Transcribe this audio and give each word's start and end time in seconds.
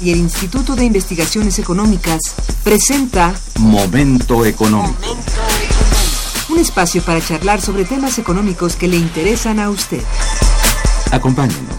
y 0.00 0.10
el 0.10 0.18
Instituto 0.18 0.76
de 0.76 0.84
Investigaciones 0.84 1.58
Económicas 1.58 2.20
presenta 2.62 3.34
Momento 3.58 4.44
Económico. 4.44 5.16
Un 6.48 6.58
espacio 6.58 7.02
para 7.02 7.20
charlar 7.20 7.60
sobre 7.60 7.84
temas 7.84 8.18
económicos 8.18 8.76
que 8.76 8.88
le 8.88 8.96
interesan 8.96 9.58
a 9.58 9.70
usted. 9.70 10.02
Acompáñenos. 11.10 11.76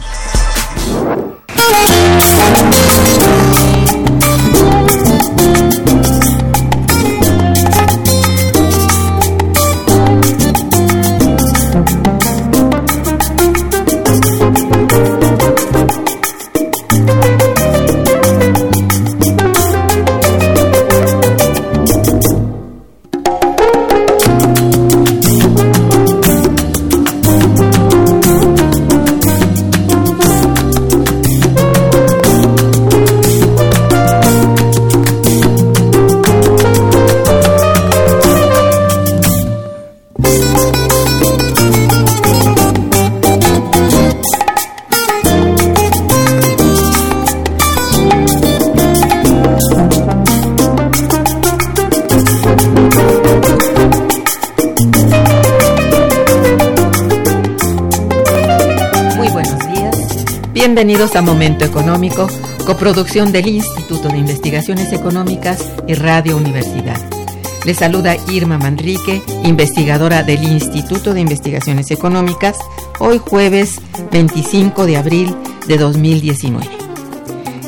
Bienvenidos 60.78 61.16
a 61.16 61.24
Momento 61.24 61.66
Económico, 61.66 62.28
coproducción 62.64 63.32
del 63.32 63.48
Instituto 63.48 64.10
de 64.10 64.20
Investigaciones 64.20 64.94
Económicas 64.94 65.72
y 65.88 65.96
Radio 65.96 66.38
Universidad. 66.38 67.02
Les 67.66 67.78
saluda 67.78 68.16
Irma 68.32 68.60
Manrique, 68.60 69.24
investigadora 69.44 70.22
del 70.22 70.44
Instituto 70.44 71.16
de 71.16 71.22
Investigaciones 71.22 71.90
Económicas, 71.90 72.60
hoy 73.00 73.18
jueves 73.18 73.82
25 74.12 74.86
de 74.86 74.98
abril 74.98 75.36
de 75.68 75.80
2019. 75.80 76.70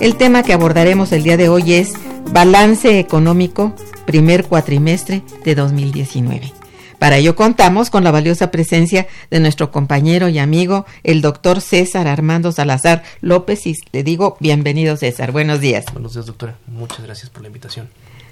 El 0.02 0.16
tema 0.16 0.44
que 0.44 0.54
abordaremos 0.54 1.12
el 1.12 1.24
día 1.24 1.36
de 1.36 1.50
hoy 1.50 1.74
es 1.74 1.94
Balance 2.32 3.00
Económico, 3.00 3.74
primer 4.06 4.46
cuatrimestre 4.46 5.24
de 5.44 5.56
2019. 5.56 6.59
Para 7.00 7.16
ello 7.16 7.34
contamos 7.36 7.90
con 7.90 8.04
la 8.04 8.12
valiosa 8.12 8.52
presencia 8.52 9.08
de 9.32 9.40
nuestro 9.40 9.72
compañero 9.72 10.28
y 10.28 10.38
amigo, 10.38 10.86
el 11.04 11.22
doctor 11.22 11.62
César 11.62 12.08
Armando 12.10 12.52
Salazar 12.52 13.04
López, 13.22 13.66
y 13.68 13.76
le 13.94 14.04
digo 14.04 14.36
bienvenido 14.42 14.98
César, 14.98 15.32
buenos 15.32 15.62
días. 15.62 15.86
Buenos 15.94 16.14
días 16.14 16.26
doctora, 16.26 16.58
muchas 16.68 17.02
gracias 17.02 17.30
por 17.30 17.42
la 17.42 17.48
invitación. 17.48 17.88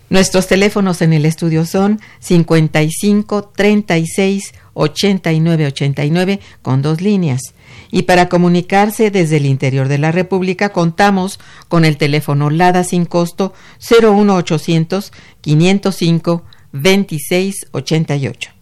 Nuestros 0.09 0.47
teléfonos 0.47 1.01
en 1.01 1.13
el 1.13 1.25
estudio 1.25 1.65
son 1.65 2.01
55 2.19 3.51
36 3.55 4.53
89 4.73 5.67
89 5.67 6.39
con 6.61 6.81
dos 6.81 6.99
líneas. 7.01 7.41
Y 7.89 8.03
para 8.03 8.27
comunicarse 8.27 9.11
desde 9.11 9.37
el 9.37 9.45
interior 9.45 9.87
de 9.87 9.97
la 9.97 10.11
República 10.11 10.69
contamos 10.69 11.39
con 11.69 11.85
el 11.85 11.97
teléfono 11.97 12.49
LADA 12.49 12.83
sin 12.83 13.05
costo 13.05 13.53
01800 13.79 15.13
505 15.41 16.43
2688. 16.73 18.56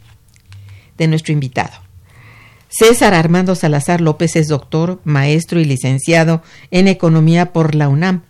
de 0.97 1.07
nuestro 1.07 1.33
invitado. 1.33 1.86
César 2.77 3.15
Armando 3.15 3.55
Salazar 3.55 4.01
López 4.01 4.35
es 4.35 4.49
doctor, 4.49 5.01
maestro 5.03 5.59
y 5.59 5.65
licenciado 5.65 6.43
en 6.69 6.87
Economía 6.87 7.51
por 7.51 7.73
la 7.73 7.89
UNAM. 7.89 8.21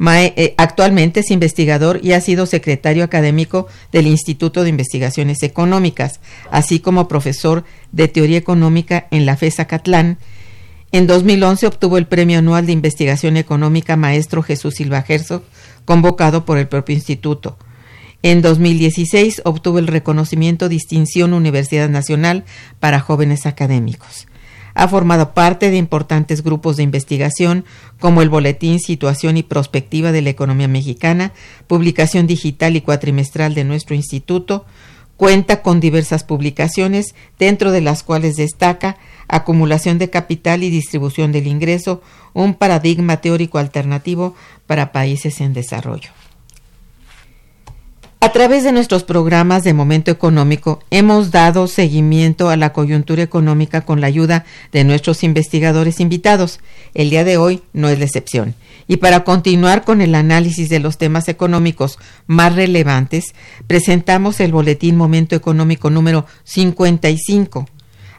Eh, 0.00 0.54
actualmente 0.56 1.20
es 1.20 1.30
investigador 1.30 2.00
y 2.02 2.10
ha 2.10 2.20
sido 2.20 2.46
secretario 2.46 3.04
académico 3.04 3.68
del 3.92 4.08
Instituto 4.08 4.64
de 4.64 4.70
Investigaciones 4.70 5.44
Económicas, 5.44 6.18
así 6.50 6.80
como 6.80 7.06
profesor 7.06 7.62
de 7.92 8.08
Teoría 8.08 8.38
Económica 8.38 9.06
en 9.12 9.26
la 9.26 9.36
FESA 9.36 9.66
Catlán. 9.66 10.18
En 10.90 11.06
2011 11.06 11.68
obtuvo 11.68 11.98
el 11.98 12.08
Premio 12.08 12.40
Anual 12.40 12.66
de 12.66 12.72
Investigación 12.72 13.36
Económica 13.36 13.94
Maestro 13.94 14.42
Jesús 14.42 14.74
Silva 14.74 15.04
Herzog, 15.06 15.44
convocado 15.84 16.44
por 16.44 16.58
el 16.58 16.66
propio 16.66 16.96
instituto. 16.96 17.56
En 18.22 18.42
2016 18.42 19.42
obtuvo 19.44 19.78
el 19.78 19.86
reconocimiento 19.86 20.68
Distinción 20.68 21.32
Universidad 21.32 21.88
Nacional 21.88 22.44
para 22.80 22.98
Jóvenes 22.98 23.46
Académicos. 23.46 24.26
Ha 24.74 24.88
formado 24.88 25.34
parte 25.34 25.70
de 25.70 25.76
importantes 25.76 26.42
grupos 26.42 26.76
de 26.76 26.82
investigación 26.82 27.64
como 28.00 28.20
el 28.20 28.28
Boletín 28.28 28.80
Situación 28.80 29.36
y 29.36 29.44
Prospectiva 29.44 30.10
de 30.10 30.22
la 30.22 30.30
Economía 30.30 30.66
Mexicana, 30.66 31.32
publicación 31.68 32.26
digital 32.26 32.74
y 32.74 32.80
cuatrimestral 32.80 33.54
de 33.54 33.62
nuestro 33.62 33.94
instituto. 33.94 34.66
Cuenta 35.16 35.62
con 35.62 35.78
diversas 35.78 36.24
publicaciones, 36.24 37.14
dentro 37.38 37.70
de 37.70 37.82
las 37.82 38.02
cuales 38.02 38.34
destaca 38.36 38.98
Acumulación 39.28 39.98
de 39.98 40.10
Capital 40.10 40.64
y 40.64 40.70
Distribución 40.70 41.30
del 41.30 41.46
Ingreso, 41.46 42.02
un 42.34 42.54
paradigma 42.54 43.18
teórico 43.18 43.58
alternativo 43.58 44.34
para 44.66 44.90
países 44.90 45.40
en 45.40 45.54
desarrollo. 45.54 46.10
A 48.20 48.32
través 48.32 48.64
de 48.64 48.72
nuestros 48.72 49.04
programas 49.04 49.62
de 49.62 49.74
Momento 49.74 50.10
Económico 50.10 50.82
hemos 50.90 51.30
dado 51.30 51.68
seguimiento 51.68 52.50
a 52.50 52.56
la 52.56 52.72
coyuntura 52.72 53.22
económica 53.22 53.82
con 53.82 54.00
la 54.00 54.08
ayuda 54.08 54.44
de 54.72 54.82
nuestros 54.82 55.22
investigadores 55.22 56.00
invitados. 56.00 56.58
El 56.94 57.10
día 57.10 57.22
de 57.22 57.36
hoy 57.36 57.62
no 57.72 57.88
es 57.88 58.00
la 58.00 58.06
excepción. 58.06 58.56
Y 58.88 58.96
para 58.96 59.22
continuar 59.22 59.84
con 59.84 60.00
el 60.00 60.16
análisis 60.16 60.68
de 60.68 60.80
los 60.80 60.98
temas 60.98 61.28
económicos 61.28 62.00
más 62.26 62.56
relevantes, 62.56 63.34
presentamos 63.68 64.40
el 64.40 64.50
Boletín 64.50 64.96
Momento 64.96 65.36
Económico 65.36 65.88
número 65.88 66.26
55 66.42 67.68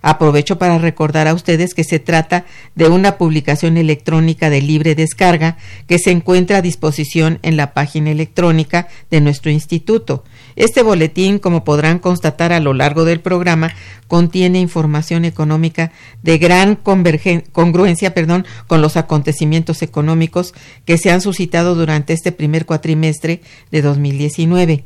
Aprovecho 0.02 0.58
para 0.58 0.78
recordar 0.78 1.28
a 1.28 1.34
ustedes 1.34 1.74
que 1.74 1.84
se 1.84 2.00
trata 2.00 2.46
de 2.76 2.88
una 2.88 3.18
publicación 3.18 3.78
electrónica 3.78 4.50
de 4.50 4.62
libre 4.62 4.96
descarga 4.96 5.58
que 5.88 6.00
se 6.00 6.12
encuentra 6.12 6.58
a 6.58 6.62
disposición 6.62 7.40
en 7.42 7.58
la 7.58 7.74
página 7.74 8.12
electrónica 8.12 8.88
de 9.10 9.22
nuestro 9.22 9.52
instituto. 9.52 10.24
Este 10.56 10.82
boletín, 10.82 11.40
como 11.40 11.64
podrán 11.64 12.00
constatar 12.00 12.54
a 12.54 12.60
lo 12.60 12.74
largo 12.74 13.06
del 13.06 13.20
programa, 13.20 13.74
contiene 14.08 14.60
información 14.60 15.26
económica 15.26 15.92
de 16.24 16.38
gran 16.38 16.76
congruencia 16.76 18.14
perdón, 18.14 18.46
con 18.68 18.82
los 18.82 18.98
acontecimientos 18.98 19.82
económicos 19.82 20.54
que 20.86 20.98
se 20.98 21.12
han 21.12 21.22
suscitado 21.22 21.76
durante 21.76 22.14
este 22.14 22.32
primer 22.32 22.66
cuatrimestre 22.66 23.42
de 23.72 23.82
2019. 23.82 24.84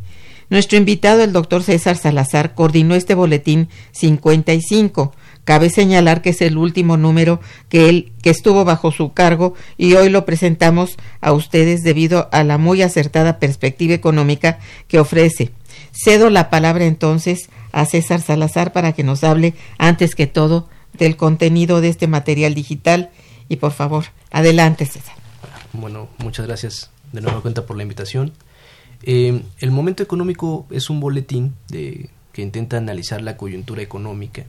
Nuestro 0.54 0.78
invitado, 0.78 1.24
el 1.24 1.34
doctor 1.34 1.64
César 1.64 1.98
Salazar, 1.98 2.54
coordinó 2.54 2.94
este 2.94 3.16
boletín 3.16 3.70
55. 3.92 5.12
Cabe 5.46 5.72
señalar 5.72 6.22
que 6.22 6.30
es 6.30 6.42
el 6.44 6.60
último 6.60 6.96
número 6.96 7.42
que 7.70 7.90
él 7.90 8.12
que 8.22 8.30
estuvo 8.30 8.64
bajo 8.64 8.92
su 8.92 9.14
cargo 9.14 9.56
y 9.80 9.96
hoy 9.96 10.10
lo 10.10 10.26
presentamos 10.26 10.98
a 11.22 11.32
ustedes 11.32 11.82
debido 11.82 12.30
a 12.32 12.44
la 12.44 12.60
muy 12.60 12.84
acertada 12.84 13.40
perspectiva 13.40 13.96
económica 13.96 14.60
que 14.88 15.00
ofrece. 15.00 15.50
Cedo 15.92 16.30
la 16.30 16.52
palabra 16.52 16.86
entonces 16.86 17.50
a 17.72 17.86
César 17.86 18.22
Salazar 18.22 18.74
para 18.74 18.94
que 18.94 19.04
nos 19.04 19.24
hable 19.24 19.56
antes 19.80 20.14
que 20.14 20.28
todo 20.28 20.70
del 20.94 21.18
contenido 21.18 21.82
de 21.82 21.90
este 21.90 22.06
material 22.06 22.54
digital. 22.54 23.10
Y 23.50 23.56
por 23.56 23.72
favor, 23.72 24.06
adelante, 24.30 24.86
César. 24.86 25.16
Bueno, 25.72 26.10
muchas 26.20 26.46
gracias 26.46 26.92
de 27.12 27.22
nueva 27.22 27.42
cuenta 27.42 27.66
por 27.66 27.76
la 27.76 27.82
invitación. 27.82 28.34
Eh, 29.04 29.44
el 29.60 29.72
momento 29.72 30.02
económico 30.02 30.66
es 30.72 30.90
un 30.90 31.00
boletín 31.00 31.54
de, 31.70 32.10
que 32.32 32.42
intenta 32.42 32.78
analizar 32.78 33.22
la 33.22 33.38
coyuntura 33.38 33.82
económica 33.82 34.46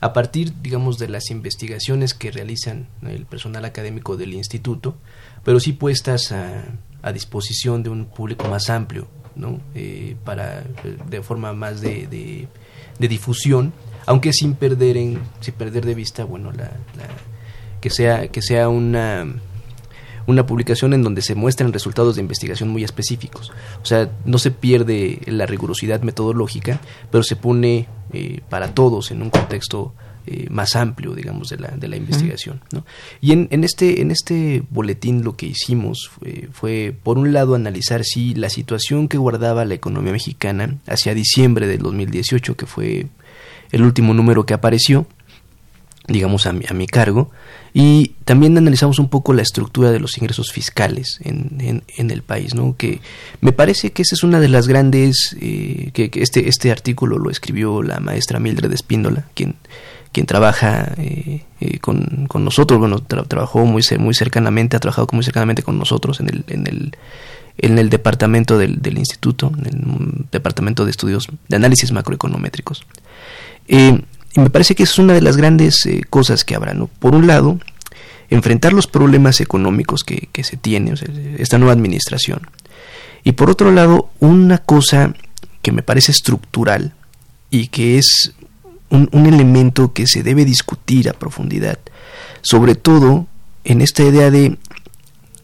a 0.00 0.12
partir, 0.12 0.52
digamos, 0.60 0.98
de 0.98 1.08
las 1.08 1.30
investigaciones 1.30 2.12
que 2.14 2.30
realizan 2.30 2.88
el 3.02 3.24
personal 3.24 3.64
académico 3.64 4.16
del 4.16 4.34
instituto, 4.34 4.96
pero 5.44 5.60
sí 5.60 5.72
puestas 5.72 6.30
a, 6.32 6.64
a 7.02 7.12
disposición 7.12 7.82
de 7.82 7.90
un 7.90 8.06
público 8.06 8.48
más 8.48 8.68
amplio, 8.68 9.08
¿no? 9.34 9.60
Eh, 9.74 10.16
para 10.24 10.64
de 11.08 11.22
forma 11.22 11.52
más 11.52 11.80
de, 11.80 12.06
de, 12.98 13.08
difusión, 13.08 13.72
aunque 14.06 14.32
sin 14.32 14.54
perder 14.54 14.96
en, 14.96 15.20
sin 15.40 15.54
perder 15.54 15.86
de 15.86 15.94
vista, 15.94 16.24
bueno, 16.24 16.52
la, 16.52 16.70
que 17.80 17.90
sea 17.90 18.28
que 18.28 18.42
sea 18.42 18.68
una 18.68 19.26
una 20.26 20.46
publicación 20.46 20.92
en 20.92 21.02
donde 21.02 21.22
se 21.22 21.34
muestran 21.34 21.72
resultados 21.72 22.16
de 22.16 22.22
investigación 22.22 22.68
muy 22.68 22.84
específicos. 22.84 23.52
O 23.82 23.86
sea, 23.86 24.10
no 24.24 24.38
se 24.38 24.50
pierde 24.50 25.20
la 25.26 25.46
rigurosidad 25.46 26.02
metodológica, 26.02 26.80
pero 27.10 27.22
se 27.22 27.36
pone 27.36 27.88
eh, 28.12 28.40
para 28.48 28.74
todos 28.74 29.10
en 29.10 29.22
un 29.22 29.30
contexto 29.30 29.94
eh, 30.28 30.48
más 30.50 30.74
amplio, 30.74 31.14
digamos, 31.14 31.50
de 31.50 31.58
la, 31.58 31.68
de 31.68 31.86
la 31.86 31.96
investigación. 31.96 32.60
¿no? 32.72 32.84
Y 33.20 33.30
en, 33.30 33.46
en, 33.52 33.62
este, 33.62 34.00
en 34.00 34.10
este 34.10 34.64
boletín 34.70 35.22
lo 35.22 35.36
que 35.36 35.46
hicimos 35.46 36.10
fue, 36.12 36.48
fue, 36.52 36.96
por 37.00 37.16
un 37.16 37.32
lado, 37.32 37.54
analizar 37.54 38.02
si 38.02 38.34
la 38.34 38.50
situación 38.50 39.06
que 39.06 39.18
guardaba 39.18 39.64
la 39.64 39.74
economía 39.74 40.10
mexicana 40.10 40.78
hacia 40.88 41.14
diciembre 41.14 41.68
del 41.68 41.78
2018, 41.78 42.56
que 42.56 42.66
fue 42.66 43.06
el 43.70 43.82
último 43.82 44.14
número 44.14 44.46
que 44.46 44.54
apareció, 44.54 45.06
digamos, 46.08 46.46
a 46.46 46.52
mi, 46.52 46.64
a 46.68 46.74
mi 46.74 46.88
cargo, 46.88 47.30
y 47.78 48.14
también 48.24 48.56
analizamos 48.56 48.98
un 48.98 49.10
poco 49.10 49.34
la 49.34 49.42
estructura 49.42 49.90
de 49.90 50.00
los 50.00 50.16
ingresos 50.16 50.50
fiscales 50.50 51.20
en, 51.22 51.82
en, 51.98 52.10
el 52.10 52.22
país, 52.22 52.54
¿no? 52.54 52.74
Que 52.74 53.02
me 53.42 53.52
parece 53.52 53.92
que 53.92 54.00
esa 54.00 54.14
es 54.14 54.22
una 54.22 54.40
de 54.40 54.48
las 54.48 54.66
grandes, 54.66 55.36
eh, 55.42 55.90
que, 55.92 56.10
este, 56.14 56.48
este 56.48 56.72
artículo 56.72 57.18
lo 57.18 57.28
escribió 57.28 57.82
la 57.82 58.00
maestra 58.00 58.40
Mildred 58.40 58.72
Espíndola, 58.72 59.26
quien, 59.34 59.56
quien 60.10 60.24
trabaja 60.24 60.94
eh, 60.96 61.44
eh, 61.60 61.78
con, 61.80 62.24
con, 62.28 62.46
nosotros, 62.46 62.80
bueno, 62.80 62.98
trabajó 63.00 63.66
muy, 63.66 63.82
muy 63.98 64.14
cercanamente, 64.14 64.78
ha 64.78 64.80
trabajado 64.80 65.08
muy 65.12 65.22
cercanamente 65.22 65.62
con 65.62 65.78
nosotros 65.78 66.20
en 66.20 66.30
el, 66.30 66.44
en 66.48 66.66
el, 66.66 66.96
en 67.58 67.78
el 67.78 67.90
departamento 67.90 68.56
del, 68.56 68.80
del 68.80 68.96
instituto, 68.96 69.52
en 69.54 69.66
el 69.66 70.26
departamento 70.32 70.86
de 70.86 70.92
estudios 70.92 71.28
de 71.46 71.56
análisis 71.56 71.92
macroeconométricos. 71.92 72.86
Eh, 73.68 74.00
y 74.36 74.40
me 74.40 74.50
parece 74.50 74.74
que 74.74 74.82
es 74.82 74.98
una 74.98 75.14
de 75.14 75.22
las 75.22 75.38
grandes 75.38 75.86
eh, 75.86 76.02
cosas 76.10 76.44
que 76.44 76.54
habrá. 76.54 76.74
¿no? 76.74 76.88
Por 76.88 77.14
un 77.14 77.26
lado, 77.26 77.58
enfrentar 78.28 78.74
los 78.74 78.86
problemas 78.86 79.40
económicos 79.40 80.04
que, 80.04 80.28
que 80.30 80.44
se 80.44 80.58
tiene, 80.58 80.92
esta 81.38 81.56
nueva 81.56 81.72
administración. 81.72 82.42
Y 83.24 83.32
por 83.32 83.48
otro 83.48 83.72
lado, 83.72 84.10
una 84.20 84.58
cosa 84.58 85.14
que 85.62 85.72
me 85.72 85.82
parece 85.82 86.12
estructural 86.12 86.92
y 87.50 87.68
que 87.68 87.96
es 87.96 88.34
un, 88.90 89.08
un, 89.12 89.24
elemento 89.24 89.94
que 89.94 90.06
se 90.06 90.22
debe 90.22 90.44
discutir 90.44 91.08
a 91.08 91.14
profundidad, 91.14 91.78
sobre 92.42 92.74
todo 92.74 93.26
en 93.64 93.80
esta 93.80 94.02
idea 94.02 94.30
de, 94.30 94.58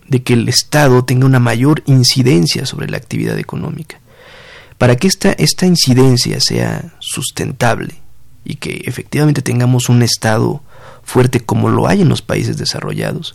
de 0.06 0.22
que 0.22 0.34
el 0.34 0.48
Estado 0.50 1.02
tenga 1.04 1.24
una 1.24 1.40
mayor 1.40 1.82
incidencia 1.86 2.66
sobre 2.66 2.90
la 2.90 2.98
actividad 2.98 3.38
económica. 3.38 4.00
Para 4.76 4.96
que 4.96 5.08
esta, 5.08 5.32
esta 5.32 5.64
incidencia 5.64 6.38
sea 6.40 6.92
sustentable, 7.00 8.01
y 8.44 8.56
que 8.56 8.82
efectivamente 8.86 9.42
tengamos 9.42 9.88
un 9.88 10.02
Estado 10.02 10.62
fuerte 11.02 11.40
como 11.40 11.68
lo 11.68 11.86
hay 11.86 12.02
en 12.02 12.08
los 12.08 12.22
países 12.22 12.56
desarrollados, 12.56 13.34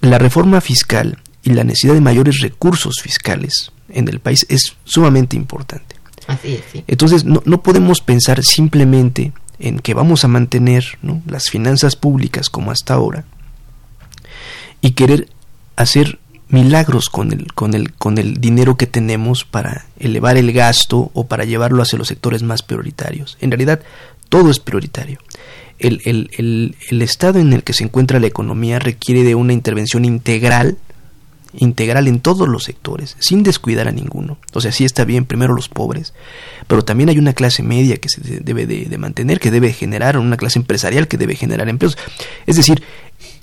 la 0.00 0.18
reforma 0.18 0.60
fiscal 0.60 1.18
y 1.42 1.50
la 1.50 1.64
necesidad 1.64 1.94
de 1.94 2.00
mayores 2.00 2.40
recursos 2.40 3.00
fiscales 3.00 3.72
en 3.88 4.08
el 4.08 4.20
país 4.20 4.46
es 4.48 4.76
sumamente 4.84 5.36
importante. 5.36 5.96
Así 6.26 6.54
es, 6.54 6.64
sí. 6.70 6.84
Entonces 6.86 7.24
no, 7.24 7.42
no, 7.46 7.62
podemos 7.62 8.00
pensar 8.00 8.42
simplemente 8.44 9.32
en 9.58 9.78
que 9.78 9.94
vamos 9.94 10.24
a 10.24 10.28
mantener 10.28 10.98
¿no? 11.02 11.22
las 11.26 11.48
finanzas 11.48 11.96
públicas 11.96 12.50
como 12.50 12.70
hasta 12.70 12.94
ahora 12.94 13.24
y 14.80 14.92
querer 14.92 15.28
hacer 15.76 16.18
milagros 16.48 17.08
con 17.10 17.32
el, 17.32 17.52
con, 17.52 17.74
el, 17.74 17.92
con 17.92 18.18
el 18.18 18.40
dinero 18.40 18.76
que 18.76 18.86
tenemos 18.86 19.44
para 19.44 19.86
elevar 19.98 20.36
el 20.36 20.52
gasto 20.52 21.10
o 21.14 21.26
para 21.26 21.44
llevarlo 21.44 21.82
hacia 21.82 21.98
los 21.98 22.08
sectores 22.08 22.42
más 22.42 22.62
prioritarios. 22.62 23.36
En 23.40 23.50
realidad, 23.50 23.80
todo 24.28 24.50
es 24.50 24.58
prioritario. 24.58 25.18
El, 25.78 26.00
el, 26.04 26.74
el, 26.88 27.02
estado 27.02 27.38
en 27.38 27.52
el 27.52 27.62
que 27.62 27.72
se 27.72 27.84
encuentra 27.84 28.18
la 28.18 28.26
economía 28.26 28.78
requiere 28.78 29.22
de 29.22 29.34
una 29.34 29.52
intervención 29.52 30.04
integral 30.04 30.76
integral 31.54 32.08
en 32.08 32.20
todos 32.20 32.46
los 32.46 32.64
sectores, 32.64 33.16
sin 33.20 33.42
descuidar 33.42 33.88
a 33.88 33.92
ninguno. 33.92 34.38
O 34.52 34.60
sea, 34.60 34.70
sí 34.70 34.84
está 34.84 35.04
bien 35.04 35.24
primero 35.24 35.54
los 35.54 35.68
pobres, 35.68 36.12
pero 36.66 36.84
también 36.84 37.08
hay 37.08 37.18
una 37.18 37.32
clase 37.32 37.62
media 37.62 37.96
que 37.96 38.10
se 38.10 38.20
debe 38.20 38.66
de, 38.66 38.84
de 38.84 38.98
mantener, 38.98 39.40
que 39.40 39.50
debe 39.50 39.72
generar, 39.72 40.18
una 40.18 40.36
clase 40.36 40.58
empresarial 40.58 41.08
que 41.08 41.16
debe 41.16 41.36
generar 41.36 41.68
empleos. 41.68 41.96
Es 42.46 42.56
decir, 42.56 42.82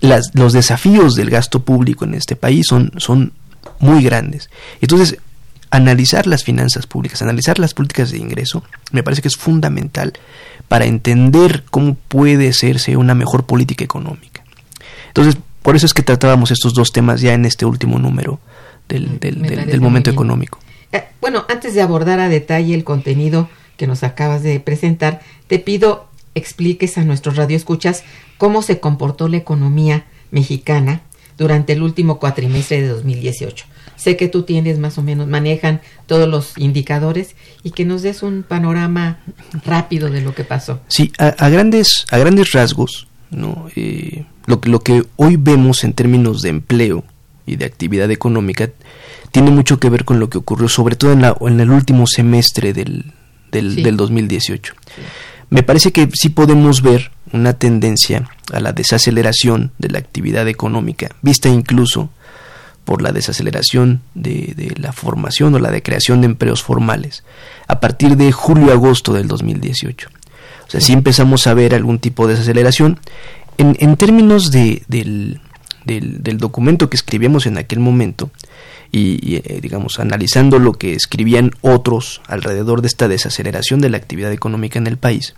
las, 0.05 0.31
los 0.33 0.53
desafíos 0.53 1.15
del 1.15 1.29
gasto 1.29 1.63
público 1.63 2.05
en 2.05 2.13
este 2.13 2.35
país 2.35 2.65
son, 2.67 2.91
son 2.97 3.33
muy 3.79 4.03
grandes. 4.03 4.49
Entonces, 4.81 5.17
analizar 5.69 6.27
las 6.27 6.43
finanzas 6.43 6.87
públicas, 6.87 7.21
analizar 7.21 7.59
las 7.59 7.73
políticas 7.73 8.11
de 8.11 8.17
ingreso, 8.17 8.63
me 8.91 9.03
parece 9.03 9.21
que 9.21 9.27
es 9.27 9.35
fundamental 9.35 10.13
para 10.67 10.85
entender 10.85 11.63
cómo 11.69 11.95
puede 12.07 12.49
hacerse 12.49 12.97
una 12.97 13.13
mejor 13.13 13.45
política 13.45 13.83
económica. 13.83 14.43
Entonces, 15.07 15.37
por 15.61 15.75
eso 15.75 15.85
es 15.85 15.93
que 15.93 16.03
tratábamos 16.03 16.51
estos 16.51 16.73
dos 16.73 16.91
temas 16.91 17.21
ya 17.21 17.33
en 17.33 17.45
este 17.45 17.65
último 17.65 17.99
número 17.99 18.39
del, 18.87 19.19
del, 19.19 19.41
del, 19.41 19.65
del 19.65 19.81
momento 19.81 20.09
económico. 20.11 20.59
Eh, 20.91 21.03
bueno, 21.19 21.45
antes 21.49 21.73
de 21.73 21.81
abordar 21.81 22.19
a 22.19 22.29
detalle 22.29 22.73
el 22.73 22.83
contenido 22.83 23.49
que 23.77 23.87
nos 23.87 24.03
acabas 24.03 24.43
de 24.43 24.59
presentar, 24.59 25.21
te 25.47 25.59
pido 25.59 26.07
expliques 26.35 26.97
a 26.97 27.03
nuestros 27.03 27.35
radioescuchas 27.37 28.03
cómo 28.37 28.61
se 28.61 28.79
comportó 28.79 29.27
la 29.27 29.37
economía 29.37 30.05
mexicana 30.31 31.01
durante 31.37 31.73
el 31.73 31.83
último 31.83 32.19
cuatrimestre 32.19 32.81
de 32.81 32.87
2018. 32.89 33.65
Sé 33.95 34.17
que 34.17 34.27
tú 34.27 34.43
tienes 34.43 34.77
más 34.77 34.97
o 34.97 35.03
menos, 35.03 35.27
manejan 35.27 35.81
todos 36.05 36.27
los 36.27 36.57
indicadores 36.57 37.35
y 37.63 37.71
que 37.71 37.85
nos 37.85 38.01
des 38.01 38.23
un 38.23 38.43
panorama 38.43 39.19
rápido 39.65 40.09
de 40.09 40.21
lo 40.21 40.35
que 40.35 40.43
pasó. 40.43 40.81
Sí, 40.87 41.11
a, 41.17 41.27
a 41.27 41.49
grandes, 41.49 42.05
a 42.11 42.17
grandes 42.17 42.51
rasgos, 42.51 43.07
¿no? 43.31 43.67
Eh, 43.75 44.25
lo, 44.45 44.59
lo 44.63 44.79
que 44.81 45.03
hoy 45.15 45.37
vemos 45.37 45.83
en 45.83 45.93
términos 45.93 46.41
de 46.41 46.49
empleo 46.49 47.03
y 47.45 47.55
de 47.55 47.65
actividad 47.65 48.11
económica 48.11 48.69
tiene 49.31 49.51
mucho 49.51 49.79
que 49.79 49.89
ver 49.89 50.05
con 50.05 50.19
lo 50.19 50.29
que 50.29 50.37
ocurrió, 50.37 50.67
sobre 50.67 50.95
todo 50.95 51.13
en, 51.13 51.21
la, 51.21 51.35
en 51.41 51.59
el 51.59 51.71
último 51.71 52.05
semestre 52.07 52.73
del, 52.73 53.13
del, 53.51 53.75
sí. 53.75 53.83
del 53.83 53.97
2018. 53.97 54.73
Sí 54.95 55.01
me 55.49 55.63
parece 55.63 55.91
que 55.91 56.09
sí 56.13 56.29
podemos 56.29 56.81
ver 56.81 57.11
una 57.31 57.53
tendencia 57.53 58.29
a 58.53 58.59
la 58.59 58.71
desaceleración 58.71 59.71
de 59.77 59.89
la 59.89 59.99
actividad 59.99 60.47
económica, 60.47 61.09
vista 61.21 61.49
incluso 61.49 62.09
por 62.85 63.01
la 63.01 63.11
desaceleración 63.11 64.01
de, 64.13 64.73
la 64.77 64.93
formación 64.93 65.55
o 65.55 65.59
la 65.59 65.71
de 65.71 65.81
creación 65.81 66.21
de 66.21 66.27
empleos 66.27 66.63
formales 66.63 67.23
a 67.67 67.79
partir 67.79 68.15
de 68.15 68.31
julio-agosto 68.31 69.13
del 69.13 69.27
2018. 69.27 70.09
O 70.67 70.71
sea, 70.71 70.81
sí 70.81 70.93
empezamos 70.93 71.47
a 71.47 71.53
ver 71.53 71.75
algún 71.75 71.99
tipo 71.99 72.27
de 72.27 72.33
desaceleración. 72.33 72.99
En, 73.57 73.97
términos 73.97 74.51
de, 74.51 74.83
del, 74.87 75.39
del, 75.85 76.37
documento 76.37 76.89
que 76.89 76.97
escribíamos 76.97 77.45
en 77.45 77.57
aquel 77.57 77.79
momento, 77.79 78.29
y, 78.95 79.19
y 79.21 79.35
eh, 79.35 79.59
digamos 79.61 79.99
analizando 79.99 80.57
lo 80.57 80.71
que 80.71 80.93
escribían 80.93 81.51
otros 81.59 82.21
alrededor 82.27 82.81
de 82.81 82.87
esta 82.87 83.09
desaceleración 83.09 83.81
de 83.81 83.89
la 83.89 83.97
actividad 83.97 84.31
económica 84.31 84.79
en 84.79 84.87
el 84.87 84.97
país, 84.97 85.35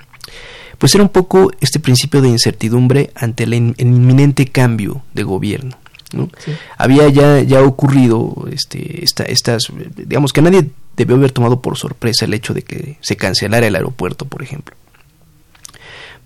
pues 0.77 0.93
era 0.93 1.03
un 1.03 1.09
poco 1.09 1.51
este 1.59 1.79
principio 1.79 2.21
de 2.21 2.29
incertidumbre 2.29 3.09
ante 3.15 3.45
el, 3.45 3.55
in, 3.55 3.75
el 3.79 3.87
inminente 3.87 4.45
cambio 4.45 5.01
de 5.15 5.23
gobierno. 5.23 5.75
¿no? 6.13 6.29
Sí. 6.37 6.51
Había 6.77 7.09
ya, 7.09 7.41
ya 7.41 7.63
ocurrido 7.63 8.47
este, 8.51 9.03
esta, 9.03 9.23
estas, 9.23 9.63
digamos 9.95 10.33
que 10.33 10.43
nadie 10.43 10.69
debió 10.95 11.15
haber 11.15 11.31
tomado 11.31 11.59
por 11.59 11.77
sorpresa 11.77 12.25
el 12.25 12.35
hecho 12.35 12.53
de 12.53 12.61
que 12.61 12.97
se 13.01 13.17
cancelara 13.17 13.65
el 13.65 13.75
aeropuerto, 13.75 14.25
por 14.25 14.43
ejemplo. 14.43 14.75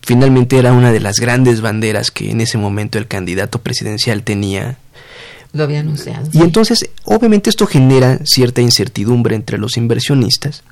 Finalmente 0.01 0.57
era 0.57 0.73
una 0.73 0.91
de 0.91 0.99
las 0.99 1.15
grandes 1.15 1.61
banderas 1.61 2.11
que 2.11 2.29
en 2.29 2.41
ese 2.41 2.57
momento 2.57 2.97
el 2.97 3.07
candidato 3.07 3.61
presidencial 3.61 4.23
tenía 4.23 4.77
Y 6.33 6.41
entonces, 6.41 6.89
obviamente 7.03 7.49
esto 7.49 7.65
genera 7.67 8.19
cierta 8.25 8.61
incertidumbre 8.61 9.35
entre 9.35 9.57
los 9.57 9.77
inversionistas. 9.77 10.63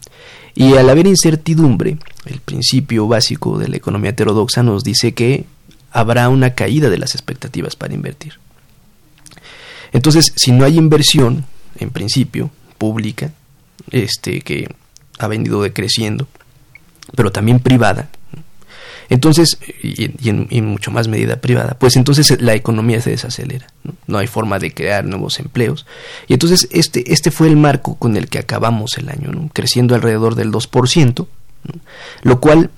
Y 0.56 0.76
al 0.76 0.90
haber 0.90 1.08
incertidumbre, 1.08 1.98
el 2.26 2.40
principio 2.40 3.08
básico 3.08 3.58
de 3.58 3.68
la 3.68 3.78
economía 3.78 4.12
heterodoxa 4.12 4.64
nos 4.64 4.84
dice 4.84 5.14
que 5.14 5.46
habrá 5.92 6.30
una 6.30 6.54
caída 6.54 6.90
de 6.90 6.98
las 6.98 7.16
expectativas 7.16 7.76
para 7.76 7.94
invertir. 7.94 8.34
Entonces, 9.92 10.34
si 10.36 10.52
no 10.52 10.66
hay 10.66 10.78
inversión, 10.78 11.46
en 11.78 11.90
principio, 11.90 12.52
pública, 12.78 13.32
este, 13.92 14.42
que 14.42 14.70
ha 15.18 15.28
venido 15.28 15.62
decreciendo, 15.62 16.28
pero 17.16 17.32
también 17.32 17.60
privada, 17.60 18.10
Entonces, 19.10 19.58
y, 19.82 20.30
en, 20.30 20.66
mucho 20.66 20.92
más 20.92 21.08
medida 21.08 21.42
privada, 21.42 21.76
pues 21.80 21.96
entonces 21.96 22.40
la 22.42 22.54
economía 22.54 23.02
se 23.02 23.10
desacelera, 23.10 23.68
¿no? 24.08 24.18
hay 24.20 24.28
forma 24.28 24.60
de 24.60 24.72
crear 24.72 25.04
nuevos 25.06 25.40
empleos. 25.40 25.86
Y 26.28 26.34
entonces 26.34 26.68
este, 26.72 27.12
este 27.12 27.32
fue 27.32 27.48
el 27.48 27.58
marco 27.58 27.96
con 27.96 28.16
el 28.16 28.28
que 28.28 28.38
acabamos 28.38 28.98
el 28.98 29.10
año, 29.10 29.50
creciendo 29.52 29.96
alrededor 29.96 30.36
del 30.36 30.52
2%, 30.52 31.28
lo 32.22 32.40
cual, 32.40 32.70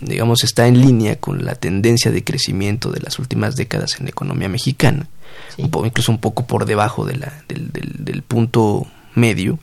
digamos, 0.00 0.44
está 0.44 0.68
en 0.68 0.80
línea 0.80 1.16
con 1.16 1.44
la 1.44 1.56
tendencia 1.56 2.12
de 2.12 2.22
crecimiento 2.22 2.90
de 2.90 3.00
las 3.00 3.18
últimas 3.18 3.56
décadas 3.56 3.98
en 3.98 4.04
la 4.04 4.10
economía 4.10 4.48
mexicana, 4.48 5.08
incluso 5.58 6.12
un 6.12 6.18
poco 6.18 6.46
por 6.46 6.66
debajo 6.66 7.04
de 7.04 7.16
la, 7.16 7.42
del, 7.48 7.70
del 7.72 8.22
punto 8.22 8.86
medio, 9.16 9.58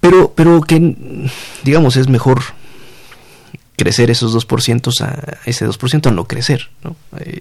pero, 0.00 0.32
pero 0.34 0.60
que, 0.60 1.28
digamos, 1.64 1.96
es 1.96 2.08
mejor 2.08 2.42
crecer 3.78 4.10
esos 4.10 4.34
2% 4.34 4.92
a 5.00 5.38
ese 5.46 5.66
2% 5.66 6.06
a 6.08 6.10
no 6.10 6.26
crecer, 6.26 6.68
¿no? 6.82 6.96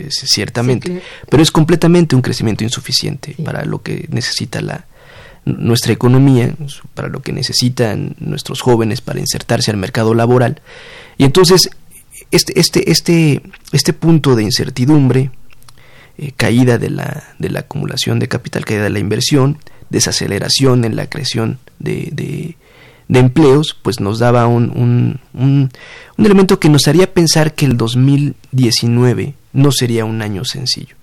ciertamente. 0.10 1.02
Pero 1.30 1.42
es 1.42 1.52
completamente 1.52 2.16
un 2.16 2.22
crecimiento 2.22 2.64
insuficiente 2.64 3.36
para 3.44 3.66
lo 3.66 3.82
que 3.82 4.08
necesita 4.12 4.62
la 4.62 4.86
nuestra 5.46 5.94
economía, 5.94 6.54
para 6.94 7.08
lo 7.08 7.22
que 7.22 7.32
necesitan 7.32 8.16
nuestros 8.20 8.62
jóvenes 8.62 9.02
para 9.02 9.20
insertarse 9.20 9.72
al 9.72 9.78
mercado 9.78 10.14
laboral. 10.14 10.62
Y 11.18 11.24
entonces 11.24 11.70
este 12.32 12.60
este 12.60 12.92
este 12.92 13.42
este 13.72 13.94
punto 13.94 14.36
de 14.36 14.44
incertidumbre, 14.44 15.32
eh, 16.18 16.34
caída 16.36 16.78
de 16.78 16.92
la 16.92 17.24
de 17.40 17.50
la 17.50 17.62
acumulación 17.62 18.20
de 18.20 18.28
capital, 18.28 18.64
caída 18.66 18.84
de 18.84 18.90
la 18.92 19.00
inversión, 19.00 19.58
desaceleración 19.90 20.86
en 20.86 20.96
la 20.96 21.10
creación 21.10 21.58
de 21.80 22.10
de 22.12 22.58
empleos, 23.10 23.78
pues 23.82 24.00
nos 24.00 24.20
daba 24.20 24.48
un, 24.48 24.70
un, 24.76 25.20
un, 25.34 25.72
elemento 26.18 26.60
que 26.60 26.70
nos 26.70 26.88
haría 26.88 27.14
pensar 27.14 27.54
que 27.56 27.66
el 27.66 27.78
2019 27.78 29.34
no 29.54 29.72
sería 29.72 30.06
un 30.06 30.22
año 30.22 30.44
sencillo. 30.46 30.96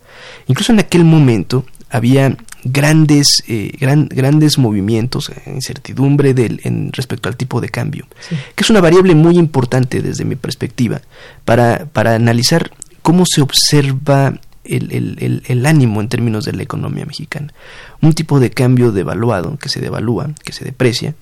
Incluso 0.47 0.73
en 0.73 0.81
aquel 0.81 1.05
momento 1.05 1.65
había 1.91 2.37
grandes, 2.65 3.43
eh, 3.47 3.73
grandes 3.79 4.59
movimientos, 4.59 5.31
eh, 5.31 5.43
incertidumbre 5.47 6.35
del, 6.35 6.61
en 6.65 6.93
respecto 6.93 7.29
al 7.29 7.37
tipo 7.37 7.61
de 7.61 7.69
cambio, 7.69 8.07
que 8.55 8.65
es 8.65 8.71
una 8.71 8.81
variable 8.81 9.15
muy 9.15 9.39
importante 9.39 10.03
desde 10.03 10.25
mi 10.25 10.37
perspectiva 10.37 11.03
para, 11.45 11.87
para 11.87 12.15
analizar 12.15 12.71
cómo 13.03 13.25
se 13.27 13.43
observa 13.43 14.35
el, 14.65 14.93
el, 14.93 15.43
el, 15.47 15.67
ánimo 15.67 16.01
en 16.01 16.09
términos 16.09 16.47
de 16.47 16.55
la 16.55 16.63
economía 16.63 17.05
mexicana. 17.05 17.53
Un 18.01 18.15
tipo 18.15 18.41
de 18.41 18.51
cambio 18.51 18.93
devaluado, 18.93 19.59
que 19.59 19.69
se 19.69 19.81
devalúa, 19.81 20.31
que 20.43 20.53
se 20.53 20.65
deprecia, 20.65 21.15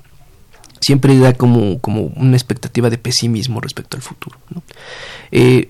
siempre 0.82 1.16
da 1.18 1.32
como, 1.32 1.78
como 1.78 2.12
una 2.16 2.36
expectativa 2.36 2.90
de 2.90 2.98
pesimismo 2.98 3.60
respecto 3.60 3.96
al 3.96 4.02
futuro. 4.02 4.36
Eh, 5.30 5.68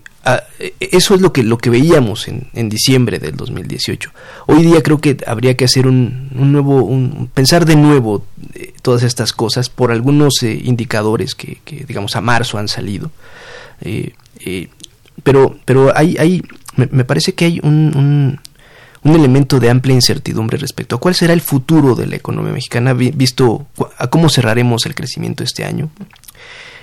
eso 0.81 1.15
es 1.15 1.21
lo 1.21 1.33
que, 1.33 1.43
lo 1.43 1.59
que 1.59 1.71
veíamos 1.71 2.29
en, 2.29 2.49
en, 2.55 2.69
diciembre 2.69 3.19
del 3.19 3.37
2018. 3.37 4.11
Hoy 4.47 4.63
día 4.63 4.83
creo 4.83 5.01
que 5.01 5.17
habría 5.27 5.57
que 5.57 5.65
hacer 5.65 5.87
un, 5.87 6.31
un 6.35 6.53
nuevo, 6.53 6.83
un, 6.85 7.29
pensar 7.33 7.67
de 7.67 7.77
nuevo 7.77 8.25
eh, 8.55 8.73
todas 8.83 9.03
estas 9.03 9.33
cosas 9.33 9.69
por 9.69 9.91
algunos 9.91 10.43
eh, 10.43 10.61
indicadores 10.65 11.35
que, 11.35 11.59
que, 11.65 11.85
digamos, 11.85 12.17
a 12.17 12.21
marzo 12.21 12.59
han 12.59 12.69
salido. 12.69 13.11
pero, 15.23 15.57
pero 15.65 15.97
hay, 15.97 16.17
hay 16.19 16.43
me, 16.77 17.05
parece 17.05 17.35
que 17.35 17.45
hay 17.45 17.61
un, 17.63 17.93
un 17.95 18.41
elemento 19.05 19.59
de 19.59 19.69
amplia 19.69 19.95
incertidumbre 19.95 20.59
respecto 20.59 20.97
a 20.97 21.01
cuál 21.01 21.15
será 21.15 21.33
el 21.33 21.41
futuro 21.41 21.95
de 21.95 22.07
la 22.07 22.17
economía 22.17 22.53
mexicana, 22.53 22.93
visto 22.93 23.67
a 23.99 24.07
cómo 24.09 24.29
cerraremos 24.29 24.87
el 24.87 24.95
crecimiento 24.95 25.43
este 25.43 25.65
año 25.65 25.91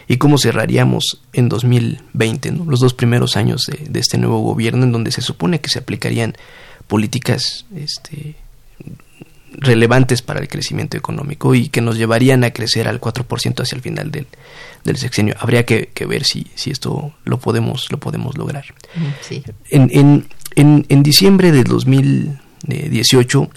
y 0.07 0.17
cómo 0.17 0.37
cerraríamos 0.37 1.21
en 1.33 1.47
2020, 1.47 2.51
los 2.65 2.79
dos 2.79 2.93
primeros 2.93 3.37
años 3.37 3.61
de, 3.67 3.99
este 3.99 4.17
nuevo 4.17 4.39
gobierno, 4.41 4.83
en 4.83 4.91
donde 4.91 5.11
se 5.11 5.21
supone 5.21 5.61
que 5.61 5.69
se 5.69 5.79
aplicarían 5.79 6.35
políticas 6.87 7.65
este, 7.75 8.35
relevantes 9.51 10.21
para 10.21 10.39
el 10.39 10.47
crecimiento 10.47 10.97
económico 10.97 11.55
y 11.55 11.69
que 11.69 11.81
nos 11.81 11.97
llevarían 11.97 12.43
a 12.43 12.51
crecer 12.51 12.87
al 12.87 12.99
4% 12.99 13.61
hacia 13.61 13.75
el 13.75 13.81
final 13.81 14.11
del, 14.11 14.27
del 14.83 14.97
sexenio. 14.97 15.35
Habría 15.39 15.65
que, 15.65 15.89
ver 16.07 16.23
si, 16.23 16.47
si 16.55 16.71
esto 16.71 17.13
lo 17.23 17.39
podemos, 17.39 17.91
lo 17.91 17.99
podemos 17.99 18.37
lograr. 18.37 18.65
En, 19.69 19.89
en, 19.91 20.27
en, 20.55 20.85
en 20.89 21.03
diciembre 21.03 21.51
de 21.51 21.63
2018 21.63 23.49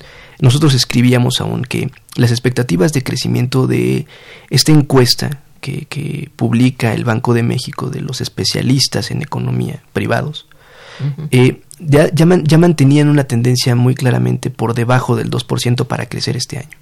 nosotros 0.43 0.75
escribíamos 0.75 1.41
aún 1.41 1.63
que 1.63 1.91
las 2.17 2.33
expectativas 2.33 2.93
de 2.93 3.05
crecimiento 3.05 3.69
de 3.69 4.07
esta 4.51 4.73
encuesta 4.73 5.41
que, 5.61 5.87
que, 5.87 6.31
publica 6.35 6.93
el 6.93 7.05
Banco 7.05 7.33
de 7.33 7.45
México 7.45 7.91
de 7.91 8.01
los 8.01 8.21
especialistas 8.21 9.13
en 9.13 9.23
economía 9.23 9.85
privados, 9.93 10.49
eh, 11.31 11.63
ya, 11.79 12.11
ya, 12.13 12.59
mantenían 12.59 13.09
una 13.09 13.25
tendencia 13.25 13.75
muy 13.77 13.95
claramente 13.95 14.51
por 14.51 14.75
debajo 14.75 15.17
del 15.17 15.31
2% 15.31 15.87
para 15.87 16.07
crecer 16.07 16.37
este 16.37 16.59
año. 16.59 16.77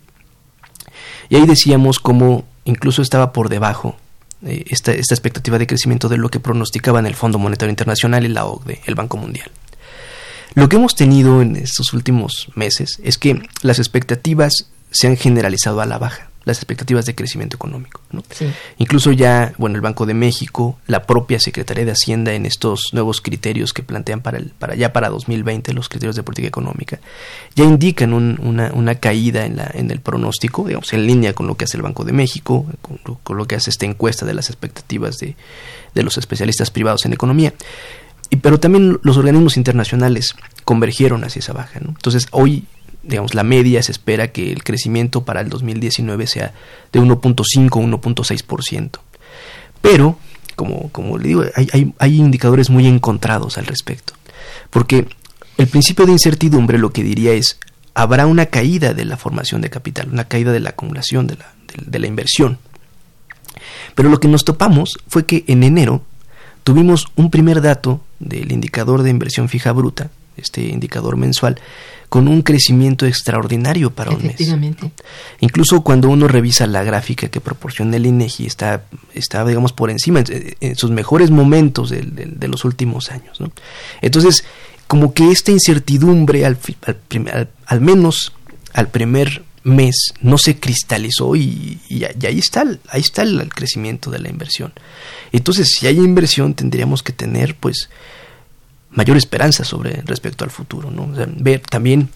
Y 1.29 1.37
ahí 1.37 1.47
decíamos 1.47 2.01
cómo 2.01 2.45
incluso 2.65 3.03
estaba 3.03 3.33
por 3.33 3.51
debajo 3.51 3.97
eh, 4.45 4.65
esta, 4.69 4.93
esta 4.93 5.15
expectativa 5.15 5.59
de 5.59 5.67
crecimiento 5.67 6.09
de 6.09 6.17
lo 6.17 6.29
que 6.31 6.41
pronosticaban 6.41 7.07
el 7.07 7.15
Fondo 7.15 7.39
Monetario 7.39 7.71
Internacional 7.71 8.25
y 8.25 8.29
la 8.29 8.47
OCDE, 8.47 8.81
el 8.87 8.95
Banco 8.95 9.17
Mundial. 9.17 9.51
Lo 10.55 10.69
que 10.69 10.77
hemos 10.77 10.95
tenido 10.95 11.43
en 11.43 11.57
estos 11.57 11.93
últimos 11.93 12.49
meses 12.55 13.01
es 13.05 13.19
que 13.19 13.43
las 13.63 13.79
expectativas 13.79 14.71
se 14.91 15.07
han 15.07 15.17
generalizado 15.17 15.81
a 15.81 15.87
la 15.87 15.99
baja, 15.99 16.30
las 16.51 16.59
expectativas 16.59 17.07
de 17.07 17.15
crecimiento 17.15 17.57
económico. 17.57 18.01
Incluso 18.79 19.13
ya, 19.13 19.53
bueno, 19.57 19.77
el 19.77 19.81
Banco 19.81 20.07
de 20.07 20.15
México, 20.15 20.79
la 20.87 21.05
propia 21.05 21.39
Secretaría 21.39 21.85
de 21.85 21.93
Hacienda 21.93 22.33
en 22.33 22.47
estos 22.47 22.91
nuevos 22.93 23.21
criterios 23.21 23.73
que 23.73 23.83
plantean 23.83 24.21
para, 24.21 24.39
el, 24.39 24.51
para 24.51 24.75
ya 24.75 24.93
para 24.93 25.09
2020, 25.09 25.73
los 25.73 25.89
criterios 25.89 26.17
de 26.17 26.23
política 26.23 26.49
económica, 26.49 27.01
ya 27.55 27.65
indican 27.65 28.13
una, 28.13 28.73
una, 28.73 28.95
caída 28.97 29.47
en, 29.47 29.57
la, 29.57 29.71
en 29.73 29.91
el 29.91 30.01
pronóstico, 30.01 30.65
digamos, 30.65 30.93
en 30.93 31.07
línea 31.07 31.33
con 31.33 31.47
lo 31.47 31.57
que 31.57 31.65
hace 31.65 31.77
el 31.77 31.83
Banco 31.83 32.05
de 32.05 32.13
México, 32.13 32.67
con, 32.83 33.37
lo 33.37 33.47
que 33.47 33.55
hace 33.55 33.71
esta 33.71 33.87
encuesta 33.87 34.27
de 34.27 34.35
las 34.35 34.51
expectativas 34.51 35.19
de, 35.19 35.37
de 35.95 36.03
los 36.03 36.19
especialistas 36.19 36.71
privados 36.71 37.05
en 37.07 37.13
economía. 37.13 37.55
Y, 38.31 38.37
pero 38.37 38.61
también 38.61 38.99
los 39.03 39.17
organismos 39.17 39.57
internacionales 39.57 40.35
convergieron 40.65 41.25
hacia 41.25 41.41
esa 41.41 41.53
baja. 41.53 41.81
Entonces, 41.81 42.29
hoy, 42.31 42.65
digamos, 43.03 43.35
la 43.35 43.43
media 43.43 43.83
se 43.83 43.93
espera 43.93 44.33
que 44.33 44.53
el 44.53 44.63
crecimiento 44.63 45.25
para 45.25 45.41
el 45.41 45.49
2019 45.49 46.27
sea 46.27 46.55
de 46.93 47.01
1.5 47.01 47.69
1.6%. 47.71 48.91
Pero, 49.81 50.19
como, 50.57 50.91
como 50.91 51.19
le 51.19 51.29
digo, 51.29 51.45
hay, 51.55 51.69
hay, 51.73 51.95
hay 51.99 52.17
indicadores 52.17 52.71
muy 52.71 52.87
encontrados 52.87 53.59
al 53.59 53.67
respecto. 53.67 54.15
Porque 54.71 55.09
el 55.57 55.67
principio 55.67 56.07
de 56.07 56.13
incertidumbre 56.13 56.79
lo 56.79 56.93
que 56.93 57.03
diría 57.03 57.33
es, 57.33 57.59
habrá 57.95 58.27
una 58.27 58.47
caída 58.47 58.95
de 58.95 59.05
la 59.05 59.17
formación 59.17 59.61
de 59.61 59.71
capital, 59.71 60.09
una 60.11 60.25
caída 60.25 60.53
de 60.53 60.61
la 60.61 60.71
acumulación, 60.71 61.27
de 61.27 61.37
la, 61.37 61.53
de 61.77 61.99
la 61.99 62.07
inversión. 62.07 62.59
Pero 63.95 64.09
lo 64.09 64.21
que 64.21 64.29
nos 64.29 64.45
topamos 64.45 64.99
fue 65.09 65.27
que 65.27 65.45
en 65.49 65.63
enero 65.63 66.03
tuvimos 66.65 67.09
un 67.17 67.31
primer 67.31 67.61
dato 67.61 68.03
del 68.19 68.53
indicador 68.53 69.03
de 69.03 69.11
inversión 69.11 69.49
fija 69.49 69.73
bruta, 69.73 70.11
este 70.37 70.63
indicador 70.63 71.17
mensual, 71.17 71.61
con 72.11 72.29
un 72.29 72.43
crecimiento 72.43 73.07
extraordinario 73.07 73.91
para 73.91 74.11
un 74.11 74.23
mes. 74.23 74.37
Incluso 75.41 75.81
cuando 75.81 76.11
uno 76.11 76.29
revisa 76.29 76.67
la 76.67 76.83
gráfica 76.83 77.29
que 77.29 77.41
proporciona 77.41 77.97
el 77.97 78.05
INEGI, 78.05 78.47
está, 78.47 78.85
está 79.15 79.45
digamos, 79.47 79.73
por 79.73 79.91
encima, 79.91 80.23
en, 80.29 80.77
sus 80.77 80.91
mejores 80.91 81.31
momentos 81.31 81.89
de, 81.89 82.49
los 82.49 82.67
últimos 82.67 83.11
años. 83.11 83.39
Entonces, 84.03 84.45
como 84.87 85.15
que 85.15 85.31
esta 85.31 85.53
incertidumbre, 85.53 86.45
al, 86.45 86.59
al, 86.85 87.49
al 87.65 87.81
menos 87.81 88.33
al 88.73 88.89
primer 88.89 89.43
mes 89.63 90.15
no 90.21 90.39
se 90.39 90.59
cristalizó 90.59 91.37
y, 91.37 91.81
ahí 92.27 92.39
está, 92.39 92.65
ahí 92.89 93.01
está 93.01 93.23
el, 93.23 93.49
crecimiento 93.51 94.11
de 94.11 94.19
la 94.19 94.29
inversión. 94.31 94.73
Entonces, 95.33 95.75
si 95.79 95.87
hay 95.87 95.97
inversión, 95.97 96.55
tendríamos 96.55 97.03
que 97.03 97.13
tener, 97.13 97.55
pues, 97.55 97.91
mayor 98.91 99.17
esperanza 99.17 99.65
sobre 99.65 100.03
respecto 100.05 100.45
al 100.45 100.51
futuro, 100.51 100.91
¿no? 100.91 101.09
ver 101.37 101.61
también 101.61 102.11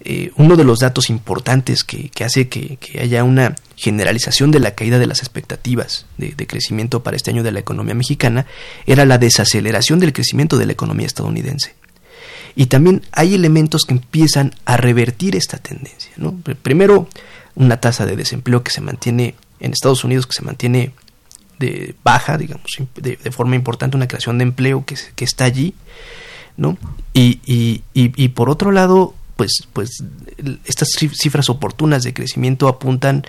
eh, 0.00 0.32
uno 0.36 0.56
de 0.56 0.64
los 0.64 0.80
datos 0.80 1.08
importantes 1.08 1.84
que, 1.84 2.10
hace 2.24 2.48
que, 2.48 2.78
haya 3.00 3.24
una 3.24 3.54
generalización 3.76 4.50
de 4.50 4.60
la 4.60 4.74
caída 4.74 4.98
de 4.98 5.06
las 5.06 5.20
expectativas 5.20 6.06
de, 6.18 6.34
de, 6.36 6.46
crecimiento 6.46 7.02
para 7.02 7.16
este 7.16 7.30
año 7.30 7.42
de 7.42 7.52
la 7.52 7.60
economía 7.60 7.94
mexicana 7.94 8.46
era 8.86 9.04
la 9.04 9.18
desaceleración 9.18 10.00
del 10.00 10.12
crecimiento 10.12 10.58
de 10.58 10.66
la 10.66 10.72
economía 10.72 11.06
estadounidense. 11.06 11.74
Y 12.56 12.66
también 12.66 13.02
hay 13.12 13.34
elementos 13.34 13.84
que 13.84 13.94
empiezan 13.94 14.54
a 14.64 14.76
revertir 14.76 15.36
esta 15.36 15.58
tendencia. 15.58 16.12
¿no? 16.16 16.34
Primero, 16.62 17.08
una 17.54 17.80
tasa 17.80 18.06
de 18.06 18.16
desempleo 18.16 18.62
que 18.62 18.70
se 18.70 18.80
mantiene 18.80 19.34
en 19.60 19.72
Estados 19.72 20.04
Unidos, 20.04 20.26
que 20.26 20.34
se 20.34 20.42
mantiene 20.42 20.92
de 21.58 21.94
baja, 22.02 22.38
digamos, 22.38 22.66
de, 22.96 23.16
forma 23.30 23.56
importante, 23.56 23.96
una 23.96 24.08
creación 24.08 24.38
de 24.38 24.44
empleo 24.44 24.84
que, 24.84 24.96
que 25.14 25.24
está 25.24 25.44
allí, 25.44 25.74
¿no? 26.56 26.78
Y, 27.12 27.40
y, 27.46 27.82
y, 27.94 28.28
por 28.28 28.50
otro 28.50 28.72
lado, 28.72 29.14
pues, 29.36 29.66
pues 29.72 30.02
estas 30.64 30.88
cifras 30.90 31.48
oportunas 31.48 32.02
de 32.02 32.14
crecimiento 32.14 32.68
apuntan 32.68 33.24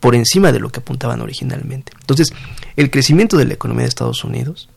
por 0.00 0.14
encima 0.14 0.52
de 0.52 0.60
lo 0.60 0.70
que 0.70 0.80
apuntaban 0.80 1.20
originalmente. 1.20 1.92
Entonces, 2.00 2.32
el 2.76 2.90
crecimiento 2.90 3.36
de 3.36 3.46
la 3.46 3.54
economía 3.54 3.82
de 3.82 3.88
Estados 3.88 4.24
Unidos 4.24 4.68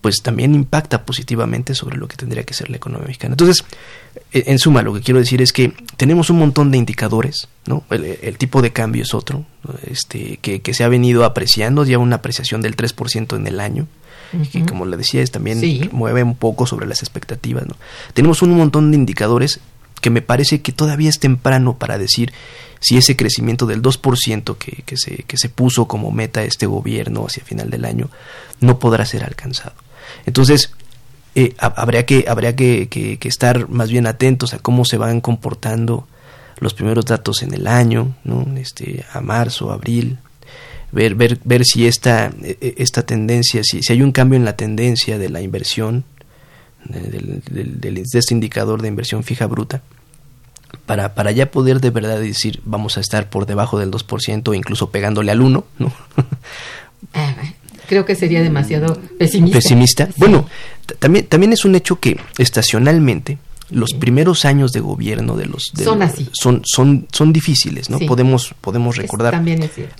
pues 0.00 0.22
también 0.22 0.54
impacta 0.54 1.04
positivamente 1.04 1.74
sobre 1.74 1.96
lo 1.96 2.06
que 2.06 2.16
tendría 2.16 2.44
que 2.44 2.54
ser 2.54 2.70
la 2.70 2.76
economía 2.76 3.08
mexicana. 3.08 3.32
Entonces, 3.32 3.64
e, 4.32 4.44
en 4.46 4.58
suma, 4.58 4.82
lo 4.82 4.94
que 4.94 5.00
quiero 5.00 5.18
decir 5.18 5.42
es 5.42 5.52
que 5.52 5.72
tenemos 5.96 6.30
un 6.30 6.38
montón 6.38 6.70
de 6.70 6.78
indicadores, 6.78 7.48
¿no? 7.66 7.84
El, 7.90 8.38
tipo 8.38 8.62
de 8.62 8.72
cambio 8.72 9.02
es 9.02 9.14
otro, 9.14 9.44
este, 9.86 10.38
que, 10.38 10.60
que, 10.60 10.74
se 10.74 10.84
ha 10.84 10.88
venido 10.88 11.24
apreciando, 11.24 11.84
ya 11.84 11.98
una 11.98 12.16
apreciación 12.16 12.60
del 12.60 12.76
3% 12.76 13.36
en 13.36 13.46
el 13.46 13.60
año, 13.60 13.86
que 14.52 14.66
como 14.66 14.86
le 14.86 14.96
decía, 14.96 15.22
es 15.22 15.30
también 15.30 15.88
mueve 15.92 16.22
un 16.22 16.36
poco 16.36 16.66
sobre 16.66 16.86
las 16.86 17.00
expectativas, 17.00 17.66
¿no? 17.66 17.76
Tenemos 18.12 18.42
un 18.42 18.56
montón 18.56 18.90
de 18.90 18.96
indicadores 18.96 19.60
que 20.00 20.10
me 20.10 20.22
parece 20.22 20.60
que 20.60 20.72
todavía 20.72 21.08
es 21.08 21.18
temprano 21.18 21.78
para 21.78 21.98
decir 21.98 22.32
si 22.80 22.96
ese 22.96 23.16
crecimiento 23.16 23.66
del 23.66 23.82
2% 23.82 24.58
que, 24.58 24.82
que, 24.84 24.96
se, 24.96 25.22
que 25.22 25.38
se 25.38 25.48
puso 25.48 25.88
como 25.88 26.12
meta 26.12 26.44
este 26.44 26.66
gobierno 26.66 27.24
hacia 27.26 27.42
final 27.42 27.70
del 27.70 27.84
año 27.84 28.10
no 28.60 28.78
podrá 28.78 29.06
ser 29.06 29.24
alcanzado. 29.24 29.74
Entonces, 30.24 30.72
eh, 31.34 31.54
habría, 31.58 32.06
que, 32.06 32.24
habría 32.28 32.56
que, 32.56 32.88
que, 32.88 33.18
estar 33.28 33.68
más 33.68 33.90
bien 33.90 34.06
atentos 34.06 34.54
a 34.54 34.58
cómo 34.58 34.84
se 34.84 34.96
van 34.96 35.20
comportando 35.20 36.06
los 36.60 36.72
primeros 36.72 37.04
datos 37.04 37.42
en 37.42 37.52
el 37.52 37.66
año, 37.66 38.16
¿no? 38.24 38.46
este, 38.56 39.04
a 39.12 39.20
marzo, 39.20 39.70
abril, 39.70 40.18
ver, 40.92 41.14
ver, 41.14 41.38
ver 41.44 41.64
si 41.64 41.86
esta, 41.86 42.32
e, 42.42 42.56
e, 42.60 42.74
esta 42.78 43.04
tendencia, 43.04 43.62
si, 43.62 43.82
si 43.82 43.92
hay 43.92 44.00
un 44.00 44.12
cambio 44.12 44.38
en 44.38 44.46
la 44.46 44.56
tendencia 44.56 45.18
de 45.18 45.28
la 45.28 45.42
inversión, 45.42 46.04
del, 46.84 47.42
de 47.50 48.04
este 48.18 48.32
indicador 48.32 48.80
de 48.80 48.88
inversión 48.88 49.22
fija 49.22 49.46
bruta, 49.46 49.82
para, 50.86 51.14
para 51.14 51.32
ya 51.32 51.50
poder 51.50 51.80
de 51.80 51.90
verdad 51.90 52.20
decir 52.20 52.60
vamos 52.64 52.96
a 52.96 53.00
estar 53.00 53.28
por 53.28 53.46
debajo 53.46 53.78
del 53.78 53.90
2% 53.90 54.48
o 54.48 54.54
incluso 54.54 54.90
pegándole 54.90 55.32
al 55.32 55.40
1, 55.40 55.64
¿no? 55.78 55.92
Creo 57.88 58.04
que 58.04 58.14
sería 58.14 58.42
demasiado 58.42 59.00
pesimista. 59.18 59.58
Pesimista. 59.58 60.08
Bueno, 60.16 60.46
también, 60.98 61.26
también 61.26 61.52
es 61.52 61.64
un 61.64 61.74
hecho 61.74 62.00
que 62.00 62.18
estacionalmente 62.38 63.38
los 63.70 63.94
primeros 63.94 64.44
años 64.44 64.72
de 64.72 64.80
gobierno 64.80 65.36
de 65.36 65.46
los 65.46 65.72
son 65.74 66.02
así. 66.02 66.28
son 66.32 66.62
son 66.64 67.08
son 67.10 67.32
difíciles 67.32 67.90
no 67.90 67.98
podemos 67.98 68.54
podemos 68.60 68.96
recordar 68.96 69.42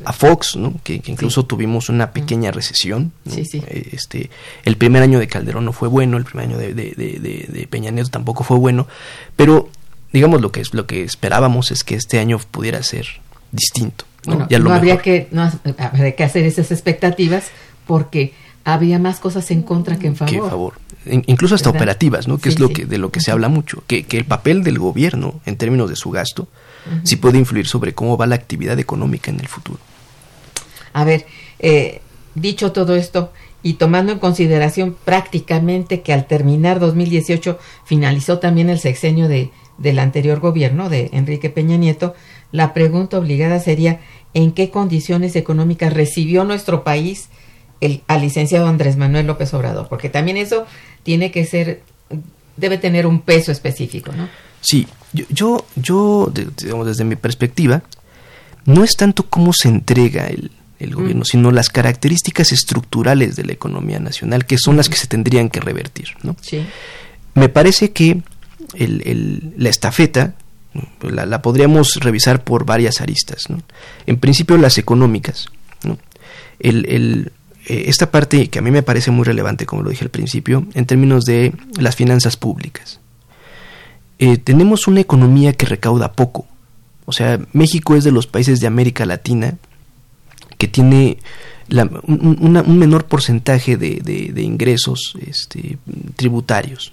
a 0.04 0.12
Fox 0.12 0.56
no 0.56 0.74
que, 0.84 1.02
incluso 1.06 1.44
tuvimos 1.44 1.88
una 1.88 2.12
pequeña 2.12 2.52
recesión 2.52 3.12
eh, 3.26 3.88
este 3.92 4.30
el 4.64 4.76
primer 4.76 5.02
año 5.02 5.18
de 5.18 5.26
Calderón 5.26 5.64
no 5.64 5.72
fue 5.72 5.88
bueno 5.88 6.16
el 6.16 6.24
primer 6.24 6.48
año 6.48 6.58
de, 6.58 6.74
de, 6.74 6.94
de, 6.94 7.66
Peña 7.68 7.90
Nieto 7.90 8.10
tampoco 8.10 8.44
fue 8.44 8.56
bueno 8.56 8.86
pero 9.34 9.68
digamos 10.12 10.40
lo 10.40 10.52
que 10.52 10.60
es 10.60 10.72
lo 10.72 10.86
que 10.86 11.02
esperábamos 11.02 11.72
es 11.72 11.82
que 11.82 11.96
este 11.96 12.20
año 12.20 12.38
pudiera 12.50 12.80
ser 12.84 13.06
distinto 13.50 14.04
no, 14.26 14.46
no 14.48 14.72
habría 14.72 14.98
que 14.98 15.26
no 15.32 15.50
habría 15.78 16.14
que 16.14 16.24
hacer 16.24 16.44
esas 16.44 16.70
expectativas 16.70 17.50
porque 17.86 18.34
había 18.64 18.98
más 18.98 19.20
cosas 19.20 19.50
en 19.50 19.62
contra 19.62 19.98
que 19.98 20.08
en 20.08 20.16
favor. 20.16 20.32
Que 20.32 20.38
en 20.38 20.50
favor. 20.50 20.74
incluso 21.26 21.54
hasta 21.54 21.70
operativas, 21.70 22.26
¿no? 22.26 22.38
Que 22.38 22.48
es 22.48 22.58
lo 22.58 22.70
que 22.70 22.84
de 22.84 22.98
lo 22.98 23.10
que 23.12 23.20
se 23.20 23.30
habla 23.30 23.48
mucho, 23.48 23.84
que, 23.86 24.04
que, 24.04 24.16
el 24.16 24.24
papel 24.24 24.64
del 24.64 24.78
gobierno 24.78 25.40
en 25.46 25.56
términos 25.56 25.88
de 25.88 25.96
su 25.96 26.10
gasto 26.10 26.48
sí 27.04 27.16
puede 27.16 27.38
influir 27.38 27.66
sobre 27.66 27.94
cómo 27.94 28.16
va 28.16 28.26
la 28.26 28.34
actividad 28.34 28.78
económica 28.78 29.30
en 29.30 29.40
el 29.40 29.48
futuro. 29.48 29.78
A 30.92 31.04
ver, 31.04 31.26
eh, 31.58 32.00
dicho 32.34 32.72
todo 32.72 32.96
esto 32.96 33.32
y 33.62 33.74
tomando 33.74 34.12
en 34.12 34.18
consideración 34.18 34.96
prácticamente 35.04 36.02
que 36.02 36.12
al 36.12 36.26
terminar 36.26 36.78
2018 36.78 37.58
finalizó 37.84 38.38
también 38.38 38.70
el 38.70 38.78
sexenio 38.78 39.28
de, 39.28 39.50
del 39.78 39.98
anterior 39.98 40.40
gobierno 40.40 40.88
de 40.88 41.10
Enrique 41.12 41.50
Peña 41.50 41.76
Nieto, 41.76 42.14
la 42.52 42.72
pregunta 42.72 43.18
obligada 43.18 43.58
sería 43.58 44.00
¿en 44.34 44.52
qué 44.52 44.70
condiciones 44.70 45.34
económicas 45.36 45.92
recibió 45.92 46.44
nuestro 46.44 46.84
país 46.84 47.28
el, 47.80 48.02
al 48.06 48.22
licenciado 48.22 48.66
Andrés 48.66 48.96
Manuel 48.96 49.26
López 49.26 49.52
Obrador, 49.54 49.88
porque 49.88 50.08
también 50.08 50.36
eso 50.36 50.66
tiene 51.02 51.30
que 51.30 51.44
ser, 51.44 51.82
debe 52.56 52.78
tener 52.78 53.06
un 53.06 53.20
peso 53.20 53.52
específico, 53.52 54.12
¿no? 54.12 54.28
Sí, 54.60 54.86
yo, 55.12 55.24
yo, 55.30 55.66
yo 55.76 56.32
digamos, 56.56 56.86
desde 56.86 57.04
mi 57.04 57.16
perspectiva, 57.16 57.82
no 58.64 58.82
es 58.82 58.96
tanto 58.96 59.24
cómo 59.24 59.52
se 59.52 59.68
entrega 59.68 60.26
el, 60.26 60.50
el 60.80 60.94
gobierno, 60.94 61.22
mm. 61.22 61.26
sino 61.26 61.50
las 61.52 61.70
características 61.70 62.52
estructurales 62.52 63.36
de 63.36 63.44
la 63.44 63.52
economía 63.52 64.00
nacional, 64.00 64.46
que 64.46 64.58
son 64.58 64.76
las 64.76 64.88
que 64.88 64.96
se 64.96 65.06
tendrían 65.06 65.50
que 65.50 65.60
revertir, 65.60 66.08
¿no? 66.22 66.36
Sí. 66.40 66.66
Me 67.34 67.48
parece 67.48 67.92
que 67.92 68.22
el, 68.74 69.02
el, 69.04 69.54
la 69.56 69.68
estafeta 69.68 70.34
la, 71.02 71.26
la, 71.26 71.42
podríamos 71.42 71.94
revisar 72.00 72.44
por 72.44 72.64
varias 72.64 73.00
aristas. 73.00 73.48
¿no? 73.48 73.62
En 74.06 74.18
principio, 74.18 74.56
las 74.56 74.78
económicas. 74.78 75.46
¿no? 75.82 75.98
El, 76.58 76.86
el, 76.86 77.32
eh, 77.66 77.84
esta 77.88 78.10
parte 78.10 78.48
que 78.48 78.60
a 78.60 78.62
mí 78.62 78.70
me 78.70 78.82
parece 78.82 79.10
muy 79.10 79.24
relevante, 79.24 79.66
como 79.66 79.82
lo 79.82 79.90
dije 79.90 80.04
al 80.04 80.10
principio, 80.10 80.66
en 80.74 80.86
términos 80.86 81.24
de 81.24 81.52
las 81.78 81.96
finanzas 81.96 82.36
públicas. 82.36 83.00
Eh, 84.18 84.38
tenemos 84.38 84.86
una 84.86 85.00
economía 85.00 85.52
que 85.52 85.66
recauda 85.66 86.12
poco. 86.12 86.46
O 87.04 87.12
sea, 87.12 87.40
México 87.52 87.96
es 87.96 88.04
de 88.04 88.12
los 88.12 88.26
países 88.26 88.60
de 88.60 88.66
América 88.66 89.04
Latina 89.04 89.56
que 90.58 90.68
tiene 90.68 91.18
un, 91.68 92.78
menor 92.78 93.06
porcentaje 93.06 93.76
de, 93.76 94.00
de, 94.00 94.42
ingresos 94.42 95.14
este, 95.26 95.78
tributarios. 96.14 96.90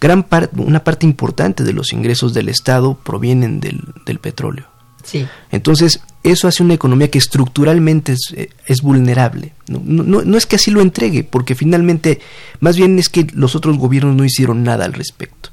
Gran 0.00 0.26
una 0.56 0.84
parte 0.84 1.06
importante 1.06 1.64
de 1.64 1.72
los 1.72 1.92
ingresos 1.92 2.32
del 2.32 2.48
Estado 2.48 2.94
provienen 2.94 3.60
del, 3.60 3.80
del 4.06 4.20
petróleo. 4.20 4.66
Sí. 5.04 5.26
Entonces, 5.50 6.00
eso 6.22 6.48
hace 6.48 6.62
una 6.62 6.74
economía 6.74 7.10
que 7.10 7.18
estructuralmente 7.18 8.12
es, 8.12 8.32
eh, 8.36 8.50
es 8.66 8.82
vulnerable. 8.82 9.52
No, 9.68 9.80
no, 9.84 10.22
no, 10.22 10.36
es 10.36 10.46
que 10.46 10.56
así 10.56 10.70
lo 10.70 10.80
entregue, 10.80 11.22
porque 11.22 11.54
finalmente, 11.54 12.20
más 12.60 12.76
bien 12.76 12.98
es 12.98 13.08
que 13.08 13.26
los 13.34 13.54
otros 13.54 13.78
gobiernos 13.78 14.16
no 14.16 14.24
hicieron 14.24 14.64
nada 14.64 14.84
al 14.84 14.94
respecto. 14.94 15.50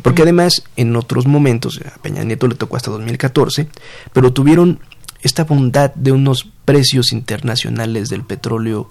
Porque 0.00 0.22
además, 0.22 0.64
en 0.76 0.96
otros 0.96 1.26
momentos, 1.26 1.78
a 1.84 2.00
Peña 2.00 2.24
Nieto 2.24 2.48
le 2.48 2.54
tocó 2.54 2.76
hasta 2.76 2.90
2014, 2.90 3.68
pero 4.14 4.32
tuvieron 4.32 4.80
esta 5.20 5.44
bondad 5.44 5.94
de 5.94 6.10
unos 6.10 6.48
precios 6.64 7.12
internacionales 7.12 8.08
del 8.08 8.24
petróleo 8.24 8.90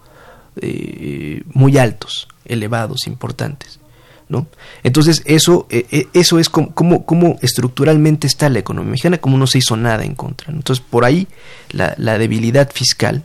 eh, 0.56 1.42
muy 1.54 1.80
altos, 1.80 2.28
elevados, 2.46 3.08
importantes. 3.08 3.80
¿No? 4.30 4.48
Entonces, 4.84 5.22
eso, 5.26 5.68
eh, 5.70 5.86
eh, 5.92 6.08
eso 6.14 6.40
es 6.40 6.50
como, 6.50 6.74
como, 7.06 7.38
estructuralmente 7.42 8.28
está 8.28 8.50
la 8.50 8.60
economía 8.60 8.92
mexicana, 8.92 9.18
como 9.18 9.38
no 9.38 9.48
se 9.48 9.60
hizo 9.60 9.76
nada 9.78 10.04
en 10.04 10.16
contra. 10.16 10.52
Entonces, 10.52 10.84
por 10.88 11.06
ahí 11.06 11.28
la, 11.72 11.94
la 11.98 12.18
debilidad 12.18 12.72
fiscal, 12.72 13.24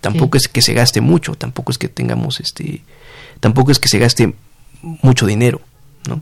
tampoco 0.00 0.36
es 0.36 0.48
que 0.48 0.62
se 0.62 0.74
gaste 0.74 1.00
mucho, 1.00 1.34
tampoco 1.34 1.72
es 1.72 1.78
que 1.78 1.88
tengamos 1.88 2.40
este, 2.40 2.82
tampoco 3.40 3.70
es 3.70 3.78
que 3.78 3.88
se 3.88 3.98
gaste 3.98 4.34
mucho 4.82 5.26
dinero, 5.26 5.60
¿no? 6.08 6.20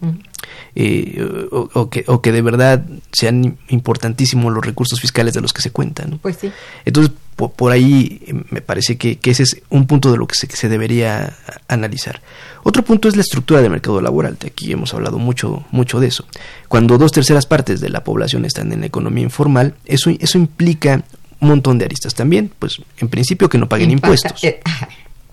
Eh, 0.75 1.49
o, 1.51 1.89
que, 1.89 2.05
o 2.07 2.21
que 2.21 2.33
de 2.33 2.43
verdad 2.43 2.85
sean 3.13 3.57
importantísimos 3.69 4.53
los 4.53 4.65
recursos 4.65 5.01
fiscales 5.01 5.33
de 5.33 5.41
los 5.41 5.53
que 5.53 5.63
se 5.63 5.71
cuentan. 5.71 6.19
Pues 6.21 6.37
sí. 6.37 6.53
Entonces, 6.85 7.13
por, 7.35 7.73
ahí 7.73 8.21
eh, 8.27 8.35
me 8.51 8.61
parece 8.61 8.97
que, 8.97 9.19
ese 9.25 9.43
es 9.43 9.63
un 9.71 9.87
punto 9.87 10.11
de 10.11 10.19
lo 10.19 10.27
que 10.27 10.35
se, 10.35 10.47
se, 10.49 10.69
debería 10.69 11.35
analizar. 11.69 12.21
Otro 12.63 12.83
punto 12.83 13.09
es 13.09 13.17
la 13.17 13.23
estructura 13.23 13.63
del 13.63 13.71
mercado 13.71 14.01
laboral. 14.01 14.37
Aquí 14.45 14.73
hemos 14.73 14.93
hablado 14.95 15.19
mucho, 15.19 15.65
mucho 15.71 16.01
de 16.01 16.09
eso. 16.09 16.27
Cuando 16.69 16.99
dos 16.99 17.13
terceras 17.13 17.47
partes 17.47 17.81
de 17.81 17.89
la 17.89 18.05
población 18.05 18.45
están 18.45 18.73
en 18.73 18.81
la 18.81 18.87
economía 18.87 19.25
informal, 19.25 19.75
eso, 19.85 20.11
eso 20.11 20.39
implica 20.39 21.05
un 21.41 21.49
montón 21.49 21.79
de 21.79 21.85
aristas 21.85 22.15
también. 22.15 22.51
Pues, 22.59 22.81
en 22.99 23.09
principio, 23.09 23.49
que 23.49 23.59
no 23.59 23.69
paguen 23.69 23.91
impuestos. 23.91 24.41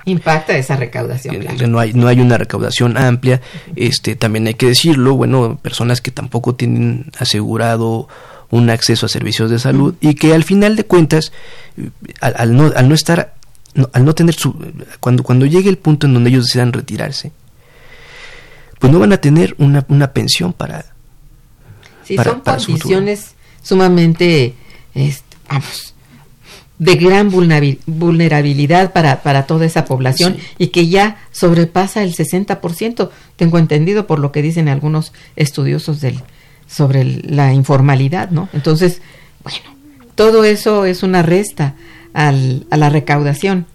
Eh, 0.06 0.12
impacta 0.12 0.58
esa 0.58 0.76
recaudación. 0.76 1.46
No 1.70 1.80
hay 1.80 1.94
no 1.94 2.08
hay 2.08 2.20
una 2.20 2.38
recaudación 2.38 2.98
amplia. 2.98 3.42
Este 3.76 4.16
también 4.16 4.48
hay 4.48 4.56
que 4.56 4.68
decirlo, 4.68 5.16
bueno, 5.16 5.60
personas 5.62 6.02
que 6.02 6.12
tampoco 6.12 6.56
tienen 6.56 7.12
asegurado 7.18 8.08
un 8.54 8.70
acceso 8.70 9.08
a 9.08 9.10
servicios 9.10 9.50
de 9.50 9.58
salud 9.58 9.96
y 10.00 10.14
que 10.14 10.34
al 10.34 10.44
final 10.44 10.76
de 10.76 10.86
cuentas 10.86 11.32
al, 12.22 12.56
no 12.56 12.72
al 12.76 12.88
no 12.88 12.94
estar 12.94 13.34
al 13.92 14.06
no 14.06 14.14
tener 14.14 14.36
su 14.36 14.56
cuando 15.00 15.24
cuando 15.24 15.48
llegue 15.48 15.70
el 15.70 15.80
punto 15.80 16.06
en 16.06 16.14
donde 16.14 16.30
ellos 16.30 16.46
desean 16.46 16.72
retirarse 16.72 17.32
pues 18.78 18.94
no 18.94 19.00
van 19.00 19.12
a 19.12 19.18
tener 19.18 19.56
una, 19.58 19.84
una 19.88 20.14
pensión 20.14 20.54
para 20.54 20.86
sí, 22.04 22.16
son 22.16 22.42
condiciones 22.42 23.32
sumamente 23.64 24.54
este, 24.94 25.38
vamos 25.50 25.93
de 26.84 26.96
gran 26.96 27.30
vulnerabilidad 27.30 28.92
para, 28.92 29.24
para 29.24 29.46
toda 29.48 29.66
esa 29.66 29.86
población 29.86 30.38
y 30.58 30.68
que 30.68 30.88
ya 30.88 31.18
sobrepasa 31.32 32.04
el 32.04 32.14
60%, 32.14 33.10
tengo 33.38 33.58
entendido 33.58 34.06
por 34.06 34.20
lo 34.20 34.32
que 34.32 34.42
dicen 34.42 34.68
algunos 34.68 35.14
estudiosos 35.38 36.02
del, 36.02 36.20
sobre 36.68 37.06
la 37.06 37.54
informalidad, 37.54 38.32
¿no? 38.32 38.50
Entonces, 38.52 39.02
bueno, 39.44 39.60
todo 40.16 40.44
eso 40.44 40.86
es 40.86 41.04
una 41.04 41.22
resta 41.22 41.76
al, 42.14 42.68
a 42.70 42.76
la 42.76 42.90
recaudación 42.90 43.66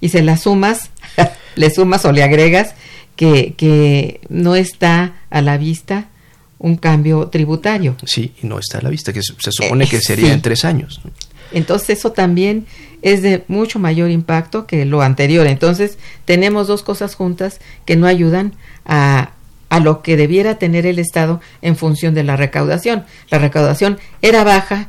y 0.00 0.08
se 0.08 0.22
la 0.22 0.38
sumas, 0.38 0.90
le 1.54 1.70
sumas 1.70 2.04
o 2.06 2.12
le 2.12 2.22
agregas 2.22 2.74
que, 3.14 3.54
que 3.58 4.22
no 4.30 4.54
está 4.54 5.16
a 5.28 5.42
la 5.42 5.58
vista 5.58 6.08
un 6.58 6.76
cambio 6.76 7.28
tributario. 7.28 7.94
Sí, 8.06 8.32
y 8.42 8.46
no 8.46 8.58
está 8.58 8.78
a 8.78 8.82
la 8.82 8.88
vista, 8.88 9.12
que 9.12 9.20
se 9.22 9.52
supone 9.52 9.86
que 9.86 10.00
sería 10.00 10.32
en 10.32 10.40
tres 10.40 10.64
años. 10.64 11.00
Entonces 11.52 11.98
eso 11.98 12.12
también 12.12 12.66
es 13.02 13.22
de 13.22 13.44
mucho 13.48 13.78
mayor 13.78 14.10
impacto 14.10 14.66
que 14.66 14.84
lo 14.84 15.02
anterior. 15.02 15.46
Entonces 15.46 15.98
tenemos 16.24 16.66
dos 16.66 16.82
cosas 16.82 17.14
juntas 17.14 17.60
que 17.84 17.96
no 17.96 18.06
ayudan 18.06 18.54
a, 18.84 19.32
a 19.68 19.80
lo 19.80 20.02
que 20.02 20.16
debiera 20.16 20.58
tener 20.58 20.86
el 20.86 20.98
Estado 20.98 21.40
en 21.62 21.76
función 21.76 22.14
de 22.14 22.24
la 22.24 22.36
recaudación. 22.36 23.04
La 23.30 23.38
recaudación 23.38 23.98
era 24.22 24.44
baja, 24.44 24.88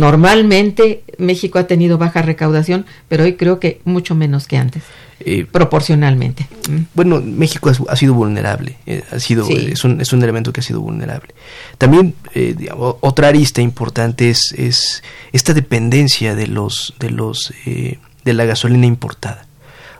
Normalmente 0.00 1.02
México 1.18 1.58
ha 1.58 1.66
tenido 1.66 1.98
baja 1.98 2.22
recaudación, 2.22 2.86
pero 3.08 3.24
hoy 3.24 3.34
creo 3.34 3.60
que 3.60 3.80
mucho 3.84 4.14
menos 4.14 4.46
que 4.46 4.56
antes. 4.56 4.82
Eh, 5.22 5.44
proporcionalmente. 5.44 6.48
Mm. 6.70 6.78
Bueno, 6.94 7.20
México 7.20 7.70
ha, 7.88 7.96
sido 7.96 8.14
vulnerable, 8.14 8.78
eh, 8.86 9.02
ha 9.12 9.18
sido 9.18 9.46
es, 9.50 9.84
un, 9.84 10.00
es 10.00 10.14
un 10.14 10.22
elemento 10.22 10.50
que 10.50 10.60
ha 10.60 10.62
sido 10.62 10.80
vulnerable. 10.80 11.34
También 11.76 12.14
eh, 12.34 12.56
otra 12.72 13.28
arista 13.28 13.60
importante 13.60 14.30
es, 14.30 14.54
es 14.56 15.02
esta 15.32 15.52
dependencia 15.52 16.34
de 16.34 16.46
los 16.46 16.94
de 16.98 17.10
los 17.10 17.52
de 17.66 18.32
la 18.32 18.46
gasolina 18.46 18.86
importada. 18.86 19.46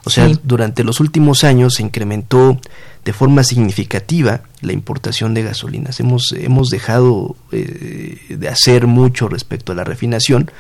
O 0.05 0.09
sea, 0.09 0.27
durante 0.43 0.85
los 0.85 1.01
últimos 1.01 1.45
años 1.45 1.75
se 1.75 1.83
incrementó 1.83 2.59
de 3.05 3.13
forma 3.13 3.45
significativa 3.45 4.43
la 4.61 4.73
importación 4.73 5.35
de 5.35 5.43
gasolinas. 5.43 6.01
Hemos, 6.01 6.33
hemos 6.33 6.69
dejado 6.69 7.37
eh, 7.53 8.19
de 8.29 8.49
hacer 8.49 8.87
mucho 8.87 9.29
respecto 9.29 9.73
a 9.73 9.75
la 9.75 9.85
refinación. 9.85 10.51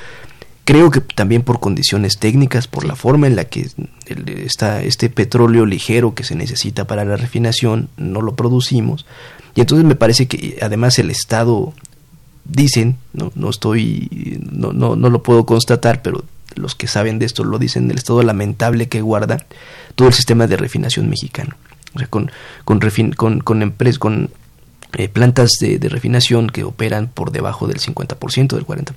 Creo 0.65 0.91
que 0.91 1.01
también 1.01 1.43
por 1.43 1.61
condiciones 1.61 2.19
técnicas, 2.19 2.67
por 2.67 2.85
la 2.85 2.97
forma 2.97 3.27
en 3.27 3.37
la 3.37 3.45
que 3.45 3.69
está 4.45 4.83
este 4.83 5.11
petróleo 5.11 5.67
ligero 5.67 6.15
que 6.15 6.25
se 6.25 6.35
necesita 6.35 6.87
para 6.87 7.05
la 7.05 7.17
refinación, 7.17 7.89
no 7.97 8.23
lo 8.23 8.35
producimos. 8.37 9.07
Y 9.55 9.61
entonces 9.61 9.85
me 9.85 9.97
parece 9.97 10.29
que 10.29 10.59
además 10.63 10.99
el 10.99 11.11
Estado, 11.11 11.75
dicen, 12.45 12.97
no, 13.13 13.33
no 13.35 13.51
estoy, 13.51 14.39
no, 14.51 14.73
no, 14.73 14.97
no 14.97 15.11
lo 15.11 15.23
puedo 15.23 15.47
constatar, 15.47 16.03
pero 16.03 16.25
los 16.57 16.75
que 16.75 16.87
saben 16.87 17.19
de 17.19 17.27
esto 17.27 17.45
lo 17.45 17.59
dicen, 17.59 17.91
el 17.91 17.99
estado 17.99 18.23
lamentable 18.23 18.89
que 18.89 19.01
guarda 19.01 19.47
todo 19.95 20.09
el 20.09 20.15
sistema 20.15 20.47
de 20.47 20.57
refinación 20.57 21.09
mexicano. 21.09 21.57
O 21.95 21.99
sea, 21.99 22.09
con, 22.09 22.31
con, 22.65 22.81
con, 23.17 23.41
con, 23.41 23.63
empresas, 23.63 23.99
con 23.99 24.31
eh, 24.95 25.09
plantas 25.09 25.53
de, 25.61 25.79
refinación 25.89 26.49
que 26.49 26.65
operan 26.65 27.09
por 27.09 27.31
debajo 27.31 27.69
del 27.69 27.79
50%, 27.79 28.49
del 28.49 28.67
40%. 28.67 28.97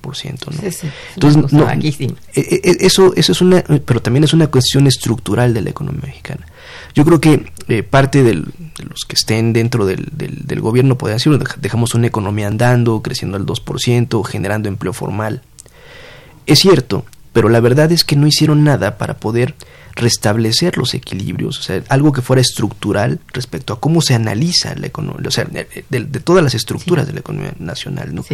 ¿no? 0.50 0.68
Entonces, 1.14 1.52
no, 1.52 1.70
eh, 1.70 2.14
eh, 2.34 2.76
eso, 2.80 3.12
eso 3.14 3.30
es 3.30 3.40
una, 3.40 3.62
pero 3.62 4.02
también 4.02 4.24
es 4.24 4.32
una 4.32 4.48
cuestión 4.48 4.88
estructural 4.88 5.54
de 5.54 5.62
la 5.62 5.70
economía 5.70 6.02
mexicana. 6.06 6.46
Yo 6.96 7.04
creo 7.04 7.20
que 7.20 7.84
parte 7.84 8.24
de 8.24 8.34
los 8.34 9.04
que 9.06 9.14
estén 9.14 9.52
dentro 9.52 9.86
del, 9.86 10.08
del, 10.10 10.44
del 10.44 10.60
gobierno 10.60 10.98
pueden 10.98 11.18
decir, 11.18 11.38
dejamos 11.60 11.94
una 11.94 12.08
economía 12.08 12.48
andando, 12.48 13.00
creciendo 13.00 13.36
al 13.36 13.46
2%, 13.46 14.24
generando 14.24 14.68
empleo 14.68 14.92
formal. 14.92 15.42
Es 16.46 16.58
cierto, 16.58 17.04
pero 17.34 17.48
la 17.50 17.60
verdad 17.60 17.92
es 17.92 18.04
que 18.04 18.16
no 18.16 18.26
hicieron 18.26 18.64
nada 18.64 18.96
para 18.96 19.18
poder 19.18 19.54
restablecer 19.96 20.78
los 20.78 20.94
equilibrios, 20.94 21.58
o 21.58 21.62
sea, 21.62 21.82
algo 21.88 22.12
que 22.12 22.22
fuera 22.22 22.40
estructural 22.40 23.18
respecto 23.32 23.72
a 23.74 23.80
cómo 23.80 24.00
se 24.00 24.14
analiza 24.14 24.74
la 24.76 24.86
economía, 24.86 25.28
o 25.28 25.30
sea, 25.30 25.44
de, 25.44 26.04
todas 26.20 26.42
las 26.42 26.54
estructuras 26.54 27.06
de 27.08 27.12
la 27.12 27.20
economía 27.20 27.52
nacional, 27.58 28.14
¿no? 28.14 28.24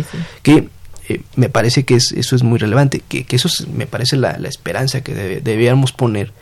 Que 0.43 0.69
eh, 1.09 1.23
me 1.35 1.49
parece 1.49 1.85
que 1.85 1.97
eso 1.97 2.37
es 2.37 2.43
muy 2.43 2.59
relevante, 2.59 3.01
que, 3.01 3.25
eso 3.31 3.49
me 3.73 3.87
parece 3.87 4.17
la, 4.17 4.33
esperanza 4.33 5.01
que 5.01 5.41
debíamos 5.41 5.93
poner 5.93 6.33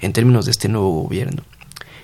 en 0.00 0.12
términos 0.12 0.46
de 0.46 0.50
este 0.50 0.68
nuevo 0.68 1.02
gobierno, 1.02 1.44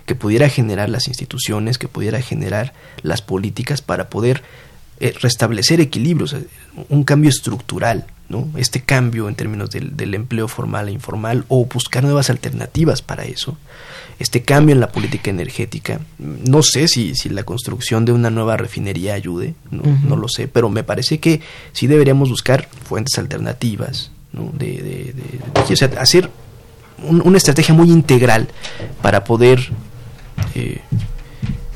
que 0.06 0.14
pudiera 0.14 0.48
generar 0.48 0.88
las 0.88 1.08
instituciones, 1.08 1.78
que 1.78 1.88
pudiera 1.88 2.22
generar 2.22 2.74
las 3.02 3.22
políticas 3.22 3.82
para 3.82 4.08
poder 4.08 4.44
eh, 5.00 5.14
restablecer 5.20 5.80
equilibrios, 5.80 6.36
un 6.88 7.02
cambio 7.02 7.30
estructural, 7.30 8.06
¿no? 8.28 8.48
este 8.56 8.82
cambio 8.82 9.28
en 9.28 9.34
términos 9.34 9.70
del, 9.70 10.14
empleo 10.14 10.48
formal 10.48 10.88
e 10.88 10.92
informal 10.92 11.44
o 11.48 11.64
buscar 11.66 12.02
nuevas 12.02 12.30
alternativas 12.30 13.02
para 13.02 13.24
eso, 13.24 13.56
este 14.18 14.42
cambio 14.42 14.74
en 14.74 14.80
la 14.80 14.88
política 14.88 15.30
energética. 15.30 16.00
No 16.18 16.62
sé 16.62 16.88
si, 16.88 17.14
si 17.14 17.28
la 17.28 17.44
construcción 17.44 18.04
de 18.04 18.12
una 18.12 18.30
nueva 18.30 18.56
refinería 18.56 19.14
ayude, 19.14 19.54
no, 19.70 19.82
no 20.06 20.16
lo 20.16 20.28
sé, 20.28 20.48
pero 20.48 20.68
me 20.68 20.84
parece 20.84 21.18
que 21.18 21.40
sí 21.72 21.86
deberíamos 21.86 22.30
buscar 22.30 22.68
fuentes 22.84 23.18
alternativas, 23.18 24.10
¿no? 24.32 24.50
de, 24.52 25.12
de, 25.12 25.98
hacer 25.98 26.30
una 26.98 27.36
estrategia 27.36 27.74
muy 27.74 27.90
integral 27.90 28.48
para 29.02 29.24
poder 29.24 29.60
eh, 30.54 30.80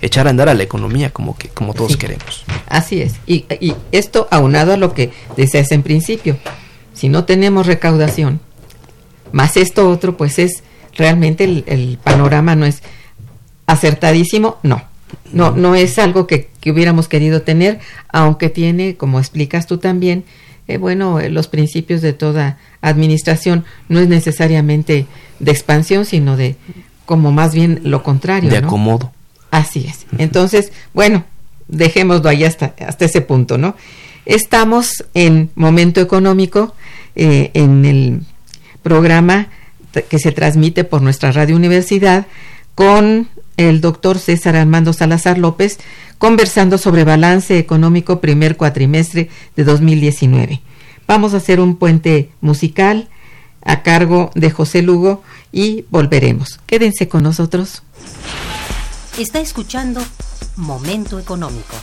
echar 0.02 0.26
a 0.26 0.30
andar 0.30 0.48
a 0.48 0.54
la 0.54 0.62
economía 0.62 1.10
como 1.10 1.36
que 1.36 1.48
como 1.48 1.74
todos 1.74 1.96
queremos. 1.96 2.44
Así 2.68 3.02
es. 3.02 3.14
Y, 3.26 3.46
y, 3.60 3.74
esto 3.92 4.28
aunado 4.30 4.72
a 4.72 4.76
lo 4.76 4.94
que 4.94 5.12
decías 5.36 5.72
en 5.72 5.82
principio, 5.82 6.36
si 6.94 7.08
no 7.08 7.24
tenemos 7.24 7.66
recaudación, 7.66 8.40
más 9.32 9.56
esto 9.56 9.88
otro, 9.90 10.16
pues 10.16 10.38
es 10.38 10.62
realmente 10.96 11.44
el, 11.44 11.98
panorama 12.02 12.56
no 12.56 12.66
es 12.66 12.82
acertadísimo, 13.66 14.58
no. 14.62 14.88
No, 15.32 15.50
no 15.50 15.74
es 15.74 15.98
algo 15.98 16.28
que, 16.28 16.50
que 16.60 16.70
hubiéramos 16.70 17.08
querido 17.08 17.42
tener, 17.42 17.80
aunque 18.08 18.48
tiene, 18.48 18.96
como 18.96 19.18
explicas 19.18 19.66
tú 19.66 19.78
también, 19.78 20.24
eh, 20.68 20.76
bueno, 20.76 21.18
eh, 21.18 21.30
los 21.30 21.48
principios 21.48 22.00
de 22.00 22.12
toda 22.12 22.58
administración 22.80 23.64
no 23.88 23.98
es 23.98 24.06
necesariamente 24.06 25.06
de 25.40 25.50
expansión, 25.50 26.04
sino 26.04 26.36
de 26.36 26.54
como 27.06 27.32
más 27.32 27.52
bien 27.52 27.80
lo 27.82 28.04
contrario. 28.04 28.50
De 28.50 28.58
acomodo. 28.58 29.10
Así 29.50 29.86
es. 29.88 30.06
Entonces, 30.18 30.72
bueno, 30.92 31.24
dejémoslo 31.68 32.28
ahí 32.28 32.44
hasta, 32.44 32.74
hasta 32.86 33.04
ese 33.04 33.20
punto, 33.20 33.58
¿no? 33.58 33.76
Estamos 34.26 35.04
en 35.14 35.50
Momento 35.54 36.00
Económico, 36.00 36.74
eh, 37.16 37.50
en 37.54 37.84
el 37.84 38.20
programa 38.82 39.48
que 40.08 40.18
se 40.18 40.32
transmite 40.32 40.84
por 40.84 41.02
nuestra 41.02 41.32
radio 41.32 41.56
universidad 41.56 42.26
con 42.74 43.28
el 43.56 43.80
doctor 43.80 44.18
César 44.18 44.56
Armando 44.56 44.92
Salazar 44.92 45.36
López 45.36 45.78
conversando 46.18 46.78
sobre 46.78 47.04
balance 47.04 47.58
económico 47.58 48.20
primer 48.20 48.56
cuatrimestre 48.56 49.30
de 49.56 49.64
2019. 49.64 50.60
Vamos 51.06 51.34
a 51.34 51.38
hacer 51.38 51.60
un 51.60 51.76
puente 51.76 52.30
musical 52.40 53.08
a 53.62 53.82
cargo 53.82 54.30
de 54.34 54.50
José 54.50 54.82
Lugo 54.82 55.22
y 55.50 55.84
volveremos. 55.90 56.60
Quédense 56.66 57.08
con 57.08 57.22
nosotros. 57.22 57.82
Está 59.20 59.38
escuchando 59.40 60.00
Momento 60.56 61.18
Económico. 61.18 61.74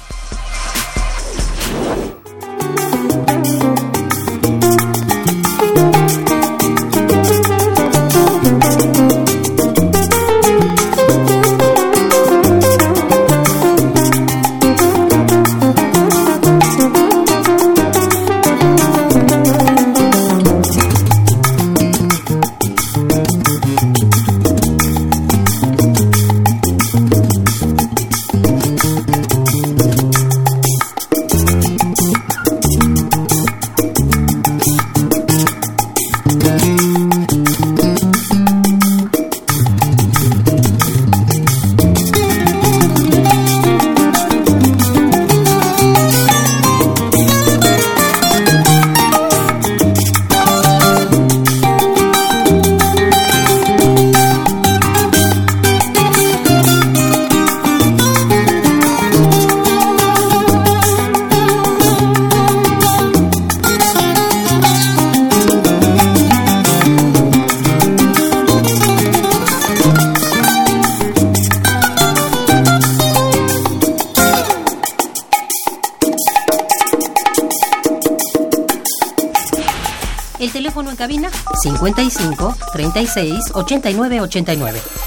36 83.17 85.06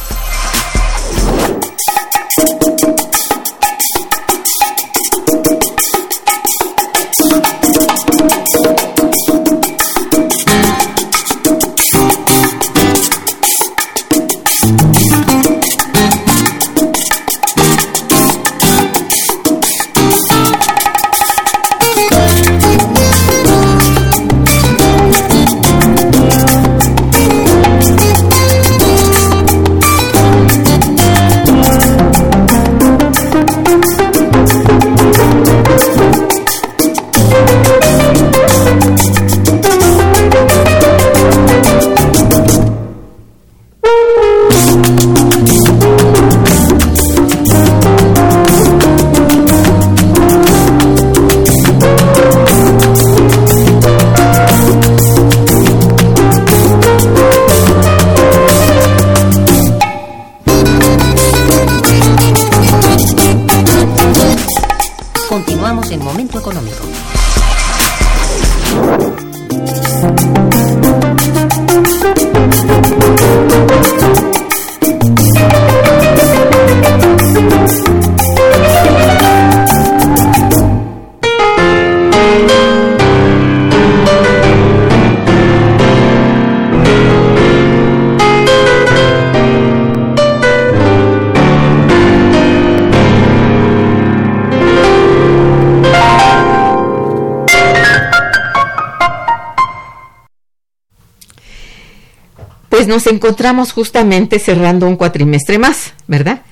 nos 103.01 103.07
encontramos 103.07 103.73
justamente 103.73 104.39
cerrando 104.39 104.87
un 104.87 104.97
cuatrimestre 104.97 105.59
más, 105.59 105.95
¿verdad? 106.07 106.43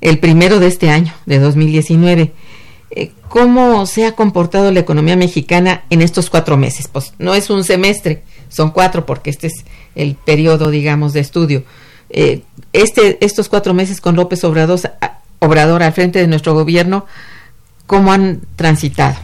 El 0.00 0.18
primero 0.18 0.58
de 0.58 0.66
este 0.66 0.90
año, 0.90 1.14
de 1.26 1.38
2019. 1.38 2.32
Eh, 2.90 3.12
¿Cómo 3.28 3.86
se 3.86 4.04
ha 4.04 4.16
comportado 4.16 4.72
la 4.72 4.80
economía 4.80 5.14
mexicana 5.14 5.84
en 5.90 6.02
estos 6.02 6.28
cuatro 6.28 6.56
meses? 6.56 6.88
Pues 6.88 7.12
no 7.20 7.36
es 7.36 7.50
un 7.50 7.62
semestre, 7.62 8.24
son 8.48 8.72
cuatro 8.72 9.06
porque 9.06 9.30
este 9.30 9.46
es 9.46 9.64
el 9.94 10.16
periodo, 10.16 10.72
digamos, 10.72 11.12
de 11.12 11.20
estudio. 11.20 11.62
Eh, 12.10 12.42
este, 12.72 13.24
estos 13.24 13.48
cuatro 13.48 13.72
meses 13.72 14.00
con 14.00 14.16
López 14.16 14.42
Obrador, 14.42 14.80
Obrador 15.38 15.84
al 15.84 15.92
frente 15.92 16.18
de 16.18 16.26
nuestro 16.26 16.52
gobierno, 16.52 17.06
¿cómo 17.86 18.12
han 18.12 18.40
transitado? 18.56 19.14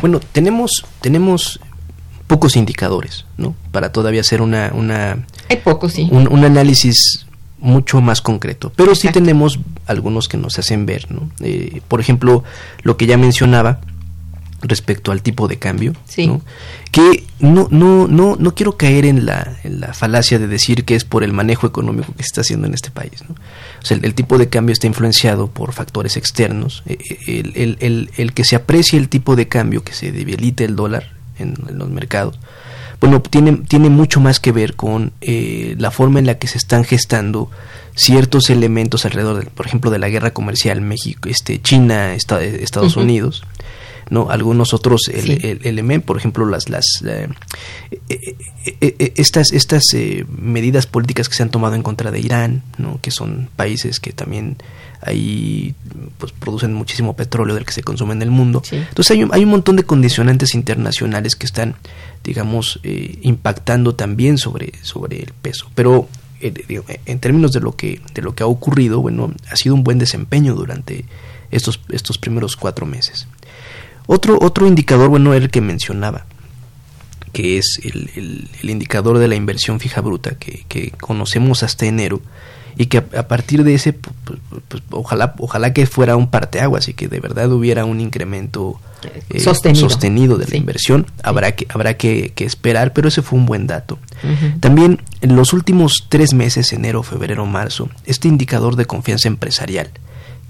Bueno, 0.00 0.20
tenemos, 0.20 0.70
tenemos 1.00 1.58
pocos 2.26 2.56
indicadores, 2.56 3.24
¿no? 3.36 3.54
Para 3.72 3.92
todavía 3.92 4.20
hacer 4.20 4.42
una... 4.42 4.72
una 4.74 5.26
Hay 5.48 5.56
pocos, 5.58 5.92
sí. 5.92 6.08
Un, 6.10 6.28
un, 6.30 6.44
análisis 6.44 7.26
mucho 7.58 8.00
más 8.00 8.20
concreto. 8.20 8.72
Pero 8.74 8.94
sí 8.94 9.08
tenemos 9.08 9.58
algunos 9.86 10.28
que 10.28 10.36
nos 10.36 10.58
hacen 10.58 10.86
ver, 10.86 11.10
¿no? 11.10 11.30
Eh, 11.40 11.80
por 11.88 12.00
ejemplo, 12.00 12.44
lo 12.82 12.96
que 12.96 13.06
ya 13.06 13.16
mencionaba 13.16 13.80
respecto 14.62 15.12
al 15.12 15.22
tipo 15.22 15.48
de 15.48 15.58
cambio, 15.58 15.92
sí. 16.06 16.26
¿no? 16.26 16.40
que 16.90 17.24
no, 17.40 17.68
no, 17.70 18.08
no, 18.08 18.36
no 18.38 18.54
quiero 18.54 18.76
caer 18.76 19.04
en 19.04 19.26
la, 19.26 19.58
en 19.64 19.80
la 19.80 19.92
falacia 19.92 20.38
de 20.38 20.46
decir 20.46 20.84
que 20.84 20.94
es 20.94 21.04
por 21.04 21.22
el 21.22 21.32
manejo 21.32 21.66
económico 21.66 22.12
que 22.14 22.22
se 22.22 22.26
está 22.26 22.40
haciendo 22.40 22.66
en 22.66 22.74
este 22.74 22.90
país. 22.90 23.22
¿no? 23.28 23.34
O 23.34 23.84
sea, 23.84 23.96
el, 23.96 24.04
el, 24.04 24.14
tipo 24.14 24.38
de 24.38 24.48
cambio 24.48 24.72
está 24.72 24.86
influenciado 24.86 25.48
por 25.48 25.72
factores 25.72 26.16
externos. 26.16 26.82
Eh, 26.86 26.98
El, 27.26 27.52
el, 27.54 27.76
el, 27.80 28.10
el, 28.16 28.32
que 28.32 28.44
se 28.44 28.56
aprecie 28.56 28.98
el 28.98 29.08
tipo 29.08 29.36
de 29.36 29.46
cambio, 29.46 29.84
que 29.84 29.92
se 29.92 30.10
debilite 30.10 30.64
el 30.64 30.74
dólar, 30.74 31.15
en, 31.38 31.54
en, 31.68 31.78
los 31.78 31.88
mercados, 31.88 32.38
bueno, 33.00 33.20
tiene, 33.20 33.52
tiene 33.68 33.90
mucho 33.90 34.20
más 34.20 34.40
que 34.40 34.52
ver 34.52 34.74
con 34.74 35.12
eh, 35.20 35.74
la 35.78 35.90
forma 35.90 36.18
en 36.18 36.26
la 36.26 36.38
que 36.38 36.46
se 36.46 36.58
están 36.58 36.84
gestando 36.84 37.50
ciertos 37.94 38.50
elementos 38.50 39.04
alrededor, 39.04 39.44
de, 39.44 39.50
por 39.50 39.66
ejemplo, 39.66 39.90
de 39.90 39.98
la 39.98 40.08
guerra 40.08 40.32
comercial 40.32 40.80
México, 40.80 41.28
este, 41.28 41.60
China, 41.60 42.14
esta, 42.14 42.42
Estados 42.42 42.96
uh 42.96 43.00
-huh. 43.00 43.02
Unidos, 43.02 43.44
no 44.10 44.30
algunos 44.30 44.72
otros 44.74 45.02
sí. 45.06 45.38
elementos, 45.62 46.02
el, 46.02 46.06
por 46.06 46.16
ejemplo, 46.16 46.46
las, 46.46 46.68
las 46.68 46.86
eh, 47.04 47.28
eh, 48.08 49.12
estas, 49.16 49.52
estas 49.52 49.84
medidas 50.28 50.86
políticas 50.86 51.28
que 51.28 51.34
se 51.34 51.42
han 51.42 51.50
tomado 51.50 51.74
en 51.74 51.82
contra 51.82 52.10
de 52.10 52.20
Irán, 52.20 52.62
¿no? 52.78 53.00
que 53.00 53.10
son 53.10 53.48
países 53.56 54.00
que 54.00 54.12
también 54.12 54.56
ahí 55.02 55.74
pues 56.18 56.32
producen 56.32 56.74
muchísimo 56.74 57.14
petróleo 57.14 57.54
del 57.54 57.64
que 57.64 57.72
se 57.72 57.82
consume 57.82 58.12
en 58.14 58.22
el 58.22 58.30
mundo. 58.30 58.62
Sí. 58.64 58.76
Entonces 58.76 59.10
hay 59.12 59.22
un, 59.22 59.32
hay 59.32 59.44
un, 59.44 59.50
montón 59.50 59.76
de 59.76 59.84
condicionantes 59.84 60.54
internacionales 60.54 61.36
que 61.36 61.46
están, 61.46 61.76
digamos, 62.24 62.80
eh, 62.82 63.18
impactando 63.22 63.94
también 63.94 64.38
sobre, 64.38 64.72
sobre 64.82 65.22
el 65.22 65.32
peso. 65.32 65.70
Pero 65.74 66.08
eh, 66.40 66.82
en 67.06 67.18
términos 67.18 67.52
de 67.52 67.60
lo 67.60 67.72
que 67.72 68.00
de 68.14 68.22
lo 68.22 68.34
que 68.34 68.42
ha 68.42 68.46
ocurrido, 68.46 69.00
bueno, 69.00 69.32
ha 69.50 69.56
sido 69.56 69.74
un 69.74 69.84
buen 69.84 69.98
desempeño 69.98 70.54
durante 70.54 71.04
estos 71.50 71.80
estos 71.90 72.18
primeros 72.18 72.56
cuatro 72.56 72.86
meses. 72.86 73.28
Otro 74.06 74.38
otro 74.40 74.66
indicador, 74.66 75.08
bueno, 75.08 75.34
era 75.34 75.44
el 75.44 75.50
que 75.50 75.60
mencionaba, 75.60 76.26
que 77.32 77.58
es 77.58 77.80
el, 77.82 78.10
el, 78.14 78.48
el 78.62 78.70
indicador 78.70 79.18
de 79.18 79.28
la 79.28 79.34
inversión 79.34 79.80
fija 79.80 80.00
bruta 80.00 80.36
que, 80.38 80.64
que 80.68 80.92
conocemos 80.92 81.62
hasta 81.62 81.86
enero 81.86 82.20
y 82.78 82.86
que 82.86 82.98
a, 82.98 83.04
a 83.18 83.28
partir 83.28 83.64
de 83.64 83.74
ese 83.74 83.92
pues, 83.92 84.38
pues, 84.68 84.82
ojalá 84.90 85.34
ojalá 85.38 85.72
que 85.72 85.86
fuera 85.86 86.16
un 86.16 86.30
parteaguas 86.30 86.88
y 86.88 86.94
que 86.94 87.08
de 87.08 87.20
verdad 87.20 87.50
hubiera 87.50 87.84
un 87.84 88.00
incremento 88.00 88.78
eh, 89.30 89.40
sostenido. 89.40 89.88
sostenido. 89.88 90.36
de 90.36 90.44
sí. 90.44 90.50
la 90.52 90.56
inversión 90.58 91.06
sí. 91.06 91.12
habrá 91.22 91.52
que 91.52 91.66
habrá 91.70 91.96
que, 91.96 92.32
que, 92.34 92.44
esperar 92.44 92.92
pero 92.92 93.08
ese 93.08 93.22
fue 93.22 93.38
un 93.38 93.46
buen 93.46 93.66
dato 93.66 93.98
uh 94.22 94.26
-huh. 94.26 94.60
también 94.60 95.00
en 95.22 95.36
los 95.36 95.52
últimos 95.52 96.06
tres 96.08 96.34
meses 96.34 96.72
enero 96.72 97.02
febrero 97.02 97.46
marzo 97.46 97.88
este 98.04 98.28
indicador 98.28 98.76
de 98.76 98.84
confianza 98.84 99.28
empresarial 99.28 99.90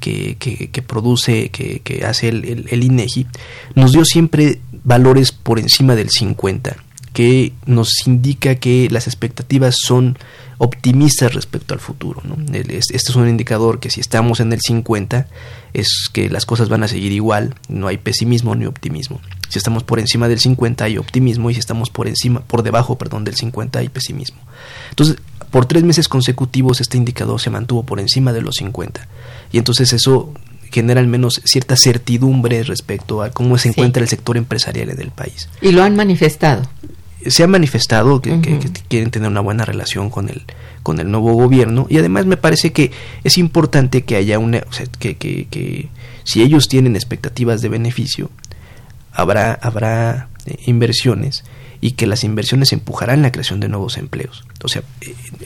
que, 0.01 0.85
produce, 0.87 1.51
que, 1.51 2.05
hace 2.07 2.29
el, 2.29 2.45
el, 2.45 2.67
el, 2.71 2.85
INEGI, 2.85 3.27
nos 3.75 3.93
dio 3.93 4.05
siempre 4.05 4.61
valores 4.85 5.33
por 5.33 5.59
encima 5.59 5.95
del 5.97 6.11
50, 6.11 6.77
que 7.13 7.53
nos 7.67 8.07
indica 8.07 8.57
que 8.57 8.89
las 8.91 9.07
expectativas 9.07 9.77
son 9.79 10.19
optimistas 10.59 11.35
respecto 11.35 11.75
al 11.75 11.81
futuro. 11.81 12.23
¿no? 12.25 12.37
Este 12.53 12.95
es 12.95 13.17
un 13.17 13.29
indicador 13.29 13.81
que 13.81 13.91
si 13.91 14.01
estamos 14.01 14.41
en 14.41 14.53
el 14.53 14.61
50 14.61 15.27
es 15.75 16.09
que 16.13 16.31
las 16.31 16.47
cosas 16.47 16.69
van 16.69 16.83
a 16.83 16.89
seguir 16.89 17.13
igual, 17.13 17.55
no 17.69 17.89
hay 17.89 17.99
pesimismo 17.99 18.55
ni 18.55 18.67
optimismo. 18.67 19.21
Si 19.49 19.59
estamos 19.59 19.83
por 19.85 19.99
encima 19.99 20.29
del 20.29 20.41
50 20.41 20.85
hay 20.85 20.99
optimismo 20.99 21.51
y 21.51 21.55
si 21.55 21.61
estamos 21.61 21.91
por 21.91 22.09
encima, 22.09 22.41
por 22.41 22.63
debajo, 22.63 22.97
perdón, 22.97 23.25
del 23.25 23.35
50 23.35 23.79
hay 23.79 23.89
pesimismo. 23.89 24.39
Entonces, 24.91 25.17
por 25.51 25.67
tres 25.67 25.85
meses 25.85 26.09
consecutivos 26.09 26.81
este 26.81 26.97
indicador 26.97 27.41
se 27.41 27.51
mantuvo 27.51 27.85
por 27.85 28.01
encima 28.01 28.33
de 28.33 28.43
los 28.43 28.57
50 28.57 29.07
y 29.53 29.59
entonces 29.59 29.93
eso 29.93 30.33
genera 30.71 31.01
al 31.01 31.07
menos 31.07 31.41
cierta 31.45 31.77
certidumbre 31.77 32.63
respecto 32.63 33.23
a 33.23 33.31
cómo 33.31 33.57
se 33.59 33.69
encuentra 33.69 34.01
sí. 34.01 34.05
el 34.05 34.09
sector 34.09 34.37
empresarial 34.37 34.91
en 34.91 35.01
el 35.01 35.11
país. 35.11 35.49
Y 35.61 35.73
lo 35.73 35.83
han 35.83 35.97
manifestado 35.97 36.69
se 37.31 37.43
ha 37.43 37.47
manifestado 37.47 38.21
que, 38.21 38.33
uh 38.33 38.37
-huh. 38.37 38.41
que, 38.41 38.59
que, 38.59 38.83
quieren 38.89 39.11
tener 39.11 39.29
una 39.31 39.41
buena 39.41 39.65
relación 39.65 40.11
con 40.11 40.29
el 40.29 40.43
con 40.83 41.01
el 41.01 41.11
nuevo 41.11 41.33
gobierno 41.33 41.87
y 41.89 41.99
además 41.99 42.27
me 42.27 42.37
parece 42.37 42.73
que 42.73 42.93
es 43.25 43.39
importante 43.39 44.03
que 44.03 44.15
haya 44.15 44.39
una 44.39 44.63
o 44.69 44.73
sea, 44.73 44.87
que, 44.99 45.17
que, 45.17 45.47
que 45.51 45.89
si 46.23 46.43
ellos 46.43 46.69
tienen 46.69 46.95
expectativas 46.95 47.61
de 47.61 47.69
beneficio 47.69 48.31
habrá 49.13 49.55
habrá 49.55 50.29
eh, 50.47 50.57
inversiones 50.67 51.45
y 51.81 51.93
que 51.93 52.07
las 52.07 52.25
inversiones 52.25 52.73
empujarán 52.73 53.23
la 53.23 53.33
creación 53.33 53.61
de 53.61 53.69
nuevos 53.69 53.97
empleos. 53.99 54.45
O 54.63 54.69
sea, 54.69 54.83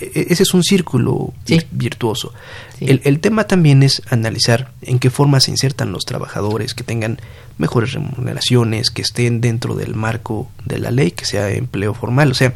ese 0.00 0.42
es 0.42 0.54
un 0.54 0.62
círculo 0.62 1.32
sí. 1.44 1.60
virtuoso. 1.70 2.32
Sí. 2.78 2.86
El, 2.88 3.00
el, 3.04 3.20
tema 3.20 3.44
también 3.44 3.82
es 3.82 4.02
analizar 4.10 4.72
en 4.82 4.98
qué 4.98 5.10
forma 5.10 5.40
se 5.40 5.50
insertan 5.50 5.92
los 5.92 6.04
trabajadores, 6.04 6.74
que 6.74 6.84
tengan 6.84 7.20
mejores 7.58 7.92
remuneraciones, 7.92 8.90
que 8.90 9.02
estén 9.02 9.40
dentro 9.40 9.74
del 9.74 9.94
marco 9.94 10.50
de 10.64 10.78
la 10.78 10.90
ley, 10.90 11.10
que 11.10 11.24
sea 11.24 11.50
empleo 11.50 11.94
formal. 11.94 12.30
O 12.30 12.34
sea, 12.34 12.54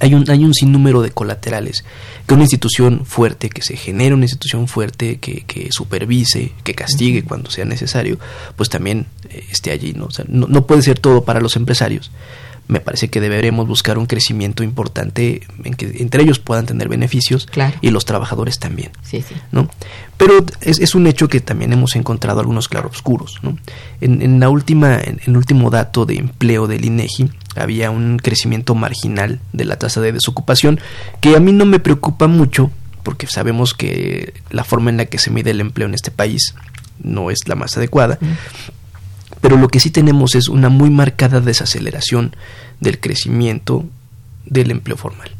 hay 0.00 0.14
un, 0.14 0.28
hay 0.30 0.44
un 0.44 0.54
sinnúmero 0.54 1.02
de 1.02 1.10
colaterales. 1.10 1.84
Que 2.26 2.34
una 2.34 2.44
institución 2.44 3.06
fuerte, 3.06 3.48
que 3.48 3.62
se 3.62 3.76
genere 3.76 4.14
una 4.14 4.24
institución 4.24 4.68
fuerte, 4.68 5.18
que, 5.18 5.44
que 5.46 5.68
supervise, 5.72 6.52
que 6.62 6.74
castigue 6.74 7.24
cuando 7.24 7.50
sea 7.50 7.64
necesario, 7.64 8.18
pues 8.56 8.68
también 8.68 9.06
eh, 9.30 9.44
esté 9.50 9.70
allí. 9.70 9.94
¿no? 9.94 10.06
O 10.06 10.10
sea, 10.10 10.24
no, 10.28 10.46
no 10.46 10.66
puede 10.66 10.82
ser 10.82 10.98
todo 10.98 11.24
para 11.24 11.40
los 11.40 11.56
empresarios 11.56 12.10
me 12.68 12.80
parece 12.80 13.08
que 13.08 13.20
deberemos 13.20 13.66
buscar 13.66 13.96
un 13.96 14.06
crecimiento 14.06 14.62
importante 14.62 15.42
en 15.64 15.74
que 15.74 15.86
entre 16.00 16.22
ellos 16.22 16.38
puedan 16.38 16.66
tener 16.66 16.88
beneficios 16.88 17.46
claro. 17.46 17.76
y 17.80 17.90
los 17.90 18.04
trabajadores 18.04 18.58
también. 18.58 18.90
Sí, 19.02 19.22
sí. 19.22 19.34
¿no? 19.52 19.70
Pero 20.18 20.44
es, 20.60 20.78
es, 20.78 20.94
un 20.94 21.06
hecho 21.06 21.28
que 21.28 21.40
también 21.40 21.72
hemos 21.72 21.96
encontrado 21.96 22.40
algunos 22.40 22.68
claroscuros. 22.68 23.38
¿no? 23.42 23.58
En, 24.02 24.20
en, 24.20 24.38
la 24.38 24.50
última, 24.50 25.00
en 25.00 25.18
el 25.24 25.36
último 25.36 25.70
dato 25.70 26.04
de 26.04 26.16
empleo 26.16 26.66
del 26.66 26.84
INEGI 26.84 27.30
había 27.56 27.90
un 27.90 28.18
crecimiento 28.18 28.74
marginal 28.74 29.40
de 29.54 29.64
la 29.64 29.76
tasa 29.76 30.02
de 30.02 30.12
desocupación 30.12 30.78
que 31.20 31.36
a 31.36 31.40
mí 31.40 31.52
no 31.52 31.64
me 31.64 31.80
preocupa 31.80 32.26
mucho 32.26 32.70
porque 33.02 33.26
sabemos 33.26 33.72
que 33.72 34.34
la 34.50 34.64
forma 34.64 34.90
en 34.90 34.98
la 34.98 35.06
que 35.06 35.18
se 35.18 35.30
mide 35.30 35.52
el 35.52 35.62
empleo 35.62 35.88
en 35.88 35.94
este 35.94 36.10
país 36.10 36.54
no 37.02 37.30
es 37.30 37.38
la 37.46 37.54
más 37.54 37.76
adecuada. 37.78 38.18
Mm 38.20 38.77
pero 39.40 39.56
lo 39.56 39.68
que 39.68 39.80
sí 39.80 39.90
tenemos 39.90 40.34
es 40.34 40.48
una 40.48 40.68
muy 40.68 40.90
marcada 40.90 41.40
desaceleración 41.40 42.34
del 42.80 43.00
crecimiento 43.00 43.84
del 44.44 44.70
empleo 44.70 44.96
formal. 44.96 45.30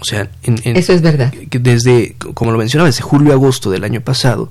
O 0.00 0.04
sea, 0.04 0.30
en, 0.42 0.58
en, 0.64 0.76
eso 0.76 0.92
es 0.92 1.02
verdad. 1.02 1.32
Desde, 1.50 2.16
como 2.34 2.52
lo 2.52 2.58
mencionaba, 2.58 2.88
desde 2.88 3.02
julio 3.02 3.32
a 3.32 3.34
agosto 3.34 3.70
del 3.70 3.84
año 3.84 4.00
pasado, 4.00 4.50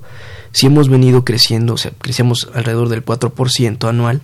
sí 0.52 0.66
hemos 0.66 0.88
venido 0.88 1.24
creciendo, 1.24 1.74
o 1.74 1.76
sea, 1.76 1.90
crecíamos 1.98 2.48
alrededor 2.54 2.88
del 2.88 3.04
4% 3.04 3.88
anual 3.88 4.22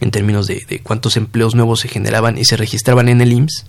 en 0.00 0.10
términos 0.10 0.46
de, 0.46 0.64
de, 0.66 0.80
cuántos 0.80 1.16
empleos 1.18 1.54
nuevos 1.54 1.80
se 1.80 1.88
generaban 1.88 2.38
y 2.38 2.44
se 2.44 2.56
registraban 2.56 3.08
en 3.08 3.20
el 3.20 3.32
IMSS. 3.32 3.66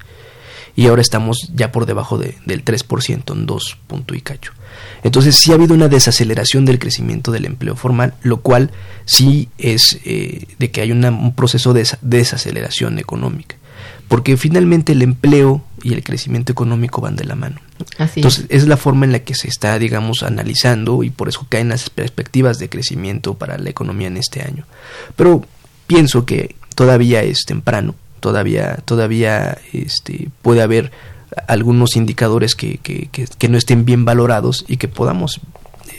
y 0.78 0.88
ahora 0.88 1.02
estamos 1.02 1.50
ya 1.54 1.74
por 1.74 1.86
debajo 1.86 2.18
de, 2.18 2.38
del 2.46 2.64
3%, 2.64 3.34
en 3.34 3.46
2 3.46 3.78
punto 3.88 4.16
y 4.16 4.22
cacho. 4.22 4.54
Entonces 5.04 5.38
sí 5.40 5.52
ha 5.52 5.56
habido 5.56 5.74
una 5.74 5.88
desaceleración 5.88 6.66
del 6.66 6.80
crecimiento 6.80 7.32
del 7.32 7.46
empleo 7.46 7.76
formal, 7.76 8.14
lo 8.22 8.42
cual 8.42 8.72
sí 9.06 9.50
es 9.58 10.00
eh, 10.06 10.46
de 10.60 10.72
que 10.72 10.82
hay 10.82 10.92
una, 10.92 11.10
un 11.10 11.34
proceso 11.34 11.74
de 11.74 11.88
desaceleración 12.02 13.00
económica 13.00 13.56
porque 14.12 14.36
finalmente 14.36 14.92
el 14.92 15.04
empleo 15.04 15.64
y 15.84 15.94
el 15.94 16.04
crecimiento 16.04 16.52
económico 16.52 17.00
van 17.00 17.16
de 17.16 17.24
la 17.24 17.36
mano. 17.36 17.62
Entonces, 17.98 18.46
es. 18.50 18.68
la 18.68 18.76
forma 18.76 19.06
en 19.06 19.14
la 19.14 19.20
que 19.20 19.36
se 19.36 19.48
está, 19.48 19.80
digamos, 19.80 20.22
analizando 20.22 21.02
y 21.04 21.10
por 21.12 21.30
eso 21.30 21.46
caen 21.48 21.70
las 21.70 21.90
perspectivas 21.90 22.60
de 22.60 22.68
crecimiento 22.68 23.36
para 23.36 23.58
la 23.58 23.70
economía 23.70 24.08
en 24.08 24.18
este 24.18 24.42
año. 24.42 24.66
Pero 25.16 25.46
pienso 25.88 26.26
que 26.26 26.56
todavía 26.76 27.24
es 27.24 27.46
temprano, 27.46 27.96
todavía, 28.20 28.76
todavía 28.84 29.58
este, 29.72 30.28
puede 30.42 30.62
haber 30.62 30.92
algunos 31.48 31.96
indicadores 31.96 32.56
que, 32.56 32.78
que, 32.78 33.08
que, 33.10 33.50
no 33.50 33.58
estén 33.58 33.86
bien 33.86 34.06
valorados 34.06 34.66
y 34.68 34.78
que 34.78 34.88
podamos 34.88 35.40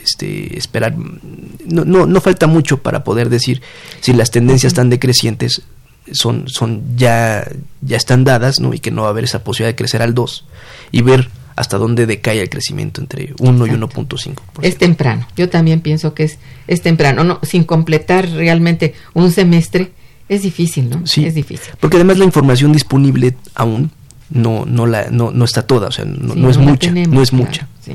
este, 0.03 0.57
esperar. 0.59 0.95
No, 0.97 1.85
no, 1.85 2.07
no 2.07 2.21
falta 2.21 2.47
mucho 2.47 2.83
para 2.83 3.05
poder 3.05 3.31
decir 3.31 3.63
si 4.01 4.13
las 4.13 4.31
tendencias 4.31 4.73
están 4.73 4.91
decrecientes 4.91 5.63
son, 6.11 6.49
son 6.49 6.97
ya, 6.97 7.49
ya 7.81 7.97
están 7.97 8.25
dadas, 8.25 8.61
¿no? 8.61 8.75
Y 8.75 8.81
que 8.81 8.91
no 8.91 9.03
va 9.03 9.09
a 9.09 9.11
haber 9.11 9.25
esa 9.25 9.45
posibilidad 9.45 9.71
de 9.71 9.77
crecer 9.77 10.03
al 10.03 10.15
2 10.15 10.45
y 10.91 11.03
ver 11.03 11.29
hasta 11.55 11.79
dónde 11.79 12.07
decae 12.07 12.41
el 12.41 12.49
crecimiento 12.49 13.01
entre 13.01 13.35
1 13.39 13.67
y 13.67 13.71
1.5. 13.71 14.35
Es 14.63 14.79
temprano. 14.79 15.29
Yo 15.37 15.49
también 15.49 15.81
pienso 15.81 16.15
que 16.15 16.25
es, 16.25 16.39
es 16.67 16.83
temprano. 16.83 17.25
No, 17.25 17.41
sin 17.43 17.65
completar 17.65 18.29
realmente 18.31 18.95
un 19.15 19.31
semestre 19.31 19.93
es 20.29 20.43
difícil, 20.43 20.89
¿no? 20.89 21.07
Sí. 21.07 21.25
Es 21.25 21.35
difícil. 21.35 21.75
Porque 21.79 21.97
además 21.97 22.19
la 22.19 22.25
información 22.25 22.73
disponible 22.73 23.37
aún 23.55 23.91
no 24.33 24.65
no 24.67 24.87
la 24.87 25.11
no, 25.11 25.31
no 25.31 25.45
está 25.45 25.67
toda, 25.67 25.89
o 25.89 25.93
sea, 25.93 26.05
no, 26.05 26.51
es 26.51 26.59
mucha, 26.59 26.91
no 26.91 27.23
es 27.23 27.33
mucha. 27.33 27.69
Sí. 27.85 27.95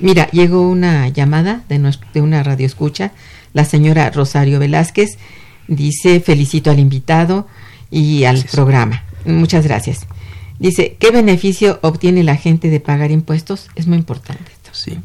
Mira, 0.00 0.30
llegó 0.30 0.68
una 0.68 1.08
llamada 1.08 1.64
de, 1.68 1.92
de 2.14 2.20
una 2.20 2.42
radioescucha, 2.42 3.12
la 3.52 3.64
señora 3.64 4.10
Rosario 4.10 4.60
Velázquez 4.60 5.18
Dice, 5.68 6.20
felicito 6.20 6.70
al 6.70 6.80
invitado 6.80 7.46
y 7.90 8.24
al 8.24 8.42
programa. 8.50 9.04
Muchas 9.26 9.64
gracias. 9.64 10.06
Dice, 10.58 10.96
¿qué 10.98 11.10
beneficio 11.10 11.78
obtiene 11.82 12.24
la 12.24 12.36
gente 12.36 12.70
de 12.70 12.80
pagar 12.80 13.10
impuestos? 13.10 13.68
Es 13.76 13.86
muy 13.86 13.98
importante 13.98 14.50
esto. 14.50 14.70
Sí. 14.72 14.98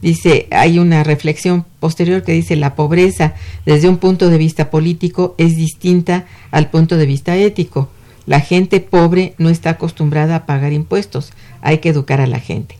Dice, 0.00 0.48
hay 0.50 0.78
una 0.78 1.04
reflexión 1.04 1.66
posterior 1.80 2.22
que 2.22 2.32
dice, 2.32 2.56
la 2.56 2.74
pobreza 2.74 3.34
desde 3.66 3.88
un 3.88 3.98
punto 3.98 4.30
de 4.30 4.38
vista 4.38 4.70
político 4.70 5.34
es 5.36 5.54
distinta 5.54 6.24
al 6.50 6.70
punto 6.70 6.96
de 6.96 7.06
vista 7.06 7.36
ético. 7.36 7.90
La 8.26 8.40
gente 8.40 8.80
pobre 8.80 9.34
no 9.38 9.50
está 9.50 9.70
acostumbrada 9.70 10.36
a 10.36 10.46
pagar 10.46 10.72
impuestos. 10.72 11.32
Hay 11.60 11.78
que 11.78 11.90
educar 11.90 12.20
a 12.20 12.26
la 12.26 12.40
gente. 12.40 12.78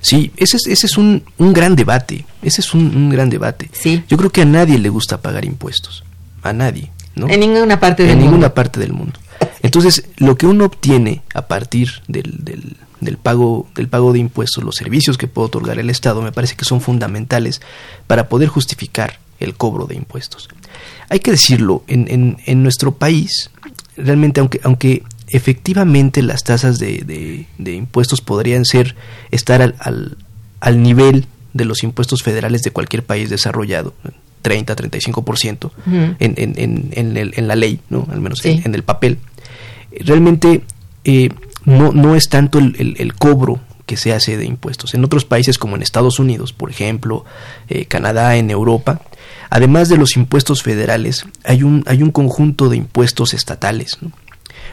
Sí, 0.00 0.32
ese 0.36 0.56
es, 0.56 0.66
ese 0.66 0.86
es 0.86 0.98
un, 0.98 1.22
un 1.38 1.52
gran 1.52 1.76
debate. 1.76 2.26
Ese 2.42 2.60
es 2.60 2.74
un, 2.74 2.94
un, 2.96 3.10
gran 3.10 3.30
debate. 3.30 3.70
Sí. 3.72 4.02
Yo 4.08 4.16
creo 4.16 4.30
que 4.30 4.42
a 4.42 4.44
nadie 4.44 4.78
le 4.78 4.88
gusta 4.88 5.20
pagar 5.20 5.44
impuestos 5.44 6.04
a 6.42 6.52
nadie. 6.52 6.90
¿no? 7.14 7.28
En 7.28 7.40
ninguna 7.40 7.78
parte 7.78 8.02
del 8.02 8.12
en 8.12 8.18
mundo. 8.18 8.30
ninguna 8.30 8.54
parte 8.54 8.80
del 8.80 8.92
mundo. 8.92 9.18
Entonces, 9.62 10.04
lo 10.16 10.36
que 10.36 10.46
uno 10.46 10.64
obtiene 10.64 11.22
a 11.34 11.42
partir 11.46 12.02
del, 12.08 12.44
del, 12.44 12.76
del, 13.00 13.16
pago, 13.16 13.68
del 13.74 13.88
pago 13.88 14.12
de 14.12 14.18
impuestos, 14.18 14.64
los 14.64 14.74
servicios 14.74 15.18
que 15.18 15.28
puede 15.28 15.46
otorgar 15.46 15.78
el 15.78 15.90
Estado, 15.90 16.20
me 16.20 16.32
parece 16.32 16.56
que 16.56 16.64
son 16.64 16.80
fundamentales 16.80 17.60
para 18.06 18.28
poder 18.28 18.48
justificar 18.48 19.20
el 19.38 19.54
cobro 19.54 19.86
de 19.86 19.94
impuestos. 19.94 20.48
Hay 21.08 21.20
que 21.20 21.32
decirlo, 21.32 21.84
en, 21.86 22.06
en, 22.08 22.38
en 22.46 22.62
nuestro 22.62 22.94
país, 22.94 23.50
realmente, 24.02 24.40
aunque, 24.40 24.60
aunque 24.62 25.02
efectivamente 25.28 26.22
las 26.22 26.44
tasas 26.44 26.78
de, 26.78 26.98
de, 26.98 27.46
de 27.58 27.74
impuestos 27.74 28.20
podrían 28.20 28.64
ser 28.64 28.94
estar 29.30 29.62
al, 29.62 29.74
al, 29.78 30.16
al 30.60 30.82
nivel 30.82 31.26
de 31.54 31.64
los 31.64 31.82
impuestos 31.82 32.22
federales 32.22 32.62
de 32.62 32.70
cualquier 32.70 33.02
país 33.02 33.30
desarrollado, 33.30 33.94
30, 34.42 34.76
35% 34.76 35.64
uh 35.64 35.68
-huh. 35.68 36.16
en, 36.18 36.34
en, 36.36 36.54
en, 36.56 36.88
en, 36.92 37.16
el, 37.16 37.32
en 37.36 37.48
la 37.48 37.56
ley, 37.56 37.80
¿no? 37.88 38.06
al 38.10 38.20
menos 38.20 38.40
sí. 38.40 38.60
en, 38.64 38.74
el 38.74 38.82
papel. 38.82 39.18
Realmente 40.00 40.62
eh, 41.04 41.30
no, 41.64 41.92
no 41.92 42.14
es 42.14 42.28
tanto 42.28 42.58
el, 42.58 42.74
el, 42.78 42.96
el, 42.98 43.14
cobro 43.14 43.60
que 43.86 43.96
se 43.96 44.12
hace 44.12 44.36
de 44.36 44.44
impuestos. 44.44 44.94
En 44.94 45.04
otros 45.04 45.24
países 45.24 45.58
como 45.58 45.76
en 45.76 45.82
Estados 45.82 46.18
Unidos, 46.18 46.52
por 46.52 46.70
ejemplo, 46.70 47.24
eh, 47.68 47.84
Canadá, 47.86 48.36
en 48.36 48.50
Europa, 48.50 49.02
además 49.52 49.90
de 49.90 49.98
los 49.98 50.16
impuestos 50.16 50.62
federales, 50.62 51.26
hay 51.44 51.62
un, 51.62 51.84
hay 51.86 52.02
un 52.02 52.10
conjunto 52.10 52.70
de 52.70 52.78
impuestos 52.78 53.34
estatales. 53.34 53.98
¿no? 54.00 54.10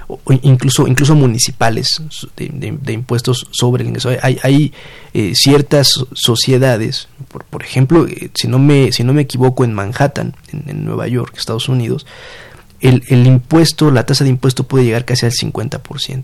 o 0.07 0.19
incluso 0.41 0.87
incluso 0.87 1.15
municipales 1.15 2.01
de, 2.35 2.49
de, 2.49 2.77
de, 2.81 2.93
impuestos 2.93 3.47
sobre 3.51 3.83
el 3.83 3.89
ingreso 3.89 4.09
hay, 4.21 4.39
hay 4.41 4.73
eh, 5.13 5.33
ciertas 5.35 6.05
sociedades 6.13 7.07
por, 7.27 7.43
por 7.45 7.63
ejemplo 7.63 8.07
eh, 8.07 8.31
si 8.33 8.47
no 8.47 8.57
me 8.57 8.91
si 8.91 9.03
no 9.03 9.13
me 9.13 9.21
equivoco 9.21 9.63
en 9.63 9.73
Manhattan 9.73 10.35
en, 10.51 10.63
en 10.67 10.85
Nueva 10.85 11.07
York 11.07 11.35
Estados 11.37 11.69
Unidos 11.69 12.07
el, 12.79 13.03
el, 13.09 13.27
impuesto 13.27 13.91
la 13.91 14.05
tasa 14.05 14.23
de 14.23 14.31
impuesto 14.31 14.63
puede 14.63 14.85
llegar 14.85 15.05
casi 15.05 15.25
al 15.25 15.31
50% 15.31 16.23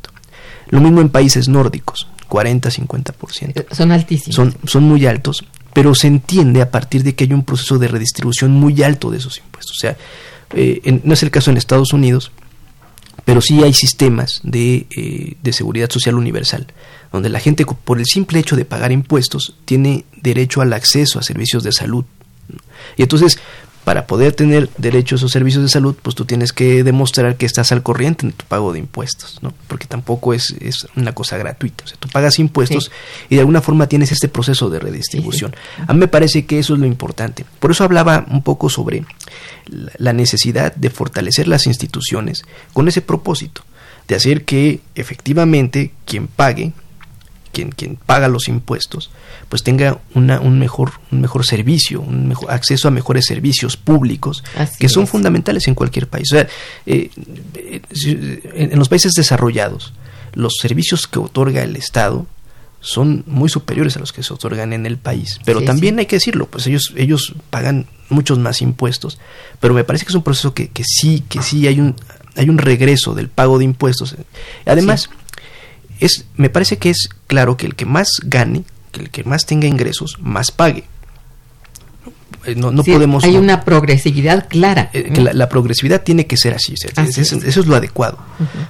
lo 0.69 0.81
mismo 0.81 1.01
en 1.01 1.09
países 1.09 1.47
nórdicos 1.47 2.07
40 2.27 2.69
50% 2.69 3.65
son 3.71 3.91
altísimos 3.91 4.35
son 4.35 4.55
son 4.65 4.83
muy 4.83 5.05
altos 5.05 5.45
pero 5.75 5.93
se 5.93 6.07
entiende 6.07 6.63
a 6.63 6.71
partir 6.71 7.03
de 7.03 7.13
que 7.13 7.25
hay 7.25 7.33
un 7.33 7.43
proceso 7.43 7.77
de 7.77 7.87
redistribución 7.87 8.51
muy 8.51 8.81
alto 8.81 9.11
de 9.11 9.17
esos 9.17 9.37
impuestos 9.37 9.77
o 9.77 9.79
sea 9.79 9.97
eh, 10.55 10.81
en, 10.85 11.01
no 11.03 11.13
es 11.13 11.21
el 11.21 11.29
caso 11.29 11.51
en 11.51 11.57
Estados 11.57 11.93
Unidos 11.93 12.31
pero 13.25 13.41
sí 13.41 13.63
hay 13.63 13.73
sistemas 13.73 14.39
de, 14.43 14.85
eh, 14.95 15.35
de, 15.41 15.53
seguridad 15.53 15.89
social 15.89 16.15
universal, 16.15 16.67
donde 17.11 17.29
la 17.29 17.39
gente 17.39 17.65
por 17.65 17.97
el 17.97 18.05
simple 18.05 18.39
hecho 18.39 18.55
de 18.55 18.65
pagar 18.65 18.91
impuestos 18.91 19.55
tiene 19.65 20.05
derecho 20.21 20.61
al 20.61 20.71
acceso 20.73 21.17
a 21.17 21.23
servicios 21.23 21.63
de 21.63 21.71
salud. 21.71 22.05
Y 22.97 23.01
entonces, 23.01 23.39
para 23.85 24.07
poder 24.07 24.33
tener 24.33 24.67
derecho 24.77 25.13
a 25.13 25.17
esos 25.17 25.31
servicios 25.31 25.61
de 25.61 25.69
salud, 25.69 25.95
pues 26.01 26.15
tú 26.15 26.25
tienes 26.25 26.51
que 26.51 26.83
demostrar 26.83 27.37
que 27.37 27.45
estás 27.45 27.71
al 27.71 27.83
corriente 27.83 28.25
en 28.25 28.33
tu 28.33 28.43
pago 28.43 28.73
de 28.73 28.79
impuestos, 28.79 29.37
¿no? 29.43 29.53
Porque 29.67 29.85
tampoco 29.85 30.33
es, 30.33 30.55
es 30.59 30.87
una 30.95 31.13
cosa 31.13 31.37
gratuita. 31.37 31.83
O 31.83 31.87
sea, 31.87 31.95
tú 31.99 32.09
pagas 32.09 32.39
impuestos 32.39 32.85
sí. 32.85 32.91
y 33.29 33.35
de 33.35 33.41
alguna 33.41 33.61
forma 33.61 33.87
tienes 33.87 34.11
este 34.11 34.27
proceso 34.27 34.71
de 34.71 34.79
redistribución. 34.79 35.51
Sí, 35.51 35.57
sí. 35.77 35.83
A 35.87 35.93
mí 35.93 35.99
me 35.99 36.07
parece 36.07 36.47
que 36.47 36.57
eso 36.57 36.73
es 36.73 36.79
lo 36.79 36.87
importante. 36.87 37.45
Por 37.59 37.69
eso 37.69 37.83
hablaba 37.83 38.25
un 38.31 38.41
poco 38.41 38.71
sobre 38.71 39.05
la 39.67 40.13
necesidad 40.13 40.73
de 40.75 40.89
fortalecer 40.89 41.47
las 41.47 41.67
instituciones 41.67 42.43
con 42.73 42.87
ese 42.87 43.01
propósito, 43.01 43.61
de 44.07 44.15
hacer 44.15 44.45
que 44.45 44.79
efectivamente 44.95 45.91
quien 46.05 46.25
pague 46.25 46.73
quien, 47.55 47.69
quien 47.71 47.95
paga 47.95 48.27
los 48.27 48.47
impuestos, 48.49 49.09
pues 49.49 49.63
tenga 49.63 49.99
una, 50.13 50.39
un, 50.41 50.59
mejor, 50.59 50.91
un 51.11 51.21
mejor 51.21 51.45
servicio, 51.45 52.01
un 52.01 52.27
mejor 52.27 52.51
acceso 52.51 52.87
a 52.87 52.91
mejores 52.91 53.25
servicios 53.25 53.77
públicos 53.77 54.43
Así 54.57 54.75
que 54.77 54.89
son 54.89 55.03
es. 55.05 55.09
fundamentales 55.09 55.67
en 55.67 55.75
cualquier 55.75 56.07
país. 56.07 56.31
O 56.31 56.35
sea, 56.35 56.47
eh, 56.85 57.09
en 58.53 58.77
los 58.77 58.89
países 58.89 59.13
desarrollados, 59.13 59.93
los 60.33 60.57
servicios 60.61 61.07
que 61.07 61.19
otorga 61.19 61.63
el 61.63 61.75
Estado 61.75 62.27
son 62.81 63.23
muy 63.25 63.49
superiores 63.49 63.95
a 63.95 63.99
los 63.99 64.13
que 64.13 64.21
se 64.21 64.33
otorgan 64.33 64.73
en 64.73 64.85
el 64.85 64.97
país. 64.97 65.39
Pero 65.45 65.61
Sí, 65.61 65.65
también 65.65 65.95
sí. 65.95 65.99
hay 66.01 66.05
que 66.05 66.17
decirlo, 66.17 66.45
pues 66.47 66.67
ellos, 66.67 66.93
ellos 66.95 67.33
pagan 67.49 67.87
muchos 68.09 68.37
más 68.37 68.61
impuestos. 68.61 69.17
Pero 69.59 69.73
me 69.73 69.83
parece 69.83 70.05
que 70.05 70.09
es 70.11 70.15
un 70.15 70.21
proceso 70.23 70.53
que, 70.53 70.67
que 70.67 70.83
sí, 70.85 71.23
que 71.27 71.41
sí 71.41 71.65
hay 71.67 71.79
un, 71.79 71.95
hay 72.35 72.49
un 72.49 72.57
regreso 72.59 73.15
del 73.15 73.29
pago 73.29 73.57
de 73.57 73.63
impuestos. 73.65 74.15
Además, 74.65 75.09
es, 75.99 76.25
me 76.35 76.49
parece 76.49 76.77
que 76.77 76.89
es 76.89 77.09
claro 77.27 77.57
que 77.57 77.65
el 77.65 77.75
que 77.75 77.85
más 77.85 78.09
gane, 78.23 78.63
que 78.91 79.01
el 79.01 79.09
que 79.09 79.23
más 79.23 79.45
tenga 79.45 79.67
ingresos, 79.67 80.17
más 80.21 80.51
pague. 80.51 80.83
No, 82.55 82.71
no 82.71 82.83
Sí, 82.83 82.91
podemos. 82.91 83.23
hay 83.23 83.37
una 83.37 83.61
progresividad 83.61 84.47
clara. 84.47 84.91
eh, 84.93 85.11
que 85.11 85.21
la, 85.21 85.33
la 85.33 85.49
progresividad 85.49 86.03
tiene 86.03 86.27
que 86.27 86.37
ser 86.37 86.53
así, 86.53 86.73
o 86.73 86.77
sea, 86.77 86.91
Así 86.95 87.21
es- 87.21 87.31
es. 87.33 87.43
eso 87.43 87.59
es 87.61 87.65
lo 87.65 87.75
adecuado, 87.75 88.19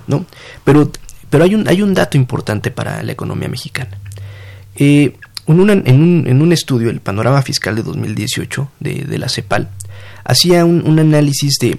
¿no? 0.07 0.26
Pero, 0.63 0.91
pero 1.30 1.43
hay 1.43 1.55
un 1.55 1.67
hay 1.67 1.82
un 1.82 1.93
dato 1.93 2.15
importante 2.17 2.71
para 2.71 3.03
la 3.03 3.11
economía 3.11 3.49
mexicana. 3.49 3.97
Eh, 4.78 5.17
en, 5.47 5.59
una- 5.59 5.73
en 5.73 6.01
un, 6.01 6.23
en 6.28 6.41
un 6.41 6.53
estudio, 6.53 6.89
el 6.89 7.01
panorama 7.01 7.41
fiscal 7.41 7.76
de 7.76 7.84
2018 7.84 8.71
de, 8.80 9.03
de 9.03 9.17
la 9.17 9.28
CEPAL, 9.28 9.69
hacía 10.23 10.63
un, 10.63 10.88
un 10.88 10.97
análisis 10.99 11.55
de 11.59 11.78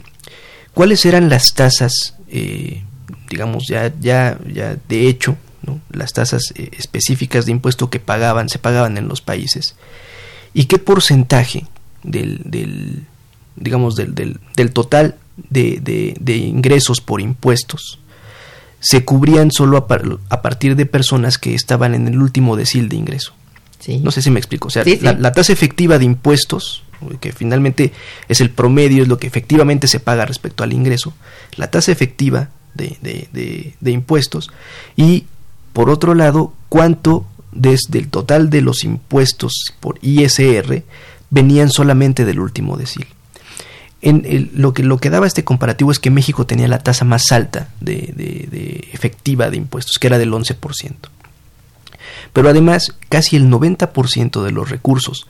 cuáles 0.74 1.06
eran 1.06 1.30
las 1.30 1.54
tasas, 1.54 2.14
eh, 2.28 2.84
digamos, 3.28 3.64
ya, 3.68 3.92
ya, 4.00 4.38
ya 4.52 4.76
de 4.88 5.08
hecho, 5.08 5.36
¿no? 5.62 5.80
las 5.90 6.12
tasas 6.12 6.52
eh, 6.54 6.70
específicas 6.78 7.46
de 7.46 7.52
impuesto 7.52 7.90
que 7.90 8.00
pagaban, 8.00 8.48
se 8.48 8.58
pagaban 8.58 8.96
en 8.98 9.08
los 9.08 9.20
países, 9.20 9.74
y 10.54 10.64
qué 10.66 10.78
porcentaje 10.78 11.66
del, 12.02 12.40
del 12.44 13.04
digamos, 13.56 13.96
del, 13.96 14.14
del, 14.14 14.38
del 14.56 14.72
total 14.72 15.16
de, 15.50 15.78
de, 15.82 16.16
de 16.20 16.36
ingresos 16.36 17.00
por 17.00 17.20
impuestos 17.20 17.98
se 18.80 19.04
cubrían 19.04 19.50
solo 19.50 19.76
a, 19.78 19.86
par- 19.88 20.18
a 20.28 20.42
partir 20.42 20.76
de 20.76 20.86
personas 20.86 21.38
que 21.38 21.54
estaban 21.54 21.94
en 21.94 22.06
el 22.08 22.20
último 22.22 22.56
decil 22.56 22.88
de 22.88 22.96
ingreso. 22.96 23.34
Sí. 23.80 23.98
No 23.98 24.10
sé 24.10 24.22
si 24.22 24.30
me 24.30 24.38
explico. 24.38 24.68
O 24.68 24.70
sea, 24.70 24.84
Sí, 24.84 24.96
sí. 24.96 25.00
La, 25.02 25.12
la 25.14 25.32
tasa 25.32 25.52
efectiva 25.52 25.98
de 25.98 26.04
impuestos, 26.04 26.84
que 27.20 27.32
finalmente 27.32 27.92
es 28.28 28.40
el 28.40 28.50
promedio, 28.50 29.02
es 29.02 29.08
lo 29.08 29.18
que 29.18 29.26
efectivamente 29.26 29.88
se 29.88 29.98
paga 29.98 30.24
respecto 30.26 30.62
al 30.62 30.72
ingreso, 30.72 31.14
la 31.56 31.70
tasa 31.70 31.90
efectiva 31.90 32.50
de, 32.76 32.96
de, 33.00 33.74
de, 33.80 33.90
impuestos 33.90 34.50
y 34.96 35.24
por 35.72 35.90
otro 35.90 36.14
lado 36.14 36.52
cuánto 36.68 37.26
desde 37.52 37.98
el 37.98 38.08
total 38.08 38.50
de 38.50 38.60
los 38.60 38.84
impuestos 38.84 39.52
por 39.80 39.98
ISR 40.02 40.84
venían 41.30 41.70
solamente 41.70 42.24
del 42.24 42.40
último 42.40 42.76
decil. 42.76 43.06
En 44.02 44.50
lo, 44.54 44.72
que, 44.72 44.82
lo 44.82 44.98
que 44.98 45.10
daba 45.10 45.26
este 45.26 45.42
comparativo 45.42 45.90
es 45.90 45.98
que 45.98 46.10
México 46.10 46.46
tenía 46.46 46.68
la 46.68 46.78
tasa 46.78 47.04
más 47.04 47.32
alta 47.32 47.70
de, 47.80 48.12
de 48.14 48.88
efectiva 48.92 49.50
de 49.50 49.56
impuestos, 49.56 49.98
que 49.98 50.06
era 50.06 50.18
del 50.18 50.32
11%. 50.32 50.94
Pero 52.32 52.48
además, 52.48 52.94
casi 53.08 53.36
el 53.36 53.50
90% 53.50 54.44
de 54.44 54.50
los 54.52 54.70
recursos 54.70 55.26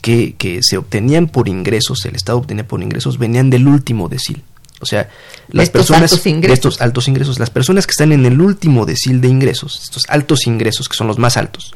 que, 0.00 0.34
que, 0.36 0.60
se 0.62 0.76
obtenían 0.76 1.26
por 1.26 1.48
ingresos, 1.48 2.04
el 2.04 2.14
Estado 2.14 2.38
obtenía 2.38 2.66
por 2.66 2.82
ingresos, 2.82 3.18
venían 3.18 3.50
del 3.50 3.66
último 3.66 4.08
decil. 4.08 4.42
O 4.80 4.86
sea, 4.86 5.08
las 5.48 5.70
personas 5.70 6.12
altos 6.12 6.26
estos 6.26 6.80
altos 6.80 7.08
ingresos, 7.08 7.38
las 7.38 7.50
personas 7.50 7.86
que 7.86 7.92
están 7.92 8.12
en 8.12 8.26
el 8.26 8.40
último 8.40 8.84
decil 8.84 9.20
de 9.20 9.28
ingresos, 9.28 9.80
estos 9.82 10.02
altos 10.08 10.46
ingresos 10.46 10.88
que 10.88 10.96
son 10.96 11.06
los 11.06 11.18
más 11.18 11.36
altos, 11.36 11.74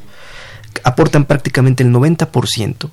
aportan 0.83 1.25
prácticamente 1.25 1.83
el 1.83 1.91
90% 1.91 2.89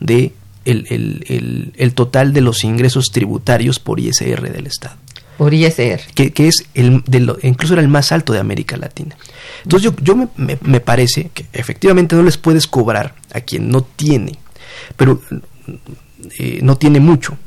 de 0.00 0.32
el, 0.64 0.86
el, 0.90 1.72
el, 1.76 1.94
total 1.94 2.34
de 2.34 2.42
los 2.42 2.62
ingresos 2.62 3.06
tributarios 3.10 3.78
por 3.78 4.00
ISR 4.00 4.52
del 4.52 4.66
Estado. 4.66 4.96
Por 5.38 5.54
ISR. 5.54 6.00
Que, 6.14 6.32
que 6.32 6.48
es 6.48 6.66
el, 6.74 7.02
de 7.06 7.20
lo, 7.20 7.38
incluso 7.42 7.72
era 7.72 7.80
el 7.80 7.88
más 7.88 8.12
alto 8.12 8.34
de 8.34 8.40
América 8.40 8.76
Latina. 8.76 9.16
Entonces 9.62 9.90
yo, 9.90 9.96
yo 10.02 10.14
me, 10.14 10.58
me, 10.60 10.80
parece 10.80 11.30
que 11.32 11.46
efectivamente 11.54 12.16
no 12.16 12.22
les 12.22 12.36
puedes 12.36 12.66
cobrar 12.66 13.14
a 13.32 13.40
quien 13.40 13.70
no 13.70 13.82
tiene, 13.82 14.38
pero 14.96 15.22
eh, 16.38 16.58
no 16.60 16.76
tiene 16.76 17.00
mucho 17.00 17.38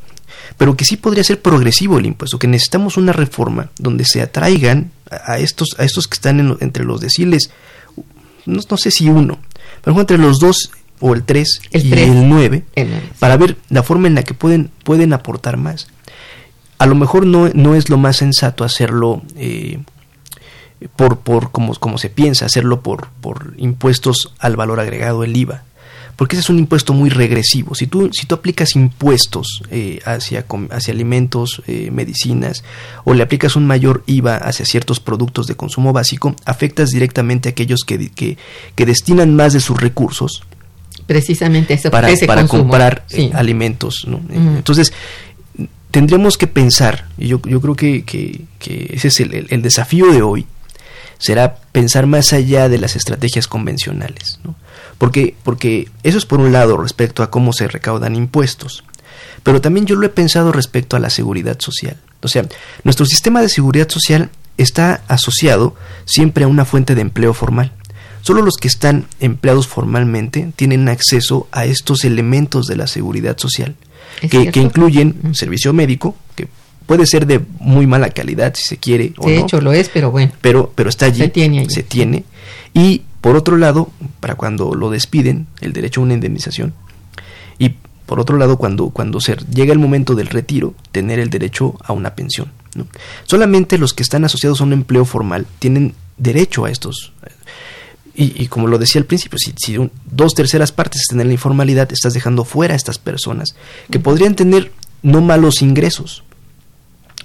pero 0.57 0.75
que 0.75 0.85
sí 0.85 0.97
podría 0.97 1.23
ser 1.23 1.41
progresivo 1.41 1.97
el 1.97 2.05
impuesto, 2.05 2.39
que 2.39 2.47
necesitamos 2.47 2.97
una 2.97 3.13
reforma 3.13 3.69
donde 3.77 4.05
se 4.05 4.21
atraigan 4.21 4.91
a 5.09 5.37
estos, 5.37 5.75
a 5.77 5.83
estos 5.83 6.07
que 6.07 6.15
están 6.15 6.57
entre 6.59 6.83
los 6.83 7.01
deciles, 7.01 7.51
no, 8.45 8.61
no, 8.69 8.77
sé 8.77 8.91
si 8.91 9.09
uno, 9.09 9.39
pero 9.83 9.99
entre 9.99 10.17
los 10.17 10.39
dos 10.39 10.71
o 10.99 11.13
el 11.13 11.23
tres 11.23 11.61
y 11.71 11.91
el 11.93 12.29
nueve, 12.29 12.63
para 13.19 13.37
ver 13.37 13.57
la 13.69 13.83
forma 13.83 14.07
en 14.07 14.15
la 14.15 14.23
que 14.23 14.33
pueden, 14.33 14.71
pueden 14.83 15.13
aportar 15.13 15.57
más. 15.57 15.87
A 16.77 16.85
lo 16.85 16.95
mejor 16.95 17.25
no, 17.25 17.49
no 17.53 17.75
es 17.75 17.89
lo 17.89 17.97
más 17.97 18.17
sensato 18.17 18.63
hacerlo 18.63 19.21
eh, 19.35 19.79
por, 20.95 21.19
por 21.19 21.51
como, 21.51 21.75
como 21.75 21.97
se 21.97 22.09
piensa, 22.09 22.45
hacerlo 22.45 22.81
por, 22.81 23.09
por 23.21 23.53
impuestos 23.57 24.33
al 24.39 24.55
valor 24.55 24.79
agregado, 24.79 25.23
el 25.23 25.35
IVA 25.35 25.63
porque 26.21 26.35
ese 26.35 26.41
es 26.41 26.49
un 26.51 26.59
impuesto 26.59 26.93
muy 26.93 27.09
regresivo. 27.09 27.73
Si 27.73 27.87
tú, 27.87 28.11
si 28.13 28.27
tú 28.27 28.35
aplicas 28.35 28.75
impuestos 28.75 29.63
eh, 29.71 30.01
hacia, 30.05 30.45
hacia 30.69 30.93
alimentos, 30.93 31.63
eh, 31.65 31.89
medicinas, 31.89 32.63
o 33.05 33.15
le 33.15 33.23
aplicas 33.23 33.55
un 33.55 33.65
mayor 33.65 34.03
IVA 34.05 34.35
hacia 34.37 34.63
ciertos 34.67 34.99
productos 34.99 35.47
de 35.47 35.55
consumo 35.55 35.93
básico, 35.93 36.35
afectas 36.45 36.91
directamente 36.91 37.49
a 37.49 37.53
aquellos 37.53 37.79
que, 37.79 38.11
que, 38.11 38.85
destinan 38.85 39.35
más 39.35 39.53
de 39.53 39.61
sus 39.61 39.81
recursos 39.81 40.43
precisamente 41.07 41.75
para, 41.89 42.07
para 42.27 42.47
comprar 42.47 43.03
eh, 43.09 43.31
alimentos. 43.33 44.07
Entonces, 44.29 44.93
tendríamos 45.89 46.37
que 46.37 46.45
pensar, 46.45 47.07
y 47.17 47.29
yo, 47.29 47.41
yo 47.45 47.59
creo 47.61 47.75
que, 47.75 48.03
que, 48.03 48.45
ese 48.93 49.07
es 49.07 49.19
el, 49.21 49.47
el, 49.49 49.61
desafío 49.63 50.11
de 50.11 50.21
hoy, 50.21 50.45
será 51.17 51.55
pensar 51.71 52.05
más 52.05 52.31
allá 52.31 52.69
de 52.69 52.77
las 52.77 52.95
estrategias 52.95 53.47
convencionales. 53.47 54.39
¿no? 54.43 54.53
Porque, 55.01 55.33
porque 55.41 55.89
eso 56.03 56.19
es 56.19 56.27
por 56.27 56.39
un 56.39 56.51
lado 56.51 56.77
respecto 56.77 57.23
a 57.23 57.31
cómo 57.31 57.53
se 57.53 57.67
recaudan 57.67 58.15
impuestos. 58.15 58.83
Pero 59.41 59.59
también 59.59 59.87
yo 59.87 59.95
lo 59.95 60.05
he 60.05 60.09
pensado 60.09 60.51
respecto 60.51 60.95
a 60.95 60.99
la 60.99 61.09
seguridad 61.09 61.59
social. 61.59 61.97
O 62.21 62.27
sea, 62.27 62.45
nuestro 62.83 63.07
sistema 63.07 63.41
de 63.41 63.49
seguridad 63.49 63.89
social 63.89 64.29
está 64.57 65.01
asociado 65.07 65.73
siempre 66.05 66.43
a 66.43 66.47
una 66.47 66.65
fuente 66.65 66.93
de 66.93 67.01
empleo 67.01 67.33
formal. 67.33 67.71
Solo 68.21 68.43
los 68.43 68.57
que 68.57 68.67
están 68.67 69.07
empleados 69.19 69.67
formalmente 69.67 70.53
tienen 70.55 70.87
acceso 70.87 71.47
a 71.51 71.65
estos 71.65 72.05
elementos 72.05 72.67
de 72.67 72.75
la 72.75 72.85
seguridad 72.85 73.39
social, 73.39 73.73
que, 74.29 74.51
que, 74.51 74.59
incluyen 74.59 75.33
servicio 75.33 75.73
médico, 75.73 76.15
que 76.35 76.47
puede 76.85 77.07
ser 77.07 77.25
de 77.25 77.41
muy 77.57 77.87
mala 77.87 78.11
calidad 78.11 78.53
si 78.53 78.65
se 78.65 78.77
quiere 78.77 79.13
o 79.17 79.25
de 79.25 79.39
hecho 79.39 79.61
lo 79.61 79.73
es, 79.73 79.89
pero 79.89 80.11
bueno. 80.11 80.31
Pero, 80.41 80.71
pero 80.75 80.91
está 80.91 81.07
allí. 81.07 81.21
Se 81.21 81.29
tiene, 81.29 81.67
se 81.71 81.81
tiene. 81.81 82.23
Y 82.75 83.01
por 83.21 83.35
otro 83.35 83.57
lado, 83.57 83.89
para 84.19 84.35
cuando 84.35 84.73
lo 84.73 84.89
despiden, 84.89 85.47
el 85.61 85.73
derecho 85.73 86.01
a 86.01 86.03
una 86.03 86.15
indemnización. 86.15 86.73
Y 87.59 87.75
por 88.07 88.19
otro 88.19 88.37
lado, 88.37 88.57
cuando, 88.57 88.89
cuando 88.89 89.21
se 89.21 89.37
llega 89.53 89.71
el 89.71 89.79
momento 89.79 90.15
del 90.15 90.27
retiro, 90.27 90.73
tener 90.91 91.19
el 91.19 91.29
derecho 91.29 91.77
a 91.83 91.93
una 91.93 92.15
pensión. 92.15 92.51
Solamente 93.25 93.77
los 93.77 93.93
que 93.93 94.03
están 94.03 94.25
asociados 94.25 94.59
a 94.59 94.63
un 94.63 94.73
empleo 94.73 95.05
formal 95.05 95.45
tienen 95.59 95.93
derecho 96.17 96.65
a 96.65 96.71
estos. 96.71 97.13
Y, 98.13 98.47
como 98.47 98.67
lo 98.67 98.77
decía 98.77 98.99
al 98.99 99.07
principio, 99.07 99.39
si, 99.39 99.53
si 99.57 99.89
dos 100.11 100.33
terceras 100.33 100.71
partes 100.71 101.01
están 101.01 101.21
en 101.21 101.27
la 101.27 101.33
informalidad, 101.33 101.91
estás 101.91 102.13
dejando 102.13 102.43
fuera 102.43 102.73
a 102.73 102.77
estas 102.77 102.97
personas 102.97 103.55
que 103.89 103.99
podrían 103.99 104.35
tener 104.35 104.71
no 105.01 105.21
malos 105.21 105.61
ingresos, 105.61 106.23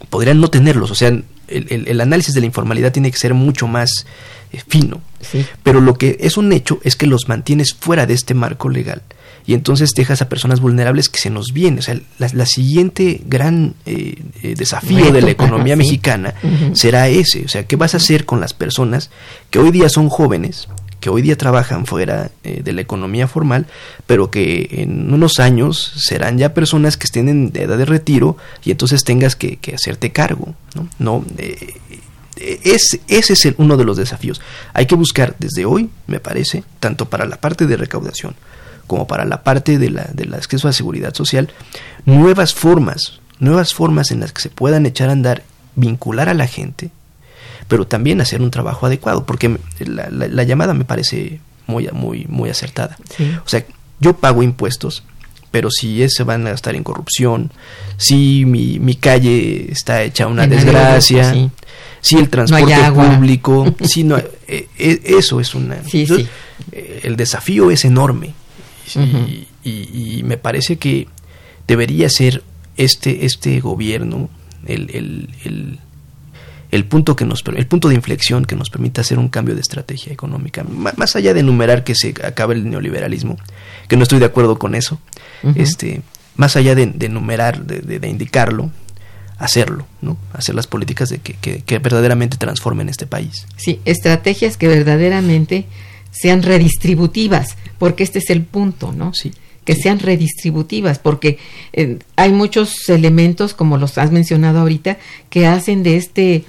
podrían 0.09 0.41
no 0.41 0.49
tenerlos. 0.49 0.91
O 0.91 0.95
sea, 0.95 1.21
el, 1.49 1.89
el 1.89 2.01
análisis 2.01 2.35
de 2.35 2.41
la 2.41 2.47
informalidad 2.47 2.93
tiene 2.93 3.11
que 3.11 3.19
ser 3.19 3.35
mucho 3.35 3.67
más 3.67 4.07
eh, 4.53 4.63
fino. 4.67 5.01
Pero 5.63 5.81
lo 5.81 5.95
que 5.95 6.19
es 6.21 6.37
un 6.37 6.53
hecho 6.53 6.79
es 6.85 6.95
que 6.95 7.07
los 7.07 7.29
mantienes 7.29 7.75
fuera 7.75 8.07
de 8.07 8.15
este 8.15 8.33
marco 8.35 8.69
legal 8.69 9.03
y 9.45 9.55
entonces 9.55 9.91
dejas 9.91 10.23
a 10.23 10.29
personas 10.29 10.61
vulnerables 10.61 11.09
que 11.09 11.19
se 11.19 11.31
nos 11.31 11.53
viene. 11.53 11.81
O 11.81 11.83
sea, 11.83 11.99
la, 12.19 12.47
siguiente 12.47 13.23
gran 13.27 13.75
eh, 13.87 14.23
eh, 14.43 14.55
desafío 14.57 15.11
de 15.13 15.23
la 15.23 15.31
economía 15.31 15.75
mexicana 15.77 16.35
será 16.75 17.09
ese. 17.09 17.45
O 17.45 17.49
sea, 17.49 17.67
¿qué 17.67 17.77
vas 17.77 17.95
a 17.95 17.97
hacer 17.97 18.25
con 18.25 18.41
las 18.41 18.55
personas 18.55 19.11
que 19.51 19.59
hoy 19.59 19.73
día 19.73 19.89
son 19.89 20.09
jóvenes, 20.09 20.69
que 21.07 21.11
hoy 21.11 21.23
día 21.23 21.39
trabajan 21.39 21.87
fuera 21.87 22.33
de 22.43 22.73
la 22.73 22.81
economía 22.81 23.29
formal, 23.29 23.67
pero 24.09 24.29
que 24.29 24.69
en 24.73 25.15
unos 25.15 25.39
años 25.39 25.93
serán 25.95 26.37
ya 26.37 26.53
personas 26.53 26.97
que 26.97 27.05
estén 27.05 27.29
en 27.29 27.53
edad 27.55 27.79
de 27.79 27.85
retiro 27.85 28.37
y 28.65 28.73
entonces 28.73 29.05
tengas 29.05 29.37
que, 29.37 29.61
hacerte 29.73 30.11
cargo? 30.11 30.57
¿no? 30.75 30.89
no 30.99 31.25
es, 32.37 32.99
ese 33.07 33.33
es 33.35 33.55
uno 33.57 33.77
de 33.77 33.85
los 33.85 33.97
desafíos. 33.97 34.41
Hay 34.73 34.87
que 34.87 34.97
buscar 34.97 35.37
desde 35.39 35.65
hoy, 35.65 35.91
me 36.09 36.19
parece, 36.19 36.65
tanto 36.81 37.09
para 37.09 37.25
la 37.25 37.37
parte 37.37 37.69
de 37.69 37.77
recaudación 37.77 38.35
como 38.89 39.07
para 39.07 39.25
la 39.25 39.45
parte 39.45 39.79
de 39.79 39.91
la, 39.91 40.11
del 40.13 40.35
acceso 40.35 40.67
a 40.67 40.73
seguridad 40.73 41.15
social, 41.15 41.53
nuevas 42.05 42.53
formas, 42.53 43.21
nuevas 43.39 43.75
formas 43.75 44.11
en 44.11 44.19
las 44.19 44.33
que 44.33 44.43
se 44.43 44.51
puedan 44.51 44.87
echar 44.87 45.09
a 45.09 45.13
andar, 45.13 45.45
vincular 45.77 46.29
a 46.29 46.35
la 46.35 46.49
gente, 46.49 46.91
pero 47.69 47.87
también 47.87 48.21
hacer 48.21 48.43
un 48.43 48.51
trabajo 48.51 48.87
adecuado, 48.87 49.25
porque 49.25 49.59
la, 49.79 50.43
llamada 50.45 50.75
me 50.75 50.85
parece 50.85 51.41
muy, 51.67 51.89
muy, 51.93 52.27
muy 52.29 52.51
acertada. 52.51 52.97
O 53.45 53.49
sea, 53.49 53.65
yo 54.01 54.17
pago 54.17 54.43
impuestos, 54.43 55.03
pero 55.51 55.71
si 55.71 56.07
se 56.09 56.23
van 56.23 56.47
a 56.47 56.51
gastar 56.51 56.75
en 56.75 56.85
corrupción, 56.85 57.51
si 57.97 58.45
mi, 58.45 58.79
mi 58.79 58.95
calle 58.95 59.71
está 59.71 60.03
hecha 60.03 60.27
una 60.27 60.47
desgracia, 60.47 61.51
si 62.01 62.17
el 62.17 62.29
transporte 62.29 62.93
público, 62.93 63.75
si 63.83 64.05
no, 64.05 64.17
eh, 64.19 64.69
eh, 64.79 65.01
eso 65.05 65.41
es 65.41 65.55
una... 65.55 65.77
Eh, 66.73 67.01
el 67.03 67.17
desafío 67.17 67.71
es 67.71 67.85
enorme. 67.85 68.35
Y, 69.65 70.23
me 70.25 70.37
parece 70.37 70.77
que 70.77 71.09
debería 71.67 72.09
ser 72.09 72.43
este, 72.77 73.27
este 73.27 73.61
gobierno 73.61 74.29
el, 74.67 74.91
el, 74.93 75.31
el, 75.45 75.79
el, 76.77 76.85
punto 76.85 77.17
que 77.17 77.25
nos, 77.25 77.43
el 77.55 77.67
punto 77.67 77.89
de 77.89 77.95
inflexión 77.95 78.45
que 78.45 78.57
nos 78.57 78.71
permita 78.71 79.01
hacer 79.01 79.19
un 79.19 79.29
cambio 79.29 79.55
de 79.55 79.61
estrategia 79.61 80.13
económica. 80.13 80.65
más 80.65 81.17
allá 81.17 81.35
de 81.35 81.41
enumerar 81.41 81.85
que 81.85 81.95
se 81.95 82.15
acabe 82.23 82.55
el 82.55 82.69
neoliberalismo, 82.71 83.37
que 83.89 83.97
no 83.97 84.05
estoy 84.05 84.19
de 84.19 84.27
acuerdo 84.27 84.59
con 84.59 84.75
eso, 84.75 85.01
este, 85.55 86.03
más 86.37 86.57
allá 86.57 86.75
de, 86.75 86.95
enumerar, 87.01 87.65
de 87.67 88.09
indicarlo, 88.09 88.71
hacerlo, 89.39 89.87
¿no? 90.01 90.17
Hacer 90.33 90.55
las 90.55 90.67
políticas 90.67 91.09
de 91.09 91.19
que, 91.19 91.35
que, 91.35 91.79
verdaderamente 91.79 92.37
transformen 92.37 92.89
este 92.89 93.07
país. 93.07 93.47
Sí, 93.57 93.81
estrategias 93.85 94.57
que 94.57 94.69
verdaderamente 94.69 95.67
sean 96.11 96.43
redistributivas, 96.43 97.57
porque 97.79 98.03
este 98.03 98.21
es 98.21 98.31
el 98.31 98.43
punto, 98.43 98.93
¿no? 98.93 99.13
Sí. 99.13 99.33
Que 99.65 99.75
sean 99.75 99.99
redistributivas, 99.99 100.99
porque 100.99 101.39
eh, 101.73 101.99
hay 102.15 102.33
muchos 102.33 102.89
elementos, 102.89 103.53
como 103.53 103.79
los 103.79 103.99
has 103.99 104.13
mencionado 104.13 104.61
ahorita, 104.61 104.97
que 105.29 105.47
hacen 105.47 105.83
de 105.83 105.97
este, 105.97 106.45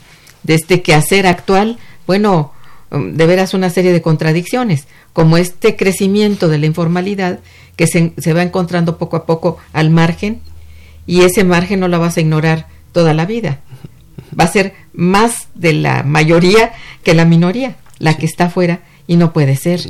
de 0.48 0.56
este 0.56 0.82
quehacer 0.82 1.28
actual, 1.28 1.78
bueno, 2.08 2.54
um, 2.89 3.14
de 3.14 3.26
veras 3.28 3.54
una 3.54 3.70
serie 3.70 3.93
de 3.93 4.02
contradicciones, 4.02 4.88
como 5.14 5.38
este 5.38 5.76
crecimiento 5.76 6.48
de 6.48 6.58
la 6.58 6.66
informalidad 6.66 7.39
que 7.76 7.86
se, 7.86 8.14
se 8.18 8.34
va 8.34 8.41
encontrando 8.41 8.98
poco 8.98 9.18
a 9.18 9.26
poco 9.26 9.58
al 9.74 9.91
margen, 9.91 10.41
y 11.06 11.22
ese 11.22 11.43
margen 11.43 11.80
no 11.80 11.88
lo 11.88 12.00
vas 12.00 12.18
a 12.18 12.22
ignorar 12.22 12.68
toda 12.91 13.14
la 13.14 13.26
vida. 13.26 13.60
Va 14.38 14.45
a 14.45 14.52
ser 14.52 14.74
más 14.93 15.48
de 15.56 15.74
la 15.74 16.04
mayoría 16.04 16.74
que 17.04 17.14
la 17.14 17.26
minoría, 17.26 17.78
la 18.00 18.18
que 18.18 18.26
está 18.26 18.45
afuera 18.45 18.82
y 19.08 19.16
no 19.16 19.32
puede 19.34 19.56
ser. 19.56 19.82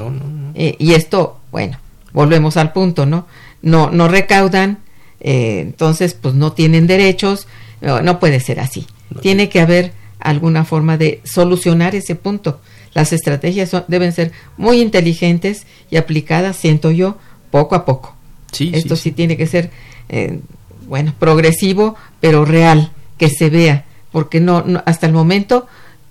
Eh, 0.53 0.75
y 0.79 0.93
esto, 0.93 1.39
bueno, 1.51 1.79
volvemos 2.13 2.55
al 2.57 2.71
punto, 2.71 3.05
¿no? 3.05 3.25
No, 3.61 3.89
no 3.89 4.07
recaudan, 4.07 4.79
eh, 5.19 5.59
entonces 5.61 6.13
pues 6.13 6.35
no 6.35 6.53
tienen 6.53 6.87
derechos, 6.87 7.47
no, 7.81 8.19
puede 8.19 8.39
ser 8.39 8.59
así. 8.59 8.87
Tiene 9.21 9.49
que 9.49 9.59
haber 9.59 9.93
alguna 10.29 10.65
forma 10.65 10.97
de 10.97 11.21
solucionar 11.23 11.95
ese 11.95 12.15
punto. 12.15 12.59
Las 12.93 13.13
estrategias 13.13 13.71
deben 13.87 14.11
ser 14.11 14.31
muy 14.57 14.81
inteligentes 14.81 15.65
y 15.89 15.97
aplicadas, 15.97 16.57
siento 16.57 16.91
yo, 16.91 17.17
poco 17.49 17.75
a 17.75 17.85
poco. 17.85 18.15
Sí, 18.51 18.71
Esto 18.73 18.95
sí, 18.95 19.11
tiene 19.11 19.37
que 19.37 19.47
ser, 19.47 19.71
eh, 20.09 20.39
bueno, 20.87 21.13
progresivo, 21.17 21.95
pero 22.19 22.43
real, 22.43 22.91
que 23.17 23.29
se 23.29 23.49
vea, 23.49 23.85
porque 24.11 24.39
no, 24.39 24.63
hasta 24.85 25.05
el 25.07 25.13
momento, 25.13 25.67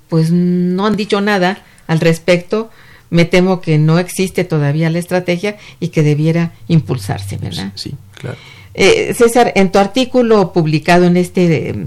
pues 0.08 0.30
no 0.30 0.86
han 0.86 0.96
dicho 0.96 1.20
nada 1.20 1.62
al 1.86 2.00
respecto. 2.00 2.70
Me 3.10 3.24
temo 3.24 3.60
que 3.60 3.78
no 3.78 3.98
existe 3.98 4.44
todavía 4.44 4.90
la 4.90 4.98
estrategia 4.98 5.58
y 5.78 5.88
que 5.88 6.02
debiera 6.02 6.52
impulsarse, 6.68 7.36
¿verdad? 7.36 7.72
Sí, 7.74 7.94
claro. 8.14 8.36
Eh, 8.74 9.14
César, 9.14 9.52
en 9.54 9.72
tu 9.72 9.78
artículo 9.78 10.52
publicado 10.52 11.06
en 11.06 11.16
este, 11.16 11.86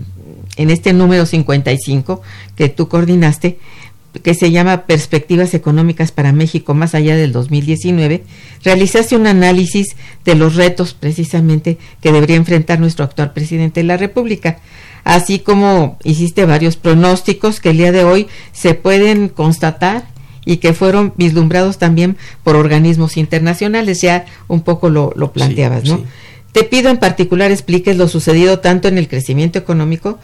en 0.60 0.70
este 0.70 0.92
número 0.92 1.26
55 1.26 2.22
que 2.58 2.68
tú 2.68 2.90
coordinaste, 2.90 3.60
que 4.22 4.34
se 4.34 4.52
llama 4.52 4.86
Perspectivas 4.86 5.54
Económicas 5.54 6.12
para 6.12 6.34
México 6.34 6.74
más 6.74 6.96
allá 6.96 7.16
del 7.16 7.32
2019, 7.32 8.26
realizaste 8.66 9.16
un 9.16 9.26
análisis 9.26 9.96
de 10.26 10.36
los 10.36 10.56
retos 10.56 10.94
precisamente 10.94 11.78
que 12.02 12.12
debería 12.12 12.36
enfrentar 12.36 12.78
nuestro 12.78 13.06
actual 13.06 13.32
presidente 13.32 13.80
de 13.80 13.86
la 13.86 13.96
República, 13.96 14.60
así 15.06 15.40
como 15.40 15.98
hiciste 16.04 16.44
varios 16.44 16.76
pronósticos 16.76 17.62
que 17.62 17.70
el 17.70 17.78
día 17.78 17.94
de 17.94 18.04
hoy 18.04 18.28
se 18.52 18.74
pueden 18.74 19.30
constatar 19.30 20.08
y 20.44 20.58
que 20.58 20.74
fueron 20.74 21.14
vislumbrados 21.16 21.78
también 21.78 22.18
por 22.44 22.58
organismos 22.58 23.16
internacionales, 23.16 24.02
ya 24.02 24.26
un 24.50 24.60
poco 24.62 24.90
lo, 24.90 25.14
planteabas, 25.32 25.86
¿no? 25.86 26.04
Te 26.52 26.64
pido 26.64 26.90
en 26.90 26.98
particular 26.98 27.52
expliques 27.52 27.98
lo 27.98 28.08
sucedido 28.08 28.60
tanto 28.60 28.88
en 28.88 28.98
el 28.98 29.08
crecimiento 29.08 29.60
económico 29.60 30.18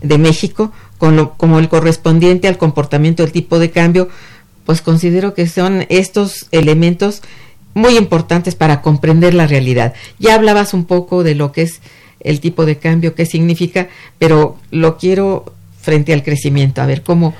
de 0.00 0.18
México 0.18 0.72
como 0.98 1.58
el 1.58 1.68
correspondiente 1.68 2.46
al 2.46 2.58
comportamiento 2.58 3.22
del 3.22 3.32
tipo 3.32 3.58
de 3.58 3.70
cambio, 3.70 4.08
pues 4.66 4.82
considero 4.82 5.34
que 5.34 5.46
son 5.48 5.86
estos 5.88 6.46
elementos 6.52 7.22
muy 7.74 7.96
importantes 7.96 8.54
para 8.54 8.82
comprender 8.82 9.34
la 9.34 9.46
realidad. 9.46 9.94
Ya 10.18 10.34
hablabas 10.34 10.74
un 10.74 10.84
poco 10.84 11.22
de 11.22 11.34
lo 11.34 11.52
que 11.52 11.62
es 11.62 11.80
el 12.20 12.40
tipo 12.40 12.66
de 12.66 12.76
cambio, 12.76 13.14
qué 13.14 13.24
significa, 13.24 13.88
pero 14.18 14.58
lo 14.70 14.98
quiero 14.98 15.54
frente 15.80 16.12
al 16.12 16.22
crecimiento, 16.22 16.82
a 16.82 16.86
ver 16.86 17.02
cómo, 17.02 17.34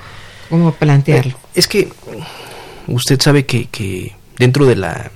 cómo 0.49 0.73
plantearlo. 0.73 1.37
Es 1.53 1.67
que 1.67 1.89
usted 2.87 3.21
sabe 3.21 3.45
que, 3.45 3.65
que 3.65 4.13
dentro 4.37 4.65
de 4.65 4.75
la, 4.75 5.11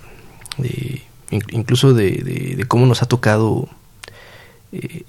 incluso 1.51 1.93
de, 1.93 2.63
cómo 2.67 2.85
nos 2.85 3.01
ha 3.01 3.07
tocado 3.07 3.67
eh, 4.71 5.03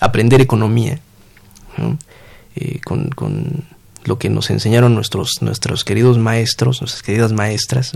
aprender 0.00 0.40
economía, 0.40 1.00
eh, 2.56 2.80
con, 2.84 3.08
con, 3.10 3.64
lo 4.04 4.18
que 4.18 4.28
nos 4.28 4.50
enseñaron 4.50 4.94
nuestros, 4.94 5.38
nuestros 5.40 5.82
queridos 5.82 6.18
maestros, 6.18 6.82
nuestras 6.82 7.02
queridas 7.02 7.32
maestras, 7.32 7.94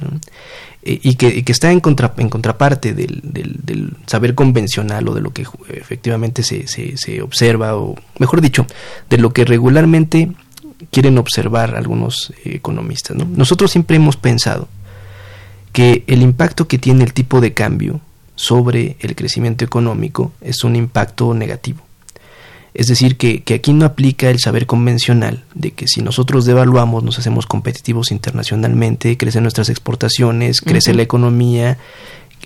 eh, 0.83 0.99
y, 1.03 1.16
que, 1.16 1.45
que, 1.45 1.53
está 1.53 1.70
en, 1.70 1.81
contra, 1.81 2.14
en 2.16 2.31
contraparte 2.31 2.95
del, 2.95 3.20
del, 3.22 3.93
saber 4.07 4.35
convencional 4.35 5.07
o 5.09 5.14
de 5.14 5.20
lo 5.20 5.33
que 5.33 5.47
efectivamente 5.68 6.43
se, 6.43 6.66
se, 6.66 6.97
se, 6.97 7.20
observa, 7.20 7.76
o 7.76 7.95
mejor 8.18 8.41
dicho, 8.41 8.66
de 9.11 9.18
lo 9.18 9.35
que 9.35 9.45
regularmente 9.45 10.33
quieren 10.91 11.18
observar 11.18 11.76
algunos 11.76 12.33
economistas. 12.45 13.16
Nosotros 13.16 13.70
siempre 13.70 13.97
hemos 13.97 14.16
pensado 14.16 14.68
que 15.72 16.05
el 16.07 16.22
impacto 16.22 16.68
que 16.68 16.79
tiene 16.79 17.05
el 17.05 17.12
tipo 17.12 17.41
de 17.41 17.53
cambio 17.53 18.01
sobre 18.35 18.97
el 19.01 19.14
crecimiento 19.14 19.64
económico 19.64 20.33
es 20.41 20.64
un 20.64 20.76
impacto 20.76 21.35
negativo. 21.35 21.83
Es 22.79 22.87
decir, 22.87 23.16
que, 23.16 23.43
aquí 23.53 23.72
no 23.72 23.85
aplica 23.85 24.31
el 24.31 24.39
saber 24.39 24.64
convencional 24.64 25.43
de 25.53 25.72
que 25.72 25.89
si 25.89 26.01
nosotros 26.01 26.45
devaluamos, 26.45 27.03
nos 27.03 27.18
hacemos 27.18 27.45
competitivos 27.45 28.12
internacionalmente, 28.12 29.16
crecen 29.16 29.43
nuestras 29.43 29.68
exportaciones, 29.68 30.61
crece 30.61 30.95
la 30.95 31.03
economía 31.03 31.76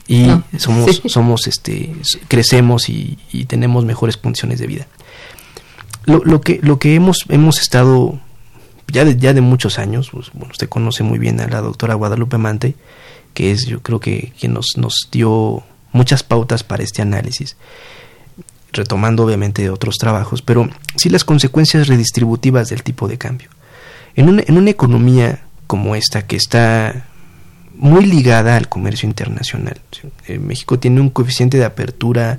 y 0.08 0.28
somos, 0.56 1.02
somos 1.04 1.46
este, 1.48 1.94
crecemos 2.28 2.88
y, 2.88 3.18
tenemos 3.46 3.84
mejores 3.84 4.16
condiciones 4.16 4.58
de 4.58 4.66
vida. 4.68 4.86
Lo, 6.06 6.40
que, 6.40 6.60
lo 6.62 6.78
que 6.78 6.94
hemos, 6.94 7.26
hemos 7.28 7.60
estado 7.60 8.18
ya 8.88 9.04
de, 9.04 9.18
ya 9.18 9.34
de 9.34 9.42
muchos 9.42 9.78
años, 9.78 10.08
pues, 10.12 10.30
bueno, 10.32 10.52
usted 10.52 10.70
conoce 10.70 11.02
muy 11.02 11.18
bien 11.18 11.42
a 11.42 11.46
la 11.46 11.60
doctora 11.60 11.92
Guadalupe 11.92 12.38
Mante, 12.38 12.74
que 13.34 13.50
es 13.50 13.66
yo 13.66 13.82
creo 13.82 14.00
que 14.00 14.32
quien 14.40 14.54
nos, 14.54 14.78
nos 14.78 15.08
dio 15.12 15.62
muchas 15.92 16.22
pautas 16.22 16.64
para 16.64 16.82
este 16.82 17.02
análisis 17.02 17.58
retomando 18.72 19.24
obviamente 19.24 19.62
de 19.62 19.70
otros 19.70 19.96
trabajos, 19.96 20.42
pero 20.42 20.68
sí 20.96 21.08
las 21.08 21.24
consecuencias 21.24 21.88
redistributivas 21.88 22.68
del 22.68 22.82
tipo 22.82 23.08
de 23.08 23.18
cambio. 23.18 23.50
En 24.14 24.28
una, 24.28 24.42
en 24.46 24.56
una 24.56 24.70
economía 24.70 25.42
como 25.66 25.94
esta, 25.94 26.26
que 26.26 26.36
está 26.36 27.06
muy 27.74 28.04
ligada 28.06 28.56
al 28.56 28.68
comercio 28.68 29.08
internacional, 29.08 29.80
eh, 30.26 30.38
México 30.38 30.78
tiene 30.78 31.00
un 31.00 31.10
coeficiente 31.10 31.58
de 31.58 31.64
apertura 31.64 32.38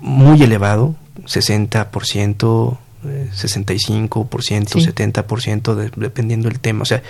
muy 0.00 0.42
elevado, 0.42 0.96
60%, 1.24 2.78
65%, 3.02 4.08
70%, 4.12 5.90
dependiendo 5.96 6.48
del 6.48 6.60
tema. 6.60 6.82
O 6.82 6.86
sea, 6.86 7.02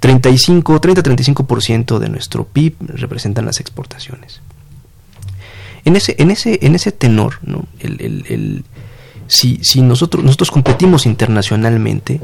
35, 0.00 0.80
30-35% 0.80 1.98
de 1.98 2.08
nuestro 2.08 2.44
PIB 2.44 2.74
representan 2.88 3.46
las 3.46 3.60
exportaciones. 3.60 4.40
En 5.88 5.96
ese, 5.96 6.16
en 6.18 6.30
ese, 6.30 6.58
en 6.60 6.74
ese 6.74 6.92
tenor, 6.92 7.38
¿no? 7.40 7.64
el, 7.80 7.98
el, 8.02 8.24
el, 8.28 8.64
si, 9.26 9.58
si 9.62 9.80
nosotros, 9.80 10.22
nosotros 10.22 10.50
competimos 10.50 11.06
internacionalmente 11.06 12.20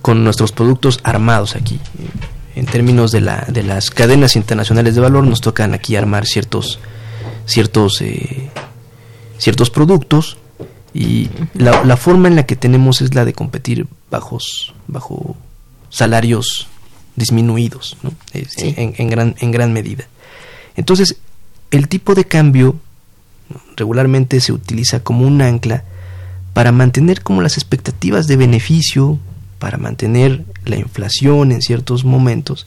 con 0.00 0.24
nuestros 0.24 0.52
productos 0.52 0.98
armados 1.02 1.54
aquí, 1.54 1.78
en 2.54 2.64
términos 2.64 3.12
de, 3.12 3.20
la, 3.20 3.44
de 3.48 3.64
las 3.64 3.90
cadenas 3.90 4.34
internacionales 4.34 4.94
de 4.94 5.02
valor, 5.02 5.26
nos 5.26 5.42
tocan 5.42 5.74
aquí 5.74 5.94
armar 5.94 6.24
ciertos, 6.24 6.78
ciertos, 7.44 8.00
eh, 8.00 8.48
ciertos 9.36 9.68
productos 9.68 10.38
y 10.94 11.28
la, 11.52 11.84
la, 11.84 11.98
forma 11.98 12.28
en 12.28 12.36
la 12.36 12.46
que 12.46 12.56
tenemos 12.56 13.02
es 13.02 13.14
la 13.14 13.26
de 13.26 13.34
competir 13.34 13.86
bajos, 14.10 14.72
bajo 14.86 15.36
salarios 15.90 16.66
disminuidos, 17.14 17.98
¿no? 18.02 18.14
en, 18.32 18.94
en, 18.96 19.10
gran, 19.10 19.34
en 19.38 19.50
gran 19.50 19.74
medida. 19.74 20.08
Entonces, 20.76 21.16
el 21.70 21.88
tipo 21.88 22.14
de 22.14 22.24
cambio 22.24 22.76
regularmente 23.76 24.40
se 24.40 24.52
utiliza 24.52 25.00
como 25.00 25.26
un 25.26 25.42
ancla 25.42 25.84
para 26.52 26.72
mantener 26.72 27.22
como 27.22 27.42
las 27.42 27.56
expectativas 27.56 28.26
de 28.26 28.36
beneficio, 28.36 29.18
para 29.58 29.78
mantener 29.78 30.44
la 30.64 30.76
inflación 30.76 31.52
en 31.52 31.60
ciertos 31.60 32.04
momentos. 32.04 32.66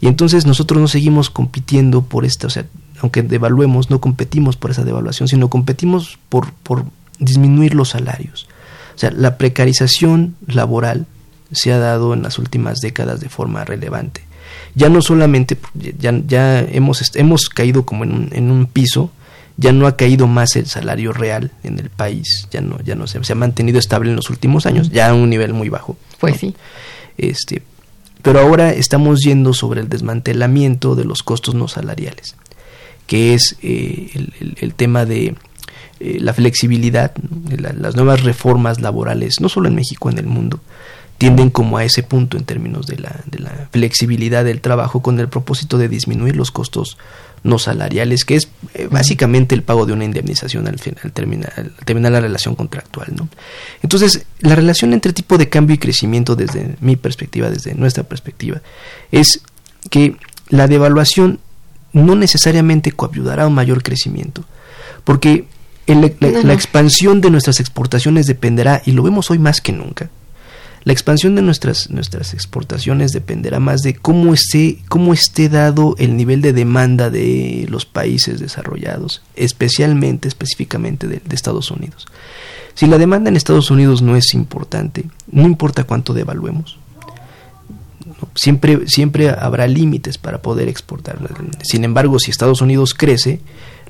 Y 0.00 0.06
entonces 0.06 0.46
nosotros 0.46 0.80
no 0.80 0.88
seguimos 0.88 1.30
compitiendo 1.30 2.02
por 2.02 2.24
esta, 2.24 2.46
o 2.46 2.50
sea, 2.50 2.66
aunque 3.00 3.22
devaluemos, 3.22 3.90
no 3.90 4.00
competimos 4.00 4.56
por 4.56 4.70
esa 4.70 4.84
devaluación, 4.84 5.28
sino 5.28 5.50
competimos 5.50 6.18
por, 6.28 6.52
por 6.52 6.84
disminuir 7.18 7.74
los 7.74 7.90
salarios. 7.90 8.46
O 8.94 8.98
sea, 8.98 9.10
la 9.10 9.36
precarización 9.36 10.36
laboral 10.46 11.06
se 11.50 11.72
ha 11.72 11.78
dado 11.78 12.14
en 12.14 12.22
las 12.22 12.38
últimas 12.38 12.80
décadas 12.80 13.20
de 13.20 13.28
forma 13.28 13.64
relevante 13.64 14.22
ya 14.74 14.88
no 14.88 15.02
solamente, 15.02 15.56
ya, 15.98 16.12
ya 16.26 16.60
hemos, 16.60 17.02
hemos 17.14 17.48
caído 17.48 17.84
como 17.84 18.04
en 18.04 18.12
un, 18.12 18.28
en 18.32 18.50
un 18.50 18.66
piso, 18.66 19.10
ya 19.56 19.72
no 19.72 19.86
ha 19.86 19.96
caído 19.96 20.26
más 20.26 20.56
el 20.56 20.66
salario 20.66 21.12
real 21.12 21.52
en 21.62 21.78
el 21.78 21.90
país, 21.90 22.48
ya 22.50 22.60
no, 22.60 22.78
ya 22.84 22.94
no 22.94 23.06
se, 23.06 23.22
se 23.22 23.32
ha 23.32 23.36
mantenido 23.36 23.78
estable 23.78 24.10
en 24.10 24.16
los 24.16 24.30
últimos 24.30 24.66
años, 24.66 24.90
ya 24.90 25.10
a 25.10 25.14
un 25.14 25.30
nivel 25.30 25.52
muy 25.52 25.68
bajo. 25.68 25.96
Pues 26.18 26.38
sí. 26.38 26.54
Este, 27.16 27.62
pero 28.22 28.40
ahora 28.40 28.72
estamos 28.72 29.20
yendo 29.20 29.52
sobre 29.52 29.80
el 29.80 29.88
desmantelamiento 29.88 30.94
de 30.96 31.04
los 31.04 31.22
costos 31.22 31.54
no 31.54 31.68
salariales, 31.68 32.34
que 33.06 33.34
es 33.34 33.56
eh, 33.62 34.10
el, 34.14 34.56
el, 34.60 34.74
tema 34.74 35.04
de 35.04 35.36
eh, 36.00 36.18
la 36.20 36.32
flexibilidad, 36.32 37.12
las 37.78 37.94
nuevas 37.94 38.22
reformas 38.24 38.80
laborales, 38.80 39.36
no 39.40 39.48
solo 39.48 39.68
en 39.68 39.76
México, 39.76 40.10
en 40.10 40.18
el 40.18 40.26
mundo, 40.26 40.60
tienden 41.18 41.50
como 41.50 41.78
a 41.78 41.84
ese 41.84 42.02
punto 42.02 42.36
en 42.36 42.44
términos 42.44 42.86
de 42.86 42.98
la, 42.98 43.20
de 43.26 43.38
la 43.38 43.68
flexibilidad 43.70 44.44
del 44.44 44.60
trabajo 44.60 45.00
con 45.00 45.20
el 45.20 45.28
propósito 45.28 45.78
de 45.78 45.88
disminuir 45.88 46.36
los 46.36 46.50
costos 46.50 46.98
no 47.44 47.58
salariales, 47.58 48.24
que 48.24 48.36
es 48.36 48.48
eh, 48.72 48.88
básicamente 48.90 49.54
el 49.54 49.62
pago 49.62 49.86
de 49.86 49.92
una 49.92 50.04
indemnización 50.04 50.66
al, 50.66 50.78
final, 50.78 51.00
al, 51.04 51.12
terminar, 51.12 51.70
terminar 51.84 52.10
la 52.10 52.20
relación 52.20 52.56
contractual. 52.56 53.08
¿no? 53.14 53.28
Entonces, 53.82 54.24
la 54.40 54.56
relación 54.56 54.92
entre 54.92 55.12
tipo 55.12 55.38
de 55.38 55.48
cambio 55.48 55.74
y 55.74 55.78
crecimiento 55.78 56.34
desde 56.34 56.76
mi 56.80 56.96
perspectiva, 56.96 57.50
desde 57.50 57.74
nuestra 57.74 58.02
perspectiva, 58.02 58.62
es 59.12 59.42
que 59.90 60.16
la 60.48 60.66
devaluación 60.66 61.38
no 61.92 62.16
necesariamente 62.16 62.92
coayudará 62.92 63.44
a 63.44 63.46
un 63.46 63.54
mayor 63.54 63.82
crecimiento, 63.82 64.44
porque 65.04 65.44
la 65.86 66.54
expansión 66.54 67.20
de 67.20 67.30
nuestras 67.30 67.60
exportaciones 67.60 68.26
dependerá, 68.26 68.82
y 68.86 68.92
lo 68.92 69.02
vemos 69.02 69.30
hoy 69.30 69.38
más 69.38 69.60
que 69.60 69.72
nunca, 69.72 70.08
La 70.84 70.92
expansión 70.92 71.34
de 71.34 71.42
nuestras, 71.42 71.90
nuestras 71.90 72.34
exportaciones 72.34 73.12
dependerá 73.12 73.58
más 73.58 73.80
de 73.80 73.94
cómo 73.94 74.34
esté, 74.34 74.78
cómo 74.88 75.14
esté 75.14 75.48
dado 75.48 75.94
el 75.98 76.16
nivel 76.16 76.42
de 76.42 76.52
demanda 76.52 77.08
de 77.08 77.66
los 77.70 77.86
países 77.86 78.38
desarrollados, 78.38 79.22
especialmente, 79.34 80.28
específicamente 80.28 81.08
de, 81.08 81.22
de 81.24 81.34
Estados 81.34 81.70
Unidos. 81.70 82.06
Si 82.74 82.86
la 82.86 82.98
demanda 82.98 83.30
en 83.30 83.36
Estados 83.36 83.70
Unidos 83.70 84.02
no 84.02 84.14
es 84.16 84.34
importante, 84.34 85.06
no 85.30 85.42
importa 85.42 85.84
cuánto 85.84 86.12
devaluemos, 86.12 86.78
siempre, 88.34 88.86
siempre 88.86 89.30
habrá 89.30 89.66
límites 89.66 90.18
para 90.18 90.42
poder 90.42 90.68
exportar. 90.68 91.18
Sin 91.62 91.84
embargo, 91.84 92.18
si 92.18 92.30
Estados 92.30 92.60
Unidos 92.60 92.94
crece, 92.94 93.40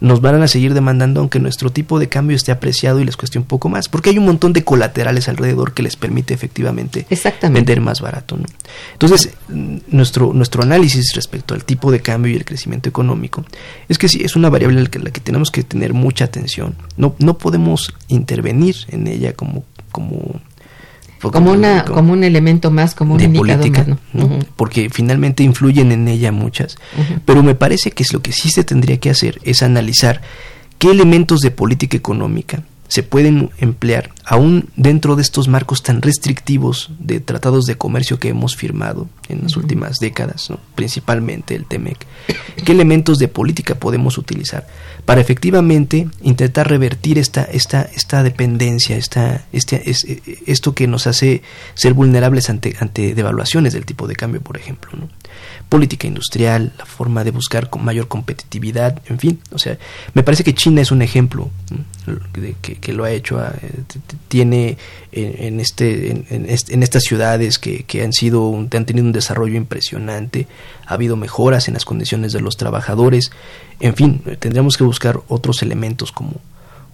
nos 0.00 0.20
van 0.20 0.42
a 0.42 0.48
seguir 0.48 0.74
demandando 0.74 1.20
aunque 1.20 1.38
nuestro 1.38 1.70
tipo 1.70 1.98
de 1.98 2.08
cambio 2.08 2.36
esté 2.36 2.52
apreciado 2.52 3.00
y 3.00 3.04
les 3.04 3.16
cueste 3.16 3.38
un 3.38 3.44
poco 3.44 3.68
más, 3.68 3.88
porque 3.88 4.10
hay 4.10 4.18
un 4.18 4.24
montón 4.24 4.52
de 4.52 4.64
colaterales 4.64 5.28
alrededor 5.28 5.74
que 5.74 5.82
les 5.82 5.96
permite 5.96 6.34
efectivamente 6.34 7.06
vender 7.50 7.80
más 7.80 8.00
barato. 8.00 8.36
¿no? 8.36 8.44
Entonces, 8.92 9.30
nuestro, 9.48 10.32
nuestro 10.32 10.62
análisis 10.62 11.14
respecto 11.14 11.54
al 11.54 11.64
tipo 11.64 11.90
de 11.90 12.00
cambio 12.00 12.32
y 12.32 12.36
el 12.36 12.44
crecimiento 12.44 12.88
económico 12.88 13.44
es 13.88 13.98
que 13.98 14.08
sí, 14.08 14.22
es 14.22 14.36
una 14.36 14.50
variable 14.50 14.78
en 14.78 15.04
la 15.04 15.10
que, 15.10 15.20
tenemos 15.20 15.50
que 15.50 15.62
tener 15.62 15.94
mucha 15.94 16.24
atención. 16.24 16.74
No, 16.96 17.14
no 17.18 17.38
podemos 17.38 17.94
intervenir 18.08 18.76
en 18.88 19.06
ella 19.06 19.34
como, 19.34 19.64
como 19.90 20.40
como, 21.30 21.52
una, 21.52 21.84
como 21.84 22.12
un 22.12 22.24
elemento 22.24 22.70
más, 22.70 22.94
como 22.94 23.14
un 23.14 23.18
de 23.18 23.28
política, 23.28 23.86
porque 24.56 24.90
finalmente 24.90 25.42
influyen 25.42 25.92
en 25.92 26.08
ella 26.08 26.32
muchas. 26.32 26.76
Pero 27.24 27.42
me 27.42 27.54
parece 27.54 27.90
que 27.90 28.02
es 28.02 28.12
lo 28.12 28.22
que 28.22 28.32
sí 28.32 28.50
se 28.50 28.64
tendría 28.64 28.98
que 28.98 29.10
hacer 29.10 29.40
es 29.44 29.62
analizar 29.62 30.20
qué 30.78 30.90
elementos 30.90 31.40
de 31.40 31.50
política 31.50 31.96
económica 31.96 32.62
se 32.94 33.02
pueden 33.02 33.50
emplear 33.58 34.12
aún 34.24 34.68
dentro 34.76 35.16
de 35.16 35.22
estos 35.22 35.48
marcos 35.48 35.82
tan 35.82 36.00
restrictivos 36.00 36.92
de 37.00 37.18
tratados 37.18 37.66
de 37.66 37.76
comercio 37.76 38.20
que 38.20 38.28
hemos 38.28 38.54
firmado 38.54 39.08
en 39.28 39.42
las 39.42 39.56
últimas 39.56 39.98
décadas, 39.98 40.52
principalmente 40.76 41.56
el 41.56 41.64
TEMEC. 41.64 42.06
¿Qué 42.64 42.70
elementos 42.70 43.18
de 43.18 43.26
política 43.26 43.74
podemos 43.74 44.16
utilizar 44.16 44.68
para 45.04 45.20
efectivamente 45.20 46.06
intentar 46.22 46.68
revertir 46.68 47.18
esta, 47.18 47.42
esta, 47.42 47.82
esta 47.82 48.22
dependencia, 48.22 48.96
esta, 48.96 49.44
este, 49.50 49.82
esto 50.46 50.72
que 50.72 50.86
nos 50.86 51.08
hace 51.08 51.42
ser 51.74 51.94
vulnerables 51.94 52.48
ante, 52.48 52.76
ante 52.78 53.16
devaluaciones 53.16 53.72
del 53.72 53.86
tipo 53.86 54.06
de 54.06 54.14
cambio, 54.14 54.40
por 54.40 54.56
ejemplo? 54.56 54.92
¿no? 54.96 55.08
Política 55.68 56.06
industrial, 56.06 56.72
la 56.78 56.86
forma 56.86 57.24
de 57.24 57.30
buscar 57.30 57.68
mayor 57.78 58.08
competitividad, 58.08 59.02
en 59.06 59.18
fin, 59.18 59.40
o 59.50 59.58
sea, 59.58 59.78
me 60.12 60.22
parece 60.22 60.44
que 60.44 60.54
China 60.54 60.80
es 60.80 60.92
un 60.92 61.02
ejemplo 61.02 61.50
de, 62.34 62.54
que, 62.60 62.92
lo 62.92 63.04
ha 63.04 63.10
hecho, 63.10 63.38
ah, 63.38 63.52
tiene 64.28 64.76
en, 65.12 65.60
este, 65.60 66.10
en, 66.10 66.82
estas 66.82 67.02
ciudades 67.02 67.58
que, 67.58 68.02
han 68.02 68.12
sido, 68.12 68.54
han 68.54 68.86
tenido 68.86 69.06
un 69.06 69.12
desarrollo 69.12 69.56
impresionante, 69.56 70.46
ha 70.86 70.94
habido 70.94 71.16
mejoras 71.16 71.68
en 71.68 71.74
las 71.74 71.84
condiciones 71.84 72.32
de 72.32 72.40
los 72.40 72.56
trabajadores, 72.56 73.30
en 73.80 73.94
fin, 73.94 74.22
tendríamos 74.38 74.76
que 74.76 74.84
buscar 74.84 75.20
otros 75.28 75.62
elementos 75.62 76.12
como, 76.12 76.34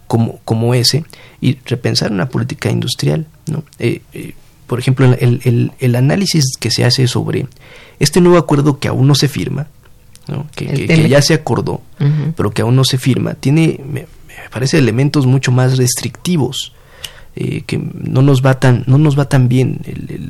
como, 0.06 0.40
como 0.44 0.74
ese 0.74 1.04
y 1.40 1.58
repensar 1.66 2.10
una 2.12 2.28
política 2.28 2.70
industrial, 2.70 3.26
¿no? 3.46 3.62
Eh, 3.78 4.02
eh, 4.12 4.34
por 4.70 4.78
ejemplo, 4.78 5.04
el, 5.18 5.40
el, 5.42 5.72
el, 5.80 5.96
análisis 5.96 6.56
que 6.56 6.70
se 6.70 6.84
hace 6.84 7.08
sobre 7.08 7.48
este 7.98 8.20
nuevo 8.20 8.38
acuerdo 8.38 8.78
que 8.78 8.86
aún 8.86 9.08
no 9.08 9.16
se 9.16 9.26
firma, 9.26 9.66
que, 10.54 11.08
ya 11.08 11.20
se 11.22 11.34
acordó, 11.34 11.80
pero 12.36 12.52
que 12.52 12.62
aún 12.62 12.76
no 12.76 12.84
se 12.84 12.96
firma, 12.96 13.34
tiene, 13.34 13.80
me, 13.84 14.06
parece, 14.52 14.78
elementos 14.78 15.26
mucho 15.26 15.50
más 15.50 15.76
restrictivos. 15.76 16.72
Eh, 17.34 17.62
que 17.66 17.78
no 17.78 18.22
nos 18.22 18.44
va 18.44 18.58
tan 18.58 18.82
no 18.88 18.98
nos 18.98 19.16
va 19.16 19.28
tan 19.28 19.48
bien 19.48 19.80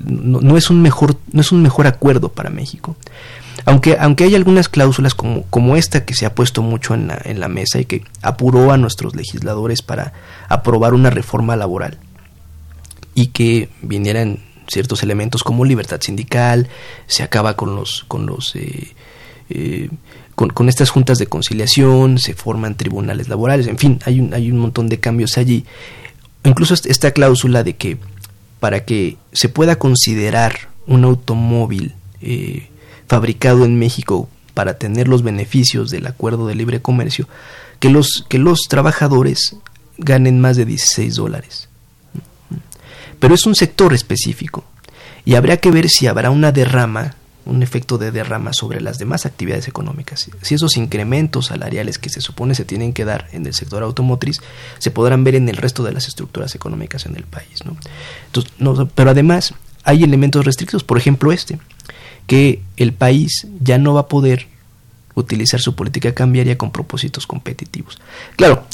no, 0.05 0.59
es 0.59 0.69
un 0.69 0.83
mejor 0.83 1.17
no 1.33 1.41
es 1.41 1.51
un 1.51 1.63
mejor 1.63 1.87
acuerdo 1.87 2.31
para 2.31 2.51
México. 2.51 2.95
Aunque 3.65 3.97
aunque 3.99 4.25
hay 4.25 4.35
algunas 4.35 4.69
cláusulas 4.69 5.15
como 5.15 5.45
como 5.45 5.77
esta 5.77 6.05
que 6.05 6.15
se 6.15 6.27
ha 6.27 6.35
puesto 6.35 6.61
mucho 6.61 6.93
en 6.93 7.09
la, 7.09 7.19
en 7.25 7.41
la 7.41 7.49
mesa 7.49 7.81
y 7.81 7.87
que 7.87 8.05
apuró 8.21 8.71
a 8.71 8.77
nuestros 8.77 9.17
legisladores 9.17 9.81
para 9.81 10.13
aprobar 10.49 10.93
una 10.93 11.09
reforma 11.09 11.57
laboral 11.57 11.99
y 13.15 13.29
que 13.29 13.69
vinieran 13.83 14.39
ciertos 14.69 15.03
elementos 15.03 15.43
como 15.43 15.65
libertad 15.65 16.01
sindical, 16.01 16.69
se 17.07 17.23
acaba 17.23 17.57
con 17.57 17.75
los 17.75 18.05
con 18.09 18.27
los 18.27 18.55
eh, 18.57 18.95
eh, 19.51 19.89
con, 20.37 20.71
estas 20.71 20.89
juntas 20.89 21.19
de 21.19 21.27
conciliación, 21.27 22.19
se 22.19 22.33
forman 22.33 22.75
tribunales 22.75 23.29
laborales, 23.29 23.67
en 23.67 23.77
fin, 23.77 24.01
hay 24.07 24.21
un, 24.21 24.33
hay 24.33 24.51
un 24.51 24.57
montón 24.57 24.89
de 24.89 24.99
cambios 24.99 25.37
allí. 25.37 25.67
Incluso 26.45 26.73
esta 26.73 27.11
cláusula 27.11 27.63
de 27.63 27.77
que 27.77 27.99
para 28.59 28.87
que 28.87 29.19
se 29.33 29.51
pueda 29.51 29.77
considerar 29.77 30.71
un 30.87 31.05
automóvil 31.05 31.95
eh, 32.23 32.69
fabricado 33.07 33.67
en 33.67 33.79
México 33.79 34.31
para 34.55 34.79
tener 34.79 35.09
los 35.09 35.23
beneficios 35.23 35.91
del 35.91 36.07
acuerdo 36.07 36.47
de 36.47 36.55
libre 36.55 36.81
comercio, 36.81 37.29
que 37.79 37.91
los, 37.91 38.25
que 38.31 38.39
los 38.39 38.61
trabajadores 38.69 39.57
ganen 39.99 40.41
más 40.41 40.57
de 40.57 40.65
16 40.65 41.17
dólares 41.17 41.70
pero 43.21 43.35
es 43.35 43.47
un 43.47 43.55
sector 43.55 43.95
específico 43.95 44.65
y 45.25 45.37
habría 45.37 45.59
que 45.59 45.71
ver 45.71 45.89
si 45.89 46.09
habrá 46.09 46.31
una 46.31 46.51
derrama, 46.51 47.15
un 47.45 47.63
efecto 47.63 47.99
de 47.99 48.11
derrama 48.11 48.53
sobre 48.53 48.81
las 48.81 48.99
demás 48.99 49.27
actividades 49.27 49.69
económicas. 49.69 50.29
Si 50.43 50.55
esos 50.55 50.77
incrementos 50.77 51.47
salariales 51.47 51.99
que 51.99 52.11
se 52.11 52.21
supone 52.21 52.55
se 52.55 52.65
tienen 52.65 52.93
que 52.93 53.05
dar 53.05 53.29
en 53.33 53.47
el 53.47 53.55
sector 53.55 53.83
automotriz 53.83 54.41
se 54.79 54.91
podrán 54.91 55.23
ver 55.23 55.37
en 55.37 55.49
el 55.49 55.57
resto 55.57 55.85
de 55.85 55.93
las 55.93 56.09
estructuras 56.09 56.55
económicas 56.55 57.07
en 57.07 57.17
el 57.17 57.25
país. 57.25 57.61
¿no? 57.65 57.77
Pero 58.95 59.11
además 59.11 59.55
hay 59.85 60.03
elementos 60.03 60.45
restrictos, 60.45 60.85
por 60.85 60.99
ejemplo 60.99 61.33
este, 61.33 61.59
que 62.27 62.63
el 62.77 62.93
país 62.93 63.47
ya 63.61 63.79
no 63.79 63.95
va 63.95 64.01
a 64.01 64.09
poder 64.09 64.47
utilizar 65.15 65.61
su 65.61 65.75
política 65.75 66.15
cambiaria 66.15 66.57
con 66.57 66.71
propósitos 66.71 67.27
competitivos. 67.27 68.01
Claro, 68.37 68.65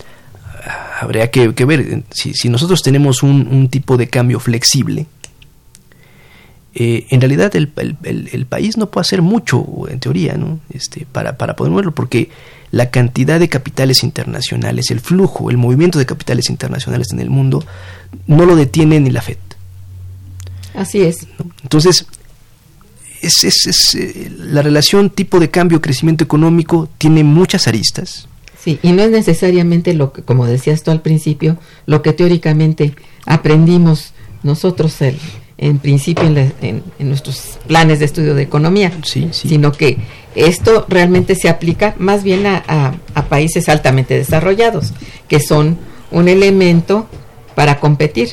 habría 1.01 1.31
que, 1.31 1.49
ver 1.65 2.05
si, 2.11 2.49
nosotros 2.49 2.83
tenemos 2.83 3.23
un, 3.23 3.69
tipo 3.69 3.97
de 3.97 4.09
cambio 4.09 4.41
flexible. 4.41 5.07
Eh, 6.75 7.07
en 7.09 7.21
realidad 7.21 7.55
el, 7.57 7.69
país 8.49 8.77
no 8.77 8.91
puede 8.91 9.03
hacer 9.03 9.23
mucho, 9.23 9.65
en 9.89 10.01
teoría, 10.01 10.35
¿no? 10.35 10.61
este, 10.73 11.07
para, 11.11 11.39
para 11.39 11.57
poder 11.57 11.71
moverlo, 11.71 11.93
porque 11.93 12.31
la 12.71 12.91
cantidad 12.91 13.41
de 13.41 13.49
capitales 13.49 14.03
internacionales, 14.03 14.91
el 14.91 15.01
flujo, 15.01 15.51
el 15.51 15.57
movimiento 15.57 15.99
de 15.99 16.07
capitales 16.07 16.51
internacionales 16.51 17.09
en 17.13 17.21
el 17.21 17.31
mundo, 17.31 17.65
no 18.27 18.45
lo 18.45 18.57
detiene 18.57 19.01
ni 19.01 19.11
la 19.11 19.23
FED. 19.23 19.39
Así 20.75 21.01
es. 21.01 21.27
Entonces, 21.63 22.07
es, 23.23 23.45
es, 23.45 23.67
es, 23.67 23.95
eh, 23.95 24.31
la 24.39 24.61
relación 24.61 25.09
tipo 25.09 25.41
de 25.41 25.51
cambio, 25.51 25.81
crecimiento 25.81 26.25
económico, 26.25 26.89
tiene 26.99 27.25
muchas 27.25 27.67
aristas 27.67 28.29
Sí, 28.67 28.81
y 28.83 28.91
no 28.91 29.05
es 29.05 29.13
necesariamente 29.13 29.95
lo 29.95 30.13
que, 30.13 30.23
como 30.23 30.45
decías 30.45 30.83
tú 30.83 30.91
al 30.91 31.01
principio, 31.01 31.57
lo 31.87 32.03
que 32.03 32.13
teóricamente 32.13 32.97
aprendimos 33.25 34.13
nosotros 34.43 35.01
el, 35.03 35.17
en 35.57 35.79
principio 35.79 36.25
en, 36.25 36.83
nuestros 36.99 37.61
planes 37.69 38.01
de 38.01 38.07
estudio 38.07 38.35
de 38.35 38.43
economía, 38.43 38.91
sino 39.31 39.71
que 39.71 39.99
esto 40.35 40.85
realmente 40.89 41.37
se 41.37 41.49
aplica 41.49 41.95
más 41.97 42.25
bien 42.25 42.45
a, 42.45 42.97
países 43.29 43.69
altamente 43.69 44.15
desarrollados, 44.15 44.93
que 45.29 45.39
son 45.39 45.79
un 46.11 46.27
elemento 46.27 47.07
para 47.55 47.79
competir, 47.79 48.31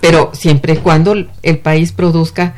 pero 0.00 0.30
siempre 0.32 0.72
y 0.72 0.76
cuando 0.78 1.14
el 1.42 1.58
país 1.58 1.92
produzca 1.92 2.54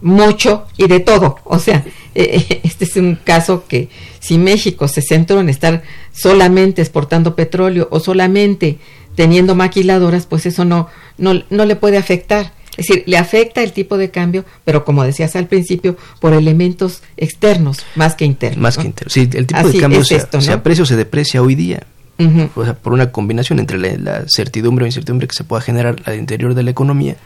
mucho 0.00 0.66
y 0.76 0.86
de 0.86 1.00
todo. 1.00 1.36
O 1.44 1.58
sea, 1.58 1.84
eh, 2.14 2.60
este 2.64 2.84
es 2.84 2.96
un 2.96 3.16
caso 3.16 3.64
que 3.66 3.88
si 4.18 4.38
México 4.38 4.88
se 4.88 5.02
centró 5.02 5.40
en 5.40 5.48
estar 5.48 5.82
solamente 6.12 6.82
exportando 6.82 7.34
petróleo 7.34 7.88
o 7.90 8.00
solamente 8.00 8.78
teniendo 9.14 9.54
maquiladoras, 9.54 10.26
pues 10.26 10.46
eso 10.46 10.64
no, 10.64 10.88
no, 11.18 11.42
no 11.50 11.64
le 11.64 11.76
puede 11.76 11.96
afectar. 11.96 12.52
Es 12.76 12.86
decir, 12.86 13.02
le 13.06 13.18
afecta 13.18 13.62
el 13.62 13.72
tipo 13.72 13.98
de 13.98 14.10
cambio, 14.10 14.44
pero 14.64 14.84
como 14.84 15.02
decías 15.04 15.36
al 15.36 15.48
principio, 15.48 15.96
por 16.20 16.32
elementos 16.32 17.02
externos 17.16 17.84
más 17.96 18.14
que 18.14 18.24
internos. 18.24 18.62
Más 18.62 18.78
que 18.78 18.86
internos. 18.86 19.12
Sí, 19.12 19.28
el 19.32 19.46
tipo 19.46 19.68
de 19.68 19.78
cambio 19.78 20.04
se, 20.04 20.20
se 20.40 20.52
aprecia 20.52 20.84
o 20.84 20.86
se 20.86 20.96
deprecia 20.96 21.42
hoy 21.42 21.54
día 21.54 21.86
o 22.54 22.64
sea, 22.64 22.74
por 22.74 22.92
una 22.92 23.12
combinación 23.12 23.58
entre 23.58 23.78
la, 23.78 24.24
certidumbre 24.28 24.84
o 24.84 24.86
incertidumbre 24.86 25.26
que 25.26 25.34
se 25.34 25.44
pueda 25.44 25.62
generar 25.62 25.96
al 26.04 26.18
interior 26.18 26.54
de 26.54 26.62
la 26.62 26.70
economía 26.70 27.16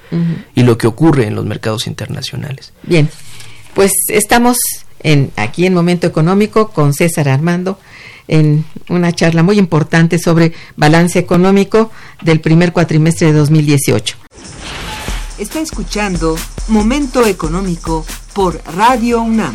y 0.55 0.63
lo 0.63 0.79
que 0.79 0.87
ocurre 0.87 1.27
en 1.27 1.35
los 1.35 1.45
mercados 1.45 1.87
internacionales. 1.87 2.73
Bien, 2.83 3.09
pues 3.75 3.93
estamos 4.09 4.57
en, 5.01 5.31
aquí 5.37 5.67
en 5.67 5.75
Momento 5.75 6.07
Económico 6.07 6.69
con 6.69 6.95
César 6.95 7.29
Armando 7.29 7.79
en 8.29 8.65
una 8.89 9.13
charla 9.13 9.43
muy 9.43 9.59
importante 9.59 10.19
sobre 10.19 10.53
balance 10.77 11.19
económico 11.19 11.91
del 12.23 12.41
primer 12.41 12.73
cuatrimestre 12.73 13.29
de 13.29 13.33
2018. 13.35 14.17
Está 15.39 15.61
escuchando 15.61 16.37
Momento 16.69 17.27
Económico 17.27 18.07
por 18.33 18.63
Radio 18.77 19.21
UNAM. 19.23 19.53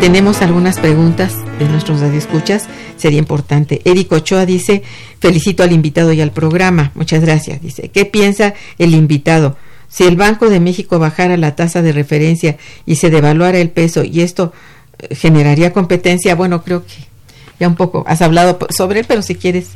Tenemos 0.00 0.40
algunas 0.40 0.78
preguntas 0.78 1.34
de 1.58 1.66
nuestros 1.66 2.00
radioescuchas. 2.00 2.68
Sería 2.96 3.18
importante. 3.18 3.82
Eric 3.84 4.10
Ochoa 4.12 4.46
dice, 4.46 4.82
felicito 5.20 5.62
al 5.62 5.72
invitado 5.72 6.12
y 6.12 6.22
al 6.22 6.32
programa. 6.32 6.90
Muchas 6.94 7.20
gracias. 7.20 7.60
Dice, 7.60 7.90
¿qué 7.90 8.06
piensa 8.06 8.54
el 8.78 8.94
invitado? 8.94 9.58
Si 9.88 10.04
el 10.04 10.16
Banco 10.16 10.48
de 10.48 10.58
México 10.58 10.98
bajara 10.98 11.36
la 11.36 11.54
tasa 11.54 11.82
de 11.82 11.92
referencia 11.92 12.56
y 12.86 12.96
se 12.96 13.10
devaluara 13.10 13.58
el 13.58 13.70
peso 13.70 14.02
y 14.02 14.22
esto 14.22 14.54
eh, 14.98 15.14
generaría 15.14 15.72
competencia, 15.72 16.34
bueno, 16.34 16.62
creo 16.62 16.86
que 16.86 16.94
ya 17.58 17.68
un 17.68 17.76
poco 17.76 18.04
has 18.06 18.22
hablado 18.22 18.58
sobre 18.70 19.00
él, 19.00 19.06
pero 19.06 19.20
si 19.20 19.34
quieres 19.34 19.72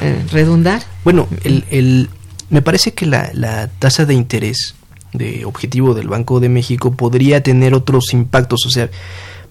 eh, 0.00 0.24
redundar. 0.32 0.82
Bueno, 1.04 1.28
el, 1.44 1.64
el, 1.70 2.10
me 2.50 2.62
parece 2.62 2.94
que 2.94 3.06
la, 3.06 3.30
la 3.32 3.68
tasa 3.68 4.04
de 4.06 4.14
interés 4.14 4.74
de 5.12 5.44
objetivo 5.44 5.94
del 5.94 6.08
Banco 6.08 6.40
de 6.40 6.48
México 6.48 6.92
podría 6.94 7.42
tener 7.42 7.74
otros 7.74 8.12
impactos, 8.12 8.66
o 8.66 8.70
sea, 8.70 8.90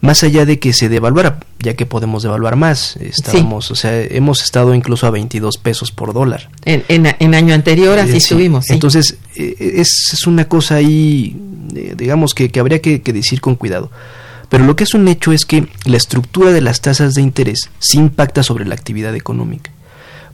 más 0.01 0.23
allá 0.23 0.45
de 0.45 0.59
que 0.59 0.73
se 0.73 0.89
devaluara, 0.89 1.39
ya 1.59 1.75
que 1.75 1.85
podemos 1.85 2.23
devaluar 2.23 2.55
más, 2.55 2.97
estábamos, 2.97 3.71
o 3.71 3.75
sea, 3.75 3.99
hemos 4.01 4.43
estado 4.43 4.73
incluso 4.75 5.07
a 5.07 5.11
22 5.11 5.57
pesos 5.57 5.91
por 5.91 6.13
dólar. 6.13 6.49
En, 6.65 6.83
en, 6.87 7.35
año 7.35 7.53
anterior 7.53 7.97
así 7.97 8.17
estuvimos. 8.17 8.69
Entonces, 8.69 9.17
eh, 9.35 9.55
es, 9.75 10.11
es, 10.13 10.27
una 10.27 10.47
cosa 10.47 10.75
ahí, 10.75 11.35
eh, 11.75 11.95
digamos, 11.97 12.35
que, 12.35 12.49
que 12.49 12.59
habría 12.59 12.81
que, 12.81 13.01
que, 13.01 13.11
decir 13.11 13.41
con 13.41 13.55
cuidado. 13.55 13.89
Pero 14.49 14.65
lo 14.65 14.75
que 14.75 14.83
es 14.83 14.93
un 14.93 15.07
hecho 15.07 15.31
es 15.33 15.45
que 15.45 15.67
la 15.85 15.97
estructura 15.97 16.51
de 16.51 16.61
las 16.61 16.79
tasas 16.81 17.13
de 17.13 17.21
interés 17.21 17.69
sí 17.79 17.97
impacta 17.97 18.43
sobre 18.43 18.65
la 18.65 18.75
actividad 18.75 19.15
económica. 19.15 19.71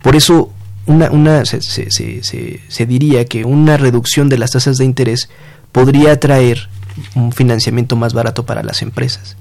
Por 0.01 0.15
eso, 0.15 0.51
una, 0.85 1.09
una, 1.09 1.45
se, 1.45 1.61
se, 1.61 1.89
se, 1.89 2.59
se 2.67 2.85
diría 2.85 3.25
que 3.25 3.45
una 3.45 3.77
reducción 3.77 4.27
de 4.27 4.37
las 4.37 4.51
tasas 4.51 4.77
de 4.77 4.85
interés 4.85 5.29
podría 5.71 6.19
traer 6.19 6.69
un 7.15 7.31
financiamiento 7.31 7.95
más 7.95 8.13
barato 8.13 8.45
para 8.45 8.61
las 8.61 8.81
empresas. 8.81 9.37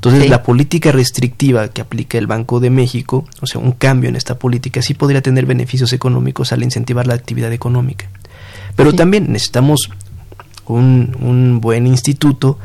Entonces, 0.00 0.30
la 0.30 0.42
política 0.42 0.92
restrictiva 0.92 1.68
que 1.68 1.82
aplica 1.82 2.16
el 2.16 2.26
Banco 2.26 2.58
de 2.58 2.70
México, 2.70 3.26
o 3.42 3.46
sea, 3.46 3.60
un 3.60 3.72
cambio 3.72 4.08
en 4.08 4.16
esta 4.16 4.38
política, 4.38 4.80
sí 4.80 4.94
podría 4.94 5.20
tener 5.20 5.44
beneficios 5.44 5.92
económicos 5.92 6.54
al 6.54 6.62
incentivar 6.62 7.06
la 7.06 7.12
actividad 7.12 7.52
económica. 7.52 8.08
Pero 8.76 8.94
también 8.94 9.30
necesitamos 9.30 9.90
un, 10.64 11.14
un 11.20 11.60
buen 11.60 11.86
instituto 11.86 12.58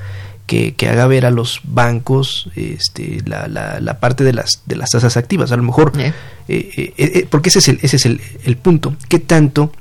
que, 0.45 0.75
que, 0.75 0.87
haga 0.87 1.07
ver 1.07 1.25
a 1.25 1.29
los 1.29 1.59
bancos 1.65 2.49
este, 2.55 3.21
la, 3.25 3.49
la, 3.49 3.81
la, 3.81 3.99
parte 3.99 4.23
de 4.23 4.31
las, 4.31 4.61
de 4.65 4.77
las 4.77 4.91
tasas 4.91 5.17
activas. 5.17 5.51
A 5.51 5.57
lo 5.57 5.63
mejor, 5.63 5.91
eh, 5.97 6.13
eh, 6.47 6.93
eh, 6.95 7.27
porque 7.29 7.49
ese 7.49 7.59
es, 7.59 7.67
el, 7.67 7.79
ese 7.81 7.97
es 7.97 8.05
el, 8.05 8.21
el 8.45 8.55
punto. 8.55 8.95
¿Qué 9.09 9.19
tanto 9.19 9.73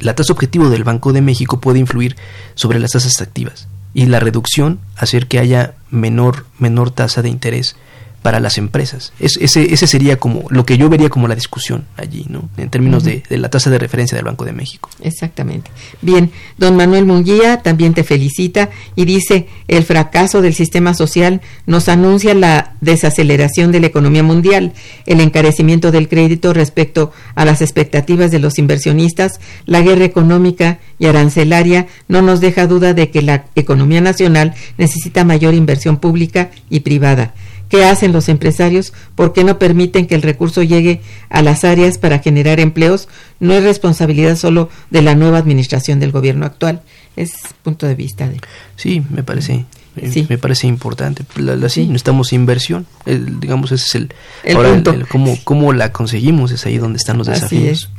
la 0.00 0.14
tasa 0.14 0.32
objetivo 0.32 0.70
del 0.70 0.82
Banco 0.84 1.12
de 1.12 1.20
México 1.20 1.60
puede 1.60 1.78
influir 1.78 2.16
sobre 2.54 2.78
las 2.78 2.92
tasas 2.92 3.20
activas? 3.20 3.68
Y 3.94 4.06
la 4.06 4.20
reducción 4.20 4.80
hacer 4.96 5.28
que 5.28 5.38
haya 5.38 5.74
menor, 5.90 6.44
menor 6.58 6.90
tasa 6.90 7.22
de 7.22 7.28
interés 7.30 7.76
para 8.24 8.40
las 8.40 8.56
empresas. 8.56 9.12
Es, 9.20 9.36
ese, 9.36 9.74
ese 9.74 9.86
sería 9.86 10.16
como 10.16 10.46
lo 10.48 10.64
que 10.64 10.78
yo 10.78 10.88
vería 10.88 11.10
como 11.10 11.28
la 11.28 11.34
discusión 11.34 11.84
allí, 11.94 12.24
¿no? 12.30 12.48
En 12.56 12.70
términos 12.70 13.02
uh 13.02 13.06
-huh. 13.06 13.10
de, 13.10 13.22
de, 13.28 13.36
la 13.36 13.50
tasa 13.50 13.68
de 13.68 13.78
referencia 13.78 14.16
del 14.16 14.24
Banco 14.24 14.46
de 14.46 14.54
México. 14.54 14.88
Exactamente. 15.02 15.70
Bien, 16.00 16.30
don 16.56 16.74
Manuel 16.74 17.04
Munguía 17.04 17.58
también 17.58 17.92
te 17.92 18.02
felicita 18.02 18.70
y 18.96 19.04
dice, 19.04 19.48
el 19.68 19.84
fracaso 19.84 20.40
del 20.40 20.54
sistema 20.54 20.94
social 20.94 21.42
nos 21.66 21.90
anuncia 21.90 22.32
la 22.32 22.76
desaceleración 22.80 23.72
de 23.72 23.80
la 23.80 23.88
economía 23.88 24.22
mundial, 24.22 24.72
el 25.04 25.20
encarecimiento 25.20 25.92
del 25.92 26.08
crédito 26.08 26.54
respecto 26.54 27.12
a 27.34 27.44
las 27.44 27.60
expectativas 27.60 28.30
de 28.30 28.38
los 28.38 28.58
inversionistas, 28.58 29.38
la 29.66 29.82
guerra 29.82 30.06
económica 30.06 30.78
y 30.98 31.04
arancelaria 31.08 31.88
no 32.08 32.22
nos 32.22 32.40
deja 32.40 32.66
duda 32.66 32.94
de 32.94 33.10
que 33.10 33.20
la 33.20 33.44
economía 33.54 34.00
nacional 34.00 34.54
necesita 34.78 35.24
mayor 35.24 35.52
inversión 35.52 35.98
pública 35.98 36.48
y 36.70 36.80
privada 36.80 37.34
¿Qué 37.74 37.84
hacen 37.84 38.12
los 38.12 38.28
empresarios? 38.28 38.92
¿Por 39.16 39.32
qué 39.32 39.42
no 39.42 39.58
permiten 39.58 40.06
que 40.06 40.14
el 40.14 40.22
recurso 40.22 40.62
llegue 40.62 41.00
a 41.28 41.42
las 41.42 41.64
áreas 41.64 41.98
para 41.98 42.20
generar 42.20 42.60
empleos? 42.60 43.08
No 43.40 43.52
es 43.52 43.64
responsabilidad 43.64 44.36
solo 44.36 44.68
de 44.90 45.02
la 45.02 45.16
nueva 45.16 45.38
administración 45.38 45.98
del 45.98 46.12
gobierno 46.12 46.46
actual. 46.46 46.82
Es 47.16 47.32
punto 47.64 47.88
de 47.88 47.96
vista 47.96 48.28
de. 48.28 48.40
Sí, 48.76 49.02
me 49.10 49.24
parece. 49.24 49.64
Sí. 50.08 50.24
Me 50.28 50.38
parece 50.38 50.68
importante. 50.68 51.24
La, 51.34 51.56
la, 51.56 51.68
sí, 51.68 51.86
necesitamos 51.88 52.32
inversión. 52.32 52.86
El, 53.06 53.40
digamos, 53.40 53.72
ese 53.72 53.86
es 53.86 53.94
el. 53.96 54.14
el 54.44 54.56
ahora, 54.56 54.70
punto. 54.70 54.92
El, 54.92 55.08
cómo, 55.08 55.36
cómo 55.42 55.72
la 55.72 55.90
conseguimos 55.90 56.52
es 56.52 56.64
ahí 56.66 56.78
donde 56.78 56.98
están 56.98 57.18
los 57.18 57.26
desafíos. 57.26 57.90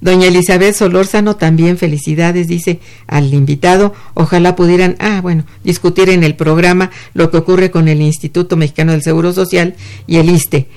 Doña 0.00 0.28
Elizabeth 0.28 0.74
Solórzano 0.74 1.36
también 1.36 1.76
felicidades, 1.76 2.46
dice 2.46 2.80
al 3.06 3.34
invitado. 3.34 3.94
Ojalá 4.14 4.54
pudieran, 4.54 4.96
ah, 5.00 5.20
bueno, 5.20 5.44
discutir 5.64 6.08
en 6.10 6.22
el 6.22 6.36
programa 6.36 6.90
lo 7.14 7.30
que 7.30 7.38
ocurre 7.38 7.70
con 7.70 7.88
el 7.88 8.00
Instituto 8.00 8.56
Mexicano 8.56 8.92
del 8.92 9.02
Seguro 9.02 9.32
Social 9.32 9.74
y 10.06 10.16
el 10.16 10.30
ISTE, 10.30 10.68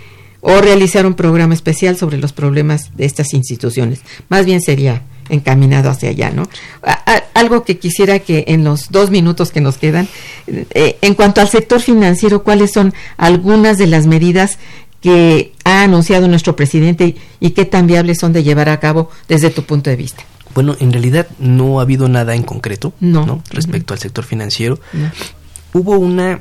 o 0.42 0.60
realizar 0.60 1.06
un 1.06 1.14
programa 1.14 1.54
especial 1.54 1.98
sobre 1.98 2.18
los 2.18 2.34
problemas 2.34 2.96
de 2.98 3.06
estas 3.06 3.34
instituciones. 3.34 4.02
Más 4.30 4.46
bien 4.46 4.62
sería 4.62 5.04
encaminado 5.30 5.90
hacia 5.90 6.10
allá, 6.10 6.32
¿no? 6.32 6.48
Algo 7.34 7.64
que 7.64 7.78
quisiera 7.78 8.20
que 8.20 8.46
en 8.48 8.64
los 8.64 8.90
dos 8.90 9.12
minutos 9.12 9.52
que 9.52 9.62
nos 9.62 9.78
quedan, 9.78 10.08
eh, 10.48 10.98
en 11.02 11.14
cuanto 11.14 11.42
al 11.42 11.48
sector 11.48 11.80
financiero, 11.80 12.44
¿cuáles 12.44 12.72
son 12.72 12.94
algunas 13.18 13.78
de 13.78 13.88
las 13.88 14.08
medidas 14.08 14.58
que 15.02 15.54
ha 15.66 15.84
anunciado 15.84 16.28
nuestro 16.28 16.56
presidente 16.56 17.16
y 17.40 17.50
qué 17.52 17.66
tan 17.66 17.88
viables 17.88 18.20
son 18.20 18.34
de 18.34 18.44
llevar 18.44 18.70
a 18.70 18.80
cabo 18.80 19.10
desde 19.28 19.50
tu 19.50 19.64
punto 19.64 19.90
de 19.90 19.96
vista? 19.96 20.24
Bueno, 20.54 20.76
en 20.80 20.92
realidad 20.92 21.28
no 21.40 21.80
ha 21.80 21.84
habido 21.84 22.08
nada 22.08 22.36
en 22.36 22.44
concreto 22.44 22.94
no. 23.00 23.26
¿no? 23.26 23.44
respecto 23.50 23.94
uh 23.94 23.96
-huh. 23.96 23.98
al 23.98 24.02
sector 24.02 24.24
financiero. 24.26 24.80
No. 24.94 25.12
Hubo 25.74 25.98
una 25.98 26.40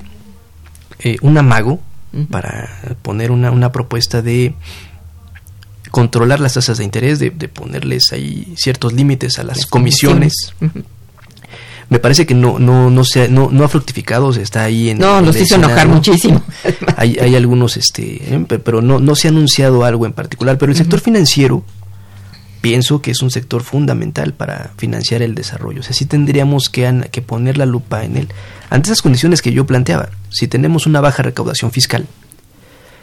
eh, 0.98 1.16
un 1.22 1.38
amago 1.38 1.72
uh 1.72 2.18
-huh. 2.18 2.26
para 2.26 2.68
poner 3.02 3.30
una, 3.30 3.50
una, 3.50 3.72
propuesta 3.72 4.20
de 4.20 4.54
controlar 5.90 6.40
las 6.40 6.54
tasas 6.54 6.78
de 6.78 6.84
interés, 6.84 7.18
de, 7.18 7.30
de 7.30 7.48
ponerles 7.48 8.12
ahí 8.12 8.52
ciertos 8.56 8.92
límites 8.92 9.38
a 9.38 9.44
las, 9.44 9.58
las 9.58 9.66
comisiones. 9.66 10.34
comisiones. 10.58 10.76
Uh 10.76 10.80
-huh 10.80 10.99
me 11.90 11.98
parece 11.98 12.24
que 12.24 12.34
no 12.34 12.58
no 12.58 12.88
no 12.88 13.04
se 13.04 13.28
no, 13.28 13.50
no 13.50 13.64
ha 13.64 13.68
fructificado 13.68 14.28
o 14.28 14.32
sea, 14.32 14.42
está 14.42 14.62
ahí 14.62 14.90
en 14.90 14.98
no 14.98 15.20
nos 15.20 15.36
hizo 15.36 15.56
enojar 15.56 15.88
muchísimo. 15.88 16.42
Hay, 16.96 17.18
hay 17.18 17.34
algunos 17.34 17.76
este 17.76 18.34
¿eh? 18.34 18.46
pero 18.46 18.80
no 18.80 19.00
no 19.00 19.14
se 19.16 19.28
ha 19.28 19.30
anunciado 19.30 19.84
algo 19.84 20.06
en 20.06 20.12
particular 20.12 20.56
pero 20.56 20.70
el 20.70 20.78
sector 20.78 20.98
uh 20.98 21.02
-huh. 21.02 21.04
financiero 21.04 21.64
pienso 22.60 23.02
que 23.02 23.10
es 23.10 23.22
un 23.22 23.30
sector 23.30 23.62
fundamental 23.62 24.34
para 24.34 24.70
financiar 24.76 25.22
el 25.22 25.34
desarrollo. 25.34 25.80
O 25.80 25.82
sea 25.82 25.92
sí 25.92 26.06
tendríamos 26.06 26.68
que, 26.68 27.08
que 27.10 27.22
poner 27.22 27.58
la 27.58 27.66
lupa 27.66 28.04
en 28.04 28.16
él. 28.16 28.28
Ante 28.70 28.88
esas 28.88 29.02
condiciones 29.02 29.42
que 29.42 29.52
yo 29.52 29.66
planteaba 29.66 30.10
si 30.30 30.46
tenemos 30.46 30.86
una 30.86 31.00
baja 31.00 31.24
recaudación 31.24 31.72
fiscal 31.72 32.06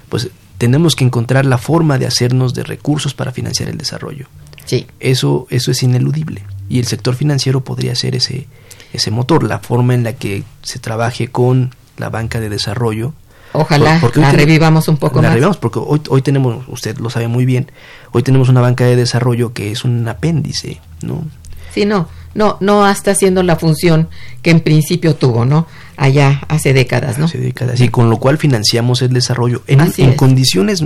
pues 0.08 0.30
tenemos 0.58 0.96
que 0.96 1.04
encontrar 1.04 1.46
la 1.46 1.58
forma 1.58 1.98
de 1.98 2.08
hacernos 2.08 2.54
de 2.54 2.64
recursos 2.64 3.14
para 3.14 3.34
financiar 3.34 3.68
el 3.68 3.78
desarrollo. 3.78 4.28
Sí. 4.64 4.88
Eso 5.02 5.46
eso 5.50 5.72
es 5.72 5.84
ineludible. 5.84 6.44
Y 6.70 6.80
el 6.80 6.86
sector 6.86 7.16
financiero 7.16 7.66
podría 7.66 7.96
ser 7.96 8.16
ese 8.16 8.48
ese 8.94 9.12
motor, 9.12 9.44
la 9.44 9.60
forma 9.60 9.94
en 9.94 10.04
la 10.04 10.14
que 10.14 10.44
se 10.62 10.80
trabaje 10.80 11.28
con 11.30 11.76
la 11.98 12.10
banca 12.10 12.40
de 12.40 12.50
desarrollo. 12.50 13.14
Ojalá 13.54 13.98
porque 14.02 14.20
la 14.20 14.32
revivamos 14.32 14.88
un 14.88 14.98
poco 14.98 15.16
la 15.22 15.30
más. 15.30 15.32
Revivamos 15.34 15.58
porque 15.58 15.80
hoy, 15.80 16.02
hoy 16.10 16.22
tenemos, 16.22 16.66
usted 16.68 16.98
lo 16.98 17.10
sabe 17.10 17.28
muy 17.28 17.46
bien, 17.46 17.72
hoy 18.12 18.24
tenemos 18.24 18.50
una 18.50 18.62
banca 18.62 18.86
de 18.86 18.96
desarrollo 18.96 19.54
que 19.54 19.72
es 19.72 19.84
un 19.84 20.08
apéndice, 20.08 20.80
¿no? 21.02 21.26
Sí, 21.74 21.86
no, 21.86 22.08
no, 22.34 22.58
no 22.60 22.88
está 22.88 23.12
haciendo 23.12 23.44
la 23.44 23.56
función 23.56 24.10
que 24.42 24.52
en 24.52 24.60
principio 24.60 25.16
tuvo, 25.16 25.46
¿no? 25.46 25.68
Allá 25.96 26.42
hace 26.48 26.74
décadas, 26.74 27.18
¿no? 27.18 27.26
Hace 27.26 27.40
décadas, 27.40 27.80
y 27.82 27.90
con 27.90 28.10
lo 28.10 28.18
cual 28.18 28.38
financiamos 28.38 29.02
el 29.02 29.14
desarrollo 29.14 29.64
en, 29.68 29.82
en 29.98 30.14
condiciones 30.14 30.84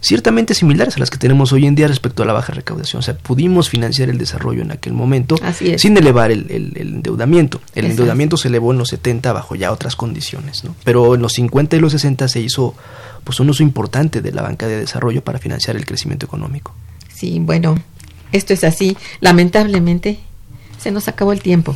ciertamente 0.00 0.54
similares 0.54 0.96
a 0.96 1.00
las 1.00 1.10
que 1.10 1.18
tenemos 1.18 1.52
hoy 1.52 1.66
en 1.66 1.74
día 1.74 1.88
respecto 1.88 2.22
a 2.22 2.26
la 2.26 2.32
baja 2.32 2.52
recaudación. 2.52 3.00
O 3.00 3.02
sea, 3.02 3.16
pudimos 3.16 3.68
financiar 3.68 4.08
el 4.08 4.18
desarrollo 4.18 4.62
en 4.62 4.72
aquel 4.72 4.92
momento 4.92 5.36
sin 5.76 5.96
elevar 5.96 6.30
el, 6.30 6.50
el, 6.50 6.72
el 6.76 6.88
endeudamiento. 6.94 7.58
El 7.58 7.84
Exacto. 7.84 7.90
endeudamiento 7.90 8.36
se 8.36 8.48
elevó 8.48 8.72
en 8.72 8.78
los 8.78 8.88
70 8.88 9.32
bajo 9.32 9.54
ya 9.54 9.72
otras 9.72 9.96
condiciones, 9.96 10.64
¿no? 10.64 10.74
Pero 10.84 11.14
en 11.14 11.22
los 11.22 11.32
50 11.34 11.76
y 11.76 11.80
los 11.80 11.92
60 11.92 12.28
se 12.28 12.40
hizo 12.40 12.74
pues 13.24 13.40
un 13.40 13.50
uso 13.50 13.62
importante 13.62 14.20
de 14.22 14.32
la 14.32 14.42
banca 14.42 14.66
de 14.66 14.78
desarrollo 14.78 15.22
para 15.22 15.38
financiar 15.38 15.76
el 15.76 15.84
crecimiento 15.84 16.26
económico. 16.26 16.74
Sí, 17.14 17.38
bueno, 17.40 17.76
esto 18.32 18.52
es 18.52 18.64
así. 18.64 18.96
Lamentablemente 19.20 20.18
se 20.78 20.90
nos 20.90 21.08
acabó 21.08 21.32
el 21.32 21.40
tiempo. 21.40 21.74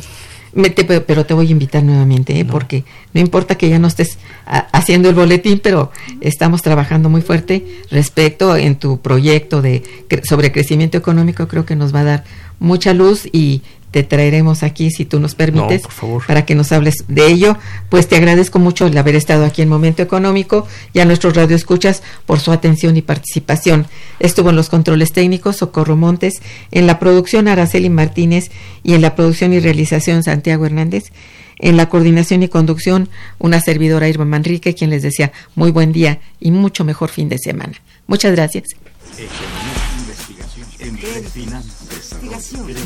Me 0.55 0.69
te, 0.69 0.83
pero 1.01 1.25
te 1.25 1.33
voy 1.33 1.47
a 1.47 1.51
invitar 1.51 1.83
nuevamente, 1.83 2.39
¿eh? 2.39 2.43
no. 2.43 2.51
porque 2.51 2.83
no 3.13 3.21
importa 3.21 3.55
que 3.55 3.69
ya 3.69 3.79
no 3.79 3.87
estés 3.87 4.19
a, 4.45 4.59
haciendo 4.71 5.09
el 5.09 5.15
boletín, 5.15 5.59
pero 5.59 5.91
estamos 6.21 6.61
trabajando 6.61 7.09
muy 7.09 7.21
fuerte 7.21 7.65
respecto 7.89 8.55
en 8.55 8.75
tu 8.75 8.99
proyecto 8.99 9.61
de 9.61 9.83
sobre 10.23 10.51
crecimiento 10.51 10.97
económico. 10.97 11.47
Creo 11.47 11.65
que 11.65 11.75
nos 11.75 11.93
va 11.93 12.01
a 12.01 12.03
dar 12.03 12.23
mucha 12.59 12.93
luz 12.93 13.27
y 13.31 13.61
te 13.93 14.01
traeremos 14.01 14.63
aquí 14.63 14.89
si 14.89 15.05
tú 15.05 15.19
nos 15.19 15.35
permites 15.35 15.83
no, 16.01 16.19
para 16.25 16.47
que 16.47 16.55
nos 16.55 16.71
hables 16.71 17.05
de 17.07 17.27
ello. 17.27 17.59
Pues 17.89 18.07
te 18.07 18.15
agradezco 18.15 18.57
mucho 18.57 18.87
el 18.87 18.97
haber 18.97 19.15
estado 19.15 19.45
aquí 19.45 19.61
en 19.61 19.69
Momento 19.69 20.01
Económico 20.01 20.65
y 20.93 20.99
a 20.99 21.05
nuestros 21.05 21.35
radioescuchas 21.35 22.01
por 22.25 22.39
su 22.39 22.51
atención 22.51 22.97
y 22.97 23.03
participación. 23.03 23.85
Estuvo 24.19 24.49
en 24.49 24.55
los 24.55 24.69
controles 24.69 25.13
técnicos 25.13 25.57
Socorro 25.57 25.95
Montes, 25.95 26.41
en 26.71 26.87
la 26.87 26.97
producción 26.97 27.47
Araceli 27.47 27.91
Martínez 27.91 28.49
y 28.81 28.95
en 28.95 29.03
la 29.03 29.13
producción 29.15 29.53
y 29.53 29.59
realización 29.59 30.23
Santiago 30.23 30.65
Hernández. 30.65 31.11
En 31.59 31.77
la 31.77 31.87
coordinación 31.87 32.41
y 32.41 32.47
conducción, 32.47 33.09
una 33.37 33.61
servidora 33.61 34.09
Irma 34.09 34.25
Manrique, 34.25 34.73
quien 34.73 34.89
les 34.89 35.03
decía 35.03 35.31
muy 35.53 35.69
buen 35.69 35.91
día 35.91 36.19
y 36.39 36.49
mucho 36.49 36.83
mejor 36.83 37.11
fin 37.11 37.29
de 37.29 37.37
semana. 37.37 37.73
Muchas 38.07 38.31
gracias. 38.31 38.69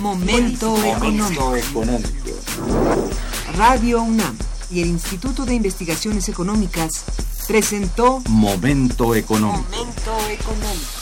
Momento 0.02 0.78
económico. 0.86 1.54
Radio 3.56 4.04
UNAM 4.04 4.38
y 4.70 4.82
el 4.82 4.88
Instituto 4.90 5.46
de 5.46 5.56
Investigaciones 5.56 6.30
Económicas 6.30 7.06
presentó 7.48 8.22
Momento 8.28 9.16
económico. 9.16 9.66
Momento 9.72 10.30
económico. 10.30 10.97